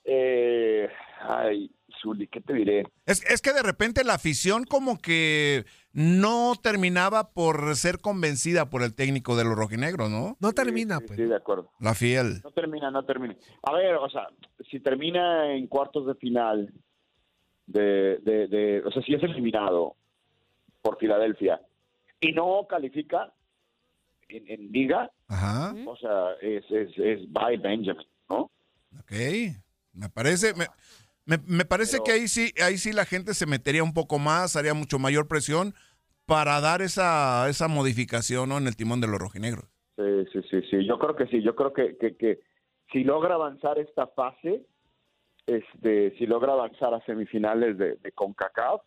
eh, 0.05 0.87
ay, 1.23 1.71
Zuli, 2.01 2.27
¿qué 2.29 2.41
te 2.41 2.55
diré? 2.55 2.85
Es, 3.07 3.25
es 3.31 3.43
que 3.43 3.53
de 3.53 3.63
repente 3.63 4.05
la 4.05 4.15
afición 4.15 4.65
como 4.65 4.99
que 4.99 5.65
no 5.93 6.55
terminaba 6.63 7.33
por 7.33 7.75
ser 7.77 7.99
convencida 7.99 8.71
por 8.71 8.83
el 8.83 8.95
técnico 8.95 9.37
de 9.37 9.45
los 9.45 9.55
rojinegros, 9.57 10.09
¿no? 10.11 10.37
No 10.41 10.53
termina, 10.53 11.01
pues. 11.01 11.17
Sí, 11.19 11.25
de 11.25 11.37
acuerdo. 11.37 11.71
La 11.81 11.95
fiel. 11.95 12.41
No 12.43 12.51
termina, 12.53 12.91
no 12.91 13.05
termina. 13.05 13.37
A 13.63 13.73
ver, 13.73 13.95
o 13.97 14.09
sea, 14.09 14.29
si 14.71 14.81
termina 14.81 15.53
en 15.53 15.67
cuartos 15.67 16.07
de 16.07 16.15
final, 16.15 16.73
de, 17.67 18.19
de, 18.23 18.47
de- 18.49 18.83
o 18.85 18.91
sea, 18.91 19.03
si 19.03 19.15
es 19.15 19.23
eliminado 19.23 19.97
por 20.83 20.99
Filadelfia 20.99 21.61
y 22.21 22.33
no 22.33 22.67
califica 22.69 23.33
en, 24.29 24.49
en 24.49 24.73
liga, 24.73 25.11
Ajá. 25.29 25.75
o 25.87 25.97
sea, 25.97 26.33
es, 26.41 26.65
es, 26.71 26.91
es 26.99 27.33
by 27.33 27.57
Benjamin, 27.59 28.07
¿no? 28.29 28.51
Ok. 28.99 29.13
Me 29.93 30.09
parece, 30.09 30.55
me, 30.55 30.67
me- 31.39 31.57
me 31.57 31.65
parece 31.65 31.99
Pero- 31.99 32.05
que 32.05 32.13
ahí 32.13 32.29
sí, 32.29 32.53
ahí 32.63 32.77
sí 32.79 32.93
la 32.93 33.05
gente 33.05 33.35
se 33.35 33.47
metería 33.47 33.83
un 33.83 33.95
poco 33.95 34.19
más, 34.19 34.57
haría 34.57 34.75
mucho 34.75 34.99
mayor 34.99 35.29
presión 35.29 35.75
para 36.27 36.61
dar 36.61 36.83
esa, 36.83 37.49
esa 37.49 37.69
modificación 37.69 38.49
¿no? 38.49 38.59
en 38.59 38.67
el 38.67 38.77
timón 38.77 39.01
de 39.01 39.07
los 39.09 39.19
rojinegros. 39.19 39.65
Sí, 39.97 40.25
sí, 40.33 40.41
sí, 40.51 40.61
sí. 40.71 40.87
Yo 40.87 40.99
creo 40.99 41.17
que 41.17 41.27
sí. 41.27 41.43
Yo 41.43 41.55
creo 41.55 41.73
que, 41.73 41.97
que, 41.99 42.17
que 42.17 42.41
si 42.93 43.05
logra 43.05 43.35
avanzar 43.35 43.79
esta 43.79 44.07
fase, 44.09 44.65
este, 45.47 46.17
si 46.19 46.27
logra 46.27 46.53
avanzar 46.53 46.95
a 46.95 47.05
semifinales 47.05 47.77
de, 47.79 47.97
de 47.97 48.13
CONCACAF, 48.13 48.83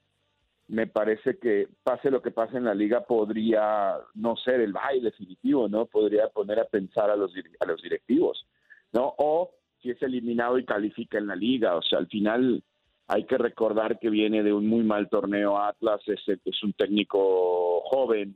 me 0.69 0.87
parece 0.87 1.37
que 1.39 1.67
pase 1.83 2.09
lo 2.09 2.21
que 2.21 2.31
pase 2.31 2.57
en 2.57 2.63
la 2.63 2.73
liga 2.73 3.05
podría 3.05 3.97
no 4.13 4.35
ser 4.37 4.61
el 4.61 4.71
baile 4.71 5.11
definitivo, 5.11 5.67
¿no? 5.67 5.85
Podría 5.85 6.29
poner 6.29 6.59
a 6.59 6.65
pensar 6.65 7.09
a 7.09 7.15
los, 7.15 7.33
a 7.59 7.65
los 7.65 7.81
directivos, 7.81 8.47
¿no? 8.93 9.13
O 9.17 9.51
si 9.83 9.91
es 9.91 10.01
eliminado 10.01 10.57
y 10.57 10.65
califica 10.65 11.17
en 11.19 11.27
la 11.27 11.35
liga, 11.35 11.75
o 11.75 11.81
sea, 11.83 11.99
al 11.99 12.07
final 12.07 12.63
hay 13.07 13.25
que 13.25 13.37
recordar 13.37 13.99
que 13.99 14.09
viene 14.09 14.41
de 14.41 14.53
un 14.53 14.65
muy 14.65 14.83
mal 14.83 15.09
torneo 15.09 15.59
Atlas, 15.59 16.01
es, 16.07 16.21
es 16.27 16.63
un 16.63 16.73
técnico 16.73 17.81
joven. 17.81 18.35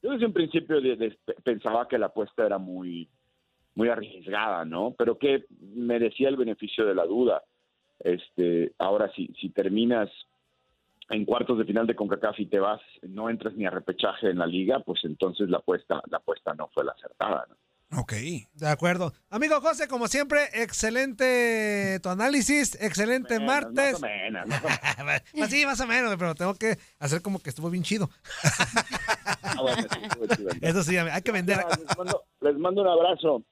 Yo 0.00 0.12
desde 0.12 0.26
un 0.26 0.32
principio 0.32 0.80
de- 0.80 0.96
de- 0.96 1.18
pensaba 1.42 1.86
que 1.88 1.98
la 1.98 2.06
apuesta 2.06 2.46
era 2.46 2.58
muy, 2.58 3.08
muy 3.74 3.88
arriesgada, 3.88 4.64
¿no? 4.64 4.94
Pero 4.96 5.18
que 5.18 5.44
merecía 5.60 6.28
el 6.28 6.36
beneficio 6.36 6.86
de 6.86 6.94
la 6.94 7.04
duda. 7.04 7.42
Este, 7.98 8.72
ahora 8.78 9.10
si, 9.14 9.26
si 9.40 9.50
terminas 9.50 10.08
en 11.10 11.24
cuartos 11.24 11.58
de 11.58 11.64
final 11.64 11.86
de 11.86 11.96
CONCACAF 11.96 12.38
y 12.38 12.46
te 12.46 12.60
vas, 12.60 12.80
no 13.02 13.28
entras 13.28 13.54
ni 13.54 13.66
a 13.66 13.70
repechaje 13.70 14.30
en 14.30 14.38
la 14.38 14.46
liga, 14.46 14.78
pues 14.80 15.00
entonces 15.04 15.48
la 15.50 15.56
apuesta, 15.58 16.00
la 16.08 16.18
apuesta 16.18 16.54
no 16.54 16.68
fue 16.68 16.84
la 16.84 16.92
acertada, 16.92 17.46
¿no? 17.48 17.56
Ok. 17.96 18.12
De 18.54 18.68
acuerdo. 18.68 19.14
Amigo 19.30 19.60
José, 19.60 19.88
como 19.88 20.08
siempre, 20.08 20.50
excelente 20.52 21.98
tu 22.02 22.10
análisis, 22.10 22.76
excelente 22.80 23.40
martes. 23.40 23.98
Más 23.98 24.02
o 24.02 24.06
menos, 24.06 24.46
Pues 25.32 25.50
sí, 25.50 25.64
más 25.64 25.80
o 25.80 25.86
menos, 25.86 26.14
pero 26.18 26.34
tengo 26.34 26.54
que 26.54 26.78
hacer 26.98 27.22
como 27.22 27.38
que 27.38 27.48
estuvo 27.48 27.70
bien 27.70 27.82
chido. 27.82 28.10
Ah, 29.42 29.62
bueno, 29.62 29.82
sí, 29.82 29.98
estuvo 30.02 30.26
chido. 30.26 30.50
Eso 30.60 30.82
sí, 30.82 30.96
hay 30.96 31.22
que 31.22 31.32
vender. 31.32 31.64
Les 31.66 31.96
mando, 31.96 32.24
les 32.40 32.58
mando 32.58 32.82
un 32.82 32.88
abrazo. 32.88 33.42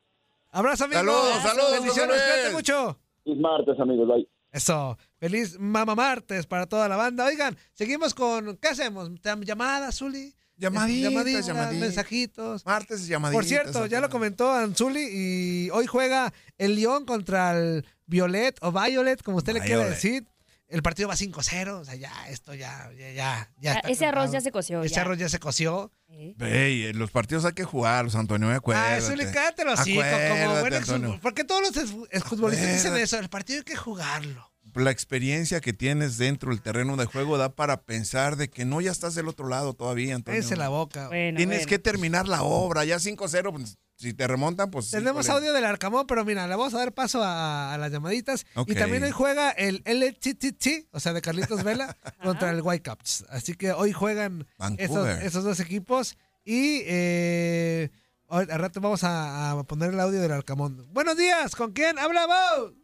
Abrazo, 0.51 0.84
amigo. 0.84 1.01
Saludos, 1.01 1.43
saludos, 1.43 1.72
Bendiciones, 1.72 2.22
cuídate 2.22 2.53
mucho. 2.53 2.99
Feliz 3.24 3.41
martes, 3.41 3.80
amigos. 3.80 4.09
Bye. 4.09 4.28
Eso. 4.53 4.99
Feliz 5.18 5.59
Mama 5.59 5.95
Martes 5.95 6.47
para 6.47 6.66
toda 6.66 6.89
la 6.89 6.97
banda. 6.97 7.24
Oigan, 7.24 7.57
seguimos 7.72 8.14
con. 8.14 8.57
¿Qué 8.59 8.68
hacemos? 8.68 9.11
¿Llamadas, 9.45 9.97
Zuli? 9.97 10.34
Llamaditas, 10.57 11.11
Llamaditas, 11.13 11.47
llamaditas. 11.47 11.81
mensajitos. 11.81 12.65
Martes 12.67 13.07
llamaditas. 13.07 13.37
Por 13.37 13.45
cierto, 13.45 13.87
ya 13.87 14.01
lo 14.01 14.09
comentó 14.09 14.53
Anzuli 14.53 15.07
y 15.11 15.71
hoy 15.71 15.87
juega 15.87 16.33
el 16.59 16.77
León 16.77 17.05
contra 17.05 17.53
el 17.59 17.87
Violet 18.07 18.57
o 18.63 18.73
Violet, 18.73 19.23
como 19.23 19.37
usted 19.39 19.53
le 19.55 19.61
quiera 19.61 19.85
decir. 19.85 20.27
El 20.69 20.83
partido 20.83 21.09
va 21.09 21.15
5-0, 21.15 21.79
o 21.79 21.85
sea, 21.85 21.95
ya, 21.95 22.11
esto 22.29 22.53
ya, 22.53 22.91
ya, 22.99 23.13
ya. 23.13 23.51
ya 23.61 23.75
está 23.75 23.89
ese 23.89 24.05
arroz 24.07 24.33
ya 24.33 24.41
se 24.41 24.51
coció, 24.51 24.83
Ese 24.83 24.97
ya. 24.97 25.03
arroz 25.03 25.17
ya 25.17 25.29
se 25.29 25.39
coció. 25.39 25.93
Ey, 26.41 26.93
los 26.93 27.13
partidos 27.13 27.45
hay 27.45 27.53
que 27.53 27.63
jugarlos, 27.63 28.17
Antonio, 28.17 28.51
acuérdate. 28.51 28.95
Ah, 28.95 29.01
Zuli, 29.01 29.27
cállate 29.27 29.65
los 29.65 29.79
hocico, 29.79 30.03
como 30.03 30.61
buen 30.61 30.75
ex- 30.75 31.21
¿Por 31.21 31.35
qué 31.35 31.45
todos 31.45 31.63
los 31.63 32.07
exfutbolistas 32.11 32.73
dicen 32.73 32.97
eso? 32.97 33.17
El 33.19 33.29
partido 33.29 33.61
hay 33.61 33.65
que 33.65 33.77
jugarlo. 33.77 34.51
La 34.77 34.91
experiencia 34.91 35.61
que 35.61 35.72
tienes 35.72 36.18
dentro 36.18 36.51
del 36.51 36.61
terreno 36.62 36.97
de 36.97 37.07
juego 37.07 37.39
da 37.39 37.55
para 37.55 37.83
pensar 37.83 38.37
de 38.37 38.49
que 38.51 38.64
no 38.64 38.81
ya 38.81 38.91
estás 38.93 39.14
del 39.14 39.29
otro 39.29 39.49
lado 39.49 39.72
todavía, 39.74 40.14
Antonio. 40.14 40.39
La 40.57 40.68
boca. 40.68 41.09
Tienes 41.37 41.66
que 41.66 41.79
terminar 41.79 42.29
la 42.29 42.43
obra, 42.43 42.85
ya 42.85 42.97
5-0, 42.97 43.53
pues, 43.53 43.79
si 43.97 44.12
te 44.12 44.27
remontan, 44.27 44.70
pues... 44.70 44.91
Tenemos 44.91 45.29
audio 45.31 45.53
del 45.55 45.64
Arcamón, 45.64 46.07
pero 46.07 46.24
mira, 46.24 46.47
le 46.47 46.55
vamos 46.55 46.74
a 46.74 46.79
dar 46.79 46.93
paso 46.93 47.22
a, 47.22 47.72
a 47.72 47.79
las 47.79 47.91
llamaditas. 47.91 48.45
Y 48.66 48.74
también 48.74 49.03
hoy 49.05 49.11
juega 49.12 49.51
el 49.51 49.83
LTTT, 49.87 50.89
o 50.93 51.01
sea, 51.01 51.12
de 51.14 51.22
Carlitos 51.22 51.64
Vela, 51.64 51.97
contra 52.22 52.51
el 52.51 52.61
Whitecaps. 52.61 53.24
Así 53.31 53.55
que 53.55 53.72
hoy 53.72 53.93
juegan 53.93 54.47
esos, 54.79 55.45
dos 55.45 55.61
equipos. 55.61 56.16
Y 56.45 56.83
eh, 56.85 57.91
hoy- 58.29 58.47
al 58.51 58.59
rato 58.61 58.81
vamos 58.83 59.03
a, 59.05 59.53
a 59.53 59.62
poner 59.64 59.93
el 59.95 60.01
audio 60.01 60.20
del 60.20 60.33
Arcamón. 60.33 60.87
Buenos 60.93 61.16
días, 61.16 61.57
¿con 61.57 61.72
quién 61.72 61.99
hablamos? 61.99 62.74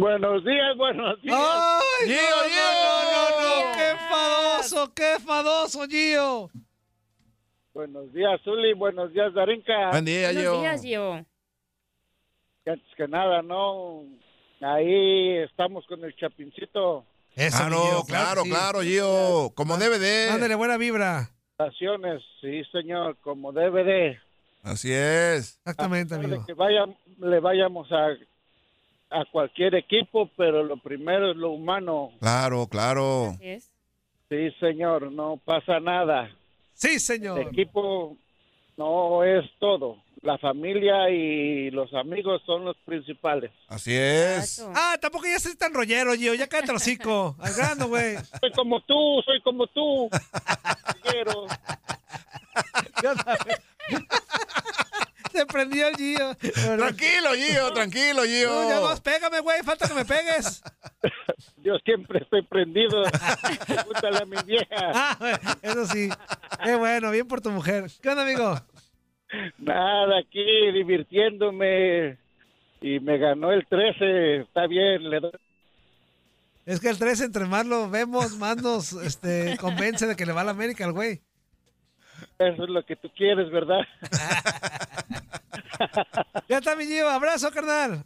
Buenos 0.00 0.42
días, 0.46 0.76
buenos 0.78 1.20
días. 1.20 1.36
¡Ay, 1.38 2.06
Gio, 2.08 2.16
no, 2.16 2.48
Gio! 2.48 2.62
no, 3.04 3.30
no, 3.42 3.66
no, 3.66 3.76
¡Qué 3.76 3.96
fadoso, 4.08 4.94
qué 4.94 5.16
fadoso, 5.22 5.86
Gio! 5.86 6.50
Buenos 7.74 8.10
días, 8.14 8.40
Zuli. 8.42 8.72
Buenos 8.72 9.12
días, 9.12 9.34
Darinka. 9.34 9.90
Buen 9.90 10.06
día, 10.06 10.32
Buenos 10.32 10.60
días, 10.62 10.82
Gio. 10.82 11.26
Que 12.64 12.70
Antes 12.70 12.88
que 12.96 13.08
nada, 13.08 13.42
¿no? 13.42 14.04
Ahí 14.62 15.36
estamos 15.44 15.84
con 15.86 16.02
el 16.02 16.16
Chapincito. 16.16 17.04
Claro, 17.34 18.02
claro, 18.08 18.42
claro, 18.44 18.80
Gio. 18.80 19.52
Como 19.54 19.76
debe 19.76 19.98
de. 19.98 20.28
Mándale 20.30 20.54
buena 20.54 20.78
vibra. 20.78 21.28
Estaciones, 21.52 22.22
sí, 22.40 22.62
señor, 22.72 23.18
como 23.20 23.52
debe 23.52 23.84
de. 23.84 24.18
Así 24.62 24.90
es. 24.94 25.58
Exactamente, 25.58 26.16
De 26.16 26.24
amigo. 26.24 26.46
que 26.46 26.54
vaya, 26.54 26.86
le 27.18 27.38
vayamos 27.40 27.92
a, 27.92 28.08
a 29.10 29.24
cualquier 29.30 29.74
equipo, 29.74 30.30
pero 30.36 30.62
lo 30.62 30.76
primero 30.76 31.30
es 31.32 31.36
lo 31.36 31.50
humano. 31.50 32.10
Claro, 32.20 32.66
claro. 32.68 33.36
Sí, 34.28 34.50
señor, 34.60 35.10
no 35.10 35.40
pasa 35.44 35.80
nada. 35.80 36.30
Sí, 36.74 36.98
señor. 37.00 37.40
El 37.40 37.48
equipo 37.48 38.16
no 38.76 39.24
es 39.24 39.44
todo. 39.58 39.98
La 40.22 40.38
familia 40.38 41.10
y 41.10 41.70
los 41.70 41.92
amigos 41.94 42.42
son 42.44 42.64
los 42.64 42.76
principales. 42.84 43.50
Así 43.68 43.94
es. 43.94 44.64
Ah, 44.74 44.96
tampoco 45.00 45.26
ya 45.26 45.36
estés 45.36 45.56
tan 45.56 45.72
rollero, 45.72 46.14
Gio. 46.14 46.34
Ya 46.34 46.46
cállate 46.46 46.72
el 46.72 46.76
hocico. 46.76 47.36
Al 47.40 47.54
grano, 47.54 47.88
güey. 47.88 48.16
Soy 48.40 48.52
como 48.52 48.80
tú, 48.82 49.22
soy 49.24 49.40
como 49.42 49.66
tú. 49.66 50.10
Quiero. 51.02 51.46
Se 55.32 55.46
prendió 55.46 55.88
el 55.88 55.96
Gio. 55.96 56.34
Tranquilo, 56.76 57.30
Gio, 57.34 57.72
tranquilo, 57.72 58.22
Gio. 58.24 58.50
No, 58.50 58.68
ya 58.68 58.80
más, 58.80 59.00
pégame, 59.00 59.40
güey. 59.40 59.62
Falta 59.62 59.88
que 59.88 59.94
me 59.94 60.04
pegues. 60.04 60.62
Yo 61.58 61.76
siempre 61.84 62.20
estoy 62.20 62.42
prendido. 62.42 63.02
Pregúntale 63.66 64.18
a 64.18 64.24
mi 64.24 64.36
vieja. 64.46 64.66
Ah, 64.92 65.16
eso 65.62 65.86
sí. 65.86 66.08
Qué 66.64 66.74
bueno, 66.74 67.10
bien 67.10 67.26
por 67.26 67.40
tu 67.40 67.50
mujer. 67.50 67.90
¿Qué 68.02 68.08
onda, 68.08 68.22
amigo? 68.22 68.54
Nada, 69.58 70.18
aquí 70.18 70.44
divirtiéndome. 70.72 72.18
Y 72.80 73.00
me 73.00 73.18
ganó 73.18 73.52
el 73.52 73.66
13. 73.66 74.40
Está 74.42 74.66
bien, 74.66 75.08
le 75.08 75.20
doy. 75.20 75.32
Es 76.66 76.80
que 76.80 76.88
el 76.88 76.98
3, 76.98 77.20
entre 77.22 77.46
más 77.46 77.66
lo 77.66 77.88
vemos, 77.88 78.36
más 78.36 78.56
nos 78.62 78.92
este, 78.92 79.56
convence 79.58 80.06
de 80.06 80.16
que 80.16 80.26
le 80.26 80.32
va 80.32 80.42
a 80.42 80.44
la 80.44 80.50
América 80.50 80.84
al 80.84 80.92
güey. 80.92 81.20
Eso 82.38 82.64
es 82.64 82.70
lo 82.70 82.84
que 82.84 82.96
tú 82.96 83.10
quieres, 83.16 83.50
¿verdad? 83.50 83.80
Ya 86.48 86.58
está 86.58 86.76
mi 86.76 86.86
Gio. 86.86 87.08
Abrazo, 87.08 87.50
carnal. 87.50 88.04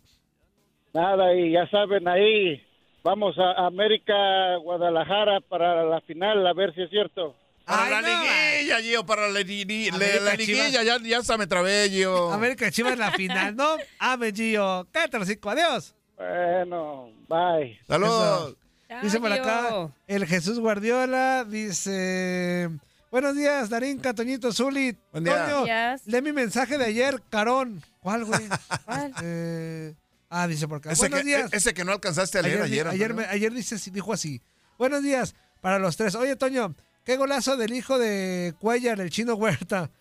Nada, 0.92 1.34
y 1.34 1.52
ya 1.52 1.68
saben, 1.70 2.06
ahí 2.06 2.62
vamos 3.02 3.36
a 3.38 3.66
América, 3.66 4.14
Guadalajara 4.62 5.40
para 5.48 5.84
la 5.84 6.00
final, 6.02 6.46
a 6.46 6.52
ver 6.52 6.72
si 6.74 6.82
es 6.82 6.90
cierto. 6.90 7.34
Para 7.64 8.00
la 8.00 8.02
liguilla, 8.02 8.78
Gio, 8.80 9.06
para 9.06 9.28
la, 9.28 9.40
li- 9.40 9.86
la- 9.90 9.96
América, 9.96 10.20
la 10.24 10.34
liguilla, 10.34 10.82
ya, 10.82 10.98
ya 11.02 11.22
se 11.22 11.36
me 11.38 11.46
trabé, 11.46 11.88
Gio. 11.90 12.30
América 12.32 12.70
Chivas 12.70 12.92
en 12.92 12.98
la 13.00 13.10
final, 13.12 13.56
¿no? 13.56 13.76
Ame, 13.98 14.32
Gio. 14.32 14.86
Cállate 14.92 15.16
hocico. 15.16 15.50
Adiós. 15.50 15.94
Bueno, 16.16 17.10
bye. 17.28 17.78
Saludos. 17.88 18.56
Dice 19.02 19.18
por 19.18 19.32
acá 19.32 19.88
el 20.06 20.24
Jesús 20.26 20.60
Guardiola, 20.60 21.44
dice... 21.44 22.68
Buenos 23.14 23.36
días, 23.36 23.70
Darinka, 23.70 24.12
Toñito, 24.12 24.52
Zuli. 24.52 24.98
Buen 25.12 25.22
día. 25.22 25.34
Toño, 25.34 25.44
Buenos 25.60 25.64
días. 25.66 26.02
lee 26.06 26.20
mi 26.20 26.32
mensaje 26.32 26.76
de 26.76 26.86
ayer, 26.86 27.22
Carón. 27.30 27.80
¿Cuál, 28.00 28.24
güey? 28.24 28.40
Eh, 29.22 29.94
ah, 30.30 30.48
dice 30.48 30.66
por 30.66 30.78
acá. 30.78 30.90
Ese 30.90 31.02
Buenos 31.02 31.20
que, 31.20 31.24
días. 31.26 31.52
ese 31.52 31.74
que 31.74 31.84
no 31.84 31.92
alcanzaste 31.92 32.40
a 32.40 32.42
leer 32.42 32.62
ayer. 32.62 32.88
ayer, 32.88 33.10
Antonio. 33.12 33.28
me- 33.28 33.32
ayer 33.32 33.52
dice, 33.54 33.76
dijo 33.92 34.12
así. 34.12 34.42
Buenos 34.78 35.04
días 35.04 35.36
para 35.60 35.78
los 35.78 35.96
tres. 35.96 36.16
Oye, 36.16 36.34
Toño, 36.34 36.74
qué 37.04 37.16
golazo 37.16 37.56
del 37.56 37.72
hijo 37.72 38.00
de 38.00 38.52
Cuellar, 38.58 38.98
el 39.00 39.10
chino 39.10 39.34
Huerta. 39.36 39.92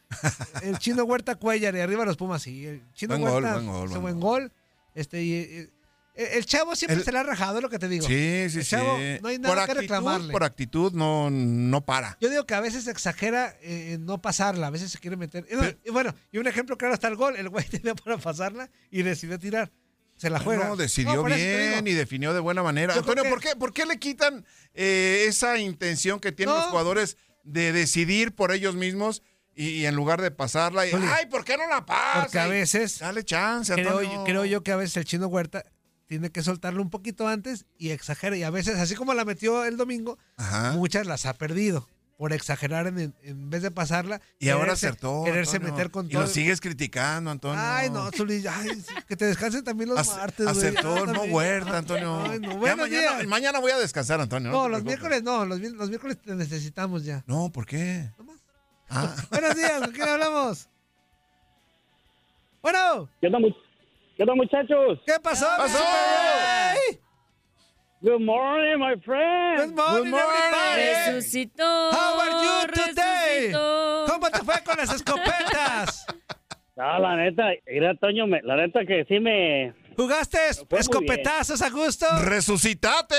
El 0.63 0.79
chino 0.79 1.03
Huerta 1.03 1.35
Cuellar 1.35 1.75
y 1.75 1.81
arriba 1.81 2.05
los 2.05 2.17
Pumas, 2.17 2.41
sí. 2.41 2.65
El 2.65 2.81
chino 2.95 3.15
Buen 3.19 3.31
gol, 3.31 3.43
Huerta 3.43 3.59
buen 3.59 3.67
gol, 3.67 3.89
buen 3.89 4.01
buen 4.01 4.19
gol. 4.19 4.51
Este, 4.95 5.21
y, 5.21 5.33
y- 5.35 5.69
el 6.15 6.45
chavo 6.45 6.75
siempre 6.75 6.97
El- 6.97 7.03
se 7.03 7.11
le 7.11 7.17
ha 7.17 7.23
rajado, 7.23 7.57
es 7.57 7.63
lo 7.63 7.69
que 7.69 7.79
te 7.79 7.87
digo. 7.89 8.05
Sí, 8.05 8.45
sí, 8.49 8.59
el 8.59 8.63
sí. 8.65 8.69
chavo, 8.69 8.97
no 9.21 9.27
hay 9.29 9.39
nada 9.39 9.55
por 9.55 9.55
que 9.55 9.61
actitud, 9.71 9.79
reclamarle. 9.81 10.31
Por 10.31 10.43
actitud 10.43 10.91
no, 10.93 11.29
no 11.31 11.83
para. 11.85 12.17
Yo 12.21 12.29
digo 12.29 12.45
que 12.45 12.53
a 12.53 12.59
veces 12.61 12.87
exagera 12.87 13.55
eh, 13.61 13.93
en 13.93 14.05
no 14.05 14.21
pasarla, 14.21 14.67
a 14.67 14.69
veces 14.69 14.91
se 14.91 14.99
quiere 14.99 15.17
meter. 15.17 15.45
Y, 15.51 15.55
no, 15.55 15.63
y 15.83 15.89
bueno, 15.91 16.13
y 16.31 16.37
un 16.37 16.47
ejemplo 16.47 16.77
claro 16.77 16.93
está 16.93 17.07
el 17.07 17.15
gol. 17.15 17.35
El 17.35 17.49
güey 17.49 17.65
tenía 17.69 17.95
para 17.95 18.17
pasarla 18.17 18.69
y 18.91 19.01
decidió 19.01 19.39
tirar. 19.39 19.71
Se 20.15 20.29
la 20.29 20.39
juega. 20.39 20.67
No, 20.67 20.75
decidió 20.75 21.15
No, 21.15 21.23
bien 21.23 21.87
y 21.87 21.93
definió 21.93 22.33
de 22.35 22.39
buena 22.39 22.61
manera. 22.61 22.93
Yo 22.93 22.99
Antonio, 22.99 23.23
¿por, 23.27 23.41
qué, 23.41 23.55
¿por 23.55 23.73
qué 23.73 23.85
le 23.87 23.97
quitan 23.97 24.45
eh, 24.75 25.25
esa 25.27 25.57
intención 25.57 26.19
que 26.19 26.31
tienen 26.31 26.53
No. 26.53 26.61
los 26.61 26.69
jugadores 26.69 27.17
de 27.43 27.73
decidir 27.73 28.33
por 28.35 28.51
ellos 28.51 28.75
mismos 28.75 29.23
y, 29.55 29.69
y 29.69 29.85
en 29.87 29.95
lugar 29.95 30.21
de 30.21 30.29
pasarla? 30.29 30.85
Y, 30.87 30.91
Ay, 30.93 31.25
¿por 31.25 31.43
qué 31.43 31.57
no 31.57 31.67
la 31.67 31.83
pasa? 31.85 32.21
Porque 32.21 32.39
a 32.39 32.47
veces. 32.47 32.99
Dale 32.99 33.25
chance, 33.25 33.73
creo, 33.73 33.97
Antonio. 33.97 34.23
creo 34.23 34.45
yo 34.45 34.61
que 34.63 34.71
a 34.71 34.75
veces 34.75 34.97
el 34.97 35.05
chino 35.05 35.27
Huerta 35.27 35.65
tiene 36.07 36.29
que 36.31 36.43
soltarlo 36.43 36.81
un 36.81 36.89
poquito 36.89 37.27
antes 37.27 37.65
y 37.77 37.89
exagera. 37.91 38.35
Y 38.37 38.43
a 38.43 38.49
veces, 38.49 38.77
así 38.79 38.95
como 38.95 39.13
la 39.13 39.25
metió 39.25 39.65
el 39.65 39.77
domingo, 39.77 40.17
Ajá. 40.37 40.71
muchas 40.73 41.07
las 41.07 41.25
ha 41.25 41.33
perdido. 41.33 41.87
por 42.15 42.31
exagerar 42.31 42.87
en, 42.87 43.13
en 43.23 43.49
vez 43.49 43.63
de 43.63 43.71
pasarla. 43.71 44.21
Y 44.39 44.47
ahora 44.49 44.73
acertó. 44.73 45.23
Quererse 45.25 45.57
Antonio. 45.57 45.73
meter 45.75 45.91
con 45.91 46.05
Y 46.05 46.09
todo. 46.09 46.21
lo 46.21 46.27
sigues 46.27 46.61
criticando, 46.61 47.31
Antonio. 47.31 47.59
Ay, 47.61 47.89
no, 47.89 48.09
Zuli, 48.11 48.45
ay, 48.47 48.81
que 49.07 49.17
te 49.17 49.25
descansen 49.25 49.63
también 49.63 49.89
los 49.89 49.99
Ac- 49.99 50.15
martes. 50.17 50.47
Acertó 50.47 50.93
también. 51.05 51.33
Huerta, 51.33 51.79
Antonio. 51.79 52.23
Ay, 52.23 52.39
no, 52.39 52.65
Ya 52.65 52.75
mañana, 52.77 53.23
mañana 53.27 53.59
voy 53.59 53.71
a 53.71 53.77
descansar, 53.79 54.21
Antonio. 54.21 54.51
No, 54.51 54.65
te 54.65 54.69
los 54.69 54.83
miércoles 54.83 55.23
no, 55.23 55.43
los, 55.43 55.59
los 55.59 55.89
miércoles 55.89 56.17
te 56.21 56.35
necesitamos 56.35 57.03
ya. 57.03 57.23
No, 57.27 57.49
¿por 57.51 57.65
qué? 57.65 58.09
Ah, 58.89 59.13
Buenos 59.31 59.55
días, 59.55 59.81
¿con 59.81 59.91
quién 59.91 60.07
hablamos? 60.07 60.69
Bueno. 62.61 63.09
¿Qué 63.19 63.27
onda, 63.27 63.39
qué 64.15 64.23
onda, 64.23 64.35
muchachos? 64.35 64.99
¿Qué 65.05 65.13
pasó? 65.21 65.45
¿Qué 65.55 65.61
pasó? 65.63 65.83
Good 68.01 68.19
morning, 68.19 68.77
my 68.79 68.95
friend. 69.01 69.59
Good 69.61 69.75
morning, 69.75 70.13
everybody. 70.13 71.15
Resucitó. 71.15 71.63
How 71.91 72.19
are 72.19 72.31
you 72.31 72.67
today? 72.73 73.47
resucitó. 73.47 74.05
¿Cómo 74.09 74.29
te 74.29 74.39
fue 74.39 74.55
con 74.65 74.77
las 74.77 74.93
escopetas? 74.93 76.05
No, 76.75 76.99
la 76.99 77.15
neta, 77.15 77.43
mira, 77.67 77.95
Toño, 77.95 78.27
me- 78.27 78.41
la 78.41 78.55
neta 78.57 78.81
que 78.85 79.05
sí 79.07 79.19
me... 79.19 79.73
¿Jugaste 79.95 80.37
escopetazos 80.71 81.61
a 81.61 81.69
gusto? 81.69 82.05
¡Resucitate! 82.25 83.15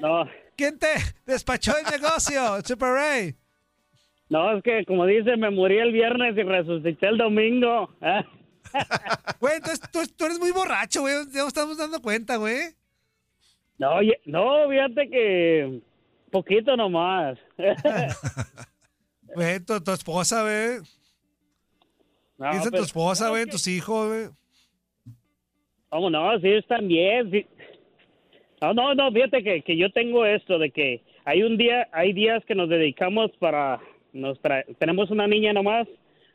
No. 0.00 0.24
¿Quién 0.56 0.78
te 0.78 0.86
despachó 1.26 1.72
el 1.76 1.84
negocio, 2.00 2.60
Super 2.64 2.90
Ray? 2.90 3.34
No, 4.28 4.56
es 4.56 4.62
que 4.62 4.84
como 4.86 5.04
dice, 5.04 5.36
me 5.36 5.50
morí 5.50 5.78
el 5.78 5.92
viernes 5.92 6.36
y 6.38 6.42
resucité 6.42 7.08
el 7.08 7.18
domingo. 7.18 7.90
¿eh? 8.00 8.24
Güey, 9.40 9.56
entonces 9.56 9.80
tú, 9.92 10.00
tú 10.16 10.24
eres 10.26 10.38
muy 10.38 10.50
borracho, 10.52 11.00
güey. 11.00 11.14
Ya 11.32 11.40
nos 11.40 11.48
estamos 11.48 11.76
dando 11.76 12.00
cuenta, 12.00 12.36
güey. 12.36 12.58
No, 13.78 13.96
no, 14.26 14.68
fíjate 14.68 15.08
que 15.10 15.80
poquito 16.30 16.76
nomás. 16.76 17.38
Güey, 19.34 19.60
tu, 19.60 19.80
tu 19.82 19.92
esposa, 19.92 20.42
güey. 20.42 20.78
No, 22.38 22.50
Piensa 22.50 22.68
en 22.68 22.74
tu 22.74 22.82
esposa, 22.82 23.28
güey, 23.30 23.46
tus 23.46 23.66
hijos, 23.66 24.08
güey. 24.08 24.26
¿Cómo 25.88 26.10
no? 26.10 26.38
Sí, 26.40 26.48
están 26.48 26.86
bien. 26.88 27.30
sí. 27.30 27.46
No, 28.60 28.74
no, 28.74 28.94
no, 28.94 29.10
fíjate 29.10 29.42
que, 29.42 29.62
que 29.62 29.76
yo 29.76 29.90
tengo 29.90 30.24
esto 30.26 30.58
de 30.58 30.70
que 30.70 31.02
hay 31.24 31.42
un 31.42 31.56
día, 31.56 31.88
hay 31.92 32.12
días 32.12 32.44
que 32.46 32.54
nos 32.54 32.68
dedicamos 32.68 33.30
para, 33.38 33.80
nos 34.12 34.38
tra- 34.42 34.64
tenemos 34.78 35.10
una 35.10 35.26
niña 35.26 35.52
nomás, 35.52 35.88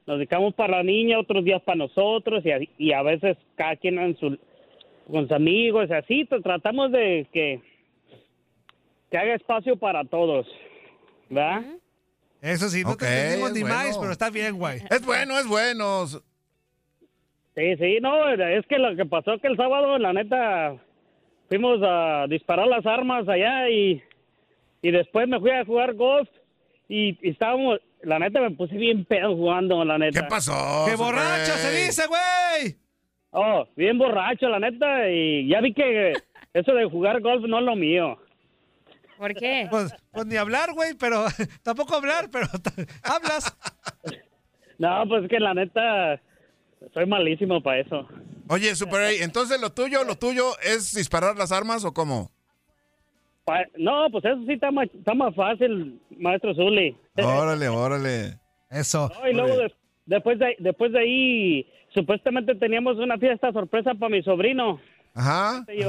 nos 0.08 0.18
dedicamos 0.18 0.56
para 0.56 0.78
la 0.78 0.84
niña, 0.84 1.20
otros 1.20 1.44
días 1.44 1.62
para 1.62 1.76
nosotros 1.78 2.44
y 2.46 2.52
a, 2.52 2.60
y 2.78 2.94
a 2.94 3.04
veces 3.04 3.38
cada 3.56 3.76
quien 3.76 4.00
en 4.00 4.18
su, 4.18 4.38
con 5.12 5.24
sus 5.24 5.32
amigos, 5.34 5.90
y 5.90 5.94
así 5.94 6.26
pues, 6.26 6.42
tratamos 6.42 6.92
de 6.92 7.28
que, 7.32 7.62
que 9.12 9.18
haga 9.18 9.36
espacio 9.36 9.76
para 9.78 10.06
todos, 10.06 10.48
¿verdad? 11.30 11.64
Eso 12.42 12.70
sí, 12.70 12.84
no 12.84 12.92
Ok, 12.92 13.00
te 13.00 13.06
entendimos 13.08 13.52
ni 13.54 13.62
bueno. 13.62 13.76
más, 13.76 13.98
pero 13.98 14.12
está 14.12 14.30
bien, 14.30 14.58
güey. 14.58 14.80
Es 14.90 15.06
bueno, 15.06 15.38
es 15.40 15.48
bueno. 15.48 16.08
Sí, 17.56 17.76
sí, 17.78 17.98
no, 18.00 18.30
es 18.30 18.66
que 18.68 18.78
lo 18.78 18.96
que 18.96 19.06
pasó 19.06 19.40
que 19.40 19.48
el 19.48 19.58
sábado, 19.58 19.98
la 19.98 20.14
neta, 20.14 20.78
fuimos 21.50 21.80
a 21.84 22.28
disparar 22.30 22.68
las 22.68 22.86
armas 22.86 23.28
allá 23.28 23.68
y, 23.70 24.02
y 24.84 24.92
después 24.92 25.28
me 25.28 25.40
fui 25.40 25.50
a 25.50 25.66
jugar 25.66 25.96
golf 25.96 26.30
y, 26.88 27.18
y 27.28 27.32
estábamos, 27.32 27.80
la 28.04 28.20
neta 28.20 28.42
me 28.42 28.52
puse 28.52 28.76
bien 28.76 29.06
pedo 29.06 29.36
jugando, 29.36 29.84
la 29.84 29.98
neta. 29.98 30.22
¿Qué 30.22 30.28
pasó? 30.28 30.86
¡Qué 30.88 30.96
borracho 30.96 31.54
se 31.54 31.86
dice, 31.86 32.04
güey! 32.08 32.76
Oh, 33.32 33.68
bien 33.76 33.98
borracho, 33.98 34.48
la 34.50 34.60
neta, 34.60 35.10
y 35.10 35.48
ya 35.48 35.62
vi 35.62 35.74
que 35.74 36.14
eso 36.54 36.74
de 36.74 36.90
jugar 36.90 37.22
golf 37.22 37.46
no 37.48 37.60
es 37.60 37.66
lo 37.66 37.76
mío. 37.76 38.18
¿Por 39.18 39.34
qué? 39.34 39.68
Pues, 39.70 39.94
pues 40.12 40.26
ni 40.28 40.36
hablar, 40.38 40.74
güey, 40.74 40.94
pero 40.94 41.26
tampoco 41.64 41.96
hablar, 41.96 42.30
pero 42.32 42.48
hablas. 43.04 43.56
No, 44.78 45.04
pues 45.08 45.28
que 45.28 45.40
la 45.40 45.54
neta, 45.54 46.22
soy 46.94 47.06
malísimo 47.06 47.62
para 47.62 47.80
eso. 47.80 48.08
Oye, 48.50 48.76
Super 48.76 49.02
A, 49.02 49.12
entonces 49.12 49.60
lo 49.60 49.74
tuyo, 49.74 50.04
lo 50.04 50.18
tuyo 50.18 50.58
es 50.60 50.94
disparar 50.94 51.36
las 51.36 51.52
armas 51.52 51.84
o 51.84 51.94
cómo? 51.94 52.32
Pa- 53.48 53.66
no, 53.78 54.08
pues 54.12 54.26
eso 54.26 54.44
sí 54.46 54.54
está 54.54 54.72
más, 54.72 54.90
está 54.94 55.14
más 55.14 55.34
fácil, 55.34 56.02
maestro 56.18 56.54
Zuli. 56.54 56.98
Órale, 57.16 57.70
órale. 57.70 58.38
Eso. 58.70 59.10
No, 59.22 59.30
y 59.30 59.34
luego 59.34 59.58
de- 59.58 59.74
después, 60.06 60.38
de, 60.38 60.58
después 60.60 60.92
de 60.92 61.00
ahí, 61.00 61.66
supuestamente 61.94 62.56
teníamos 62.56 62.98
una 62.98 63.18
fiesta 63.18 63.54
sorpresa 63.54 63.94
para 63.94 64.10
mi 64.10 64.22
sobrino. 64.22 64.82
Ajá. 65.16 65.66
Yo- 65.74 65.88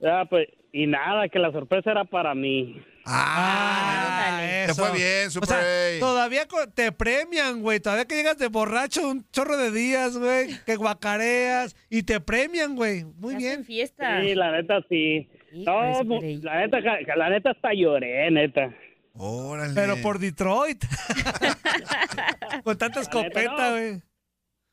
Ya, 0.00 0.24
pues, 0.24 0.48
y 0.72 0.86
nada, 0.88 1.28
que 1.28 1.38
la 1.38 1.52
sorpresa 1.52 1.92
era 1.92 2.04
para 2.04 2.34
mí. 2.34 2.82
Ah, 3.06 4.40
Te 4.40 4.64
eso. 4.72 4.74
fue 4.74 4.92
bien, 4.98 5.28
O 5.28 5.30
Super 5.30 5.48
sea, 5.48 6.00
todavía 6.00 6.42
te 6.74 6.90
premian, 6.90 7.62
güey. 7.62 7.78
Todavía 7.78 8.04
que 8.04 8.16
llegas 8.16 8.36
de 8.36 8.48
borracho 8.48 9.08
un 9.08 9.24
chorro 9.30 9.56
de 9.56 9.70
días, 9.70 10.18
güey. 10.18 10.48
Que 10.66 10.74
guacareas 10.74 11.76
y 11.88 12.02
te 12.02 12.18
premian, 12.20 12.74
güey. 12.74 13.04
Muy 13.04 13.36
bien. 13.36 13.64
fiesta. 13.64 14.20
Sí, 14.22 14.34
la 14.34 14.50
neta 14.50 14.80
sí. 14.88 15.28
No, 15.64 15.94
Superey. 15.94 16.36
la 16.42 16.60
neta, 16.60 16.78
la 17.16 17.30
neta 17.30 17.50
hasta 17.50 17.72
lloré, 17.74 18.30
neta. 18.30 18.74
Órale. 19.14 19.72
Pero 19.74 19.94
por 20.02 20.18
Detroit. 20.18 20.84
Con 22.64 22.76
tanta 22.78 23.00
escopeta, 23.00 23.50
no. 23.56 23.70
güey. 23.72 24.02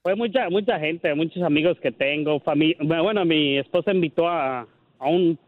Fue 0.02 0.16
mucha 0.16 0.50
mucha 0.50 0.78
gente, 0.80 1.14
muchos 1.16 1.42
amigos 1.44 1.78
que 1.82 1.92
tengo, 1.92 2.40
familia. 2.42 2.76
Bueno, 2.82 3.24
mi 3.24 3.58
esposa 3.58 3.92
invitó 3.92 4.28
a, 4.28 4.68
a 5.00 5.08
un 5.10 5.40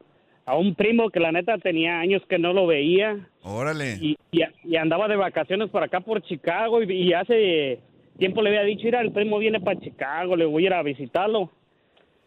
a 0.45 0.55
un 0.55 0.75
primo 0.75 1.09
que 1.09 1.19
la 1.19 1.31
neta 1.31 1.57
tenía 1.57 1.99
años 1.99 2.21
que 2.29 2.37
no 2.37 2.53
lo 2.53 2.67
veía 2.67 3.27
Órale. 3.41 3.97
y, 3.99 4.15
y, 4.31 4.41
y 4.63 4.75
andaba 4.77 5.07
de 5.07 5.15
vacaciones 5.15 5.69
por 5.71 5.81
acá 5.83 6.01
por 6.01 6.21
Chicago 6.21 6.83
y, 6.83 6.91
y 6.93 7.13
hace 7.13 7.79
tiempo 8.19 8.41
le 8.43 8.49
había 8.49 8.61
dicho, 8.61 8.83
mira, 8.85 9.01
el 9.01 9.11
primo 9.11 9.39
viene 9.39 9.59
para 9.59 9.79
Chicago, 9.79 10.35
le 10.37 10.45
voy 10.45 10.63
a 10.63 10.67
ir 10.67 10.73
a 10.73 10.83
visitarlo. 10.83 11.51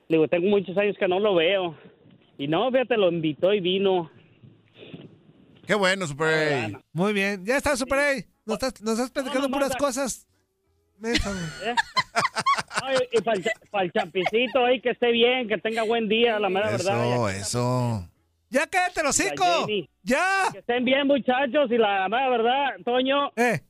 Le 0.09 0.17
digo, 0.17 0.27
tengo 0.29 0.49
muchos 0.49 0.77
años 0.77 0.97
que 0.99 1.07
no 1.09 1.21
lo 1.21 1.35
veo. 1.35 1.77
Y 2.39 2.47
no, 2.47 2.71
fíjate, 2.71 2.97
lo 2.97 3.11
invitó 3.11 3.53
y 3.53 3.61
vino. 3.61 4.11
Qué 5.67 5.75
bueno, 5.75 6.07
Super 6.07 6.75
A. 6.75 6.81
Muy 6.93 7.13
bien. 7.13 7.45
Ya 7.45 7.57
está, 7.57 7.77
Super 7.77 7.99
A. 7.99 8.15
Nos 8.47 8.55
estás, 8.55 8.81
nos 8.81 8.93
estás 8.95 9.11
platicando 9.11 9.49
no, 9.49 9.55
puras 9.55 9.71
manda. 9.71 9.79
cosas. 9.79 10.27
¿eh? 11.05 11.75
Ay, 12.83 12.97
y 13.13 13.21
para 13.21 13.85
el, 13.85 13.93
champicito 13.93 14.65
ahí, 14.65 14.81
que 14.81 14.91
esté 14.91 15.13
bien, 15.13 15.47
que 15.49 15.59
tenga 15.59 15.83
buen 15.83 16.09
día, 16.09 16.39
la 16.39 16.49
mera 16.49 16.71
verdad. 16.71 17.13
Eso, 17.13 17.29
eso. 17.29 18.09
Ya 18.51 18.67
cállate 18.67 19.03
los. 19.03 19.17
Jenny. 19.17 19.91
Ya. 20.03 20.49
Que 20.53 20.59
estén 20.61 20.85
bien, 20.85 21.07
muchachos, 21.07 21.71
y 21.71 21.77
la 21.77 22.09
mera 22.09 22.31
verdad, 22.31 22.67
Toño. 22.85 23.31
Eh. 23.37 23.61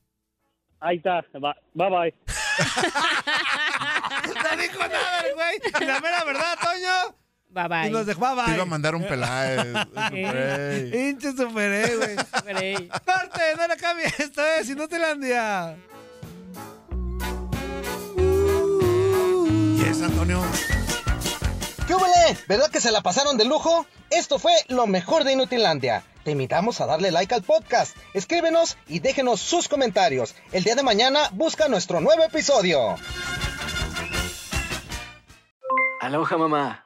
Ahí 0.79 0.97
está, 0.97 1.25
va- 1.43 1.57
bye 1.73 1.89
bye. 1.89 2.13
No 4.25 4.61
dijo 4.61 4.79
nada, 4.79 5.21
el 5.27 5.35
güey. 5.35 5.59
Y 5.81 5.85
la 5.85 5.99
mera 5.99 6.23
verdad, 6.23 6.57
Toño. 6.61 7.15
Bye 7.49 7.67
bye. 7.67 7.87
Y 7.87 7.89
nos 7.89 8.05
dejó 8.05 8.25
a 8.27 8.45
Te 8.45 8.51
iba 8.51 8.53
a 8.53 8.57
bye. 8.57 8.65
mandar 8.65 8.95
un 8.95 9.03
Peláez. 9.07 9.65
Hinche 10.93 11.31
Super 11.31 11.97
güey. 11.97 12.15
Corte, 12.15 13.41
no 13.57 13.67
le 13.67 13.77
cambie. 13.77 14.05
Esto 14.05 14.45
es 14.59 14.69
Inutilandia. 14.69 15.75
¿Y 19.77 19.81
es, 19.81 20.01
Antonio? 20.01 20.41
¿Qué 21.87 21.95
huele? 21.95 22.37
¿Verdad 22.47 22.69
que 22.69 22.79
se 22.79 22.91
la 22.91 23.01
pasaron 23.01 23.35
de 23.37 23.45
lujo? 23.45 23.85
Esto 24.11 24.37
fue 24.37 24.53
lo 24.67 24.85
mejor 24.85 25.23
de 25.23 25.33
Inutilandia. 25.33 26.03
Te 26.23 26.31
invitamos 26.31 26.81
a 26.81 26.85
darle 26.85 27.09
like 27.11 27.33
al 27.33 27.41
podcast, 27.41 27.95
escríbenos 28.13 28.77
y 28.87 28.99
déjenos 28.99 29.39
sus 29.39 29.67
comentarios. 29.67 30.35
El 30.51 30.63
día 30.63 30.75
de 30.75 30.83
mañana 30.83 31.29
busca 31.31 31.67
nuestro 31.67 31.99
nuevo 32.01 32.23
episodio. 32.23 32.95
Aloha 36.01 36.37
mamá. 36.37 36.85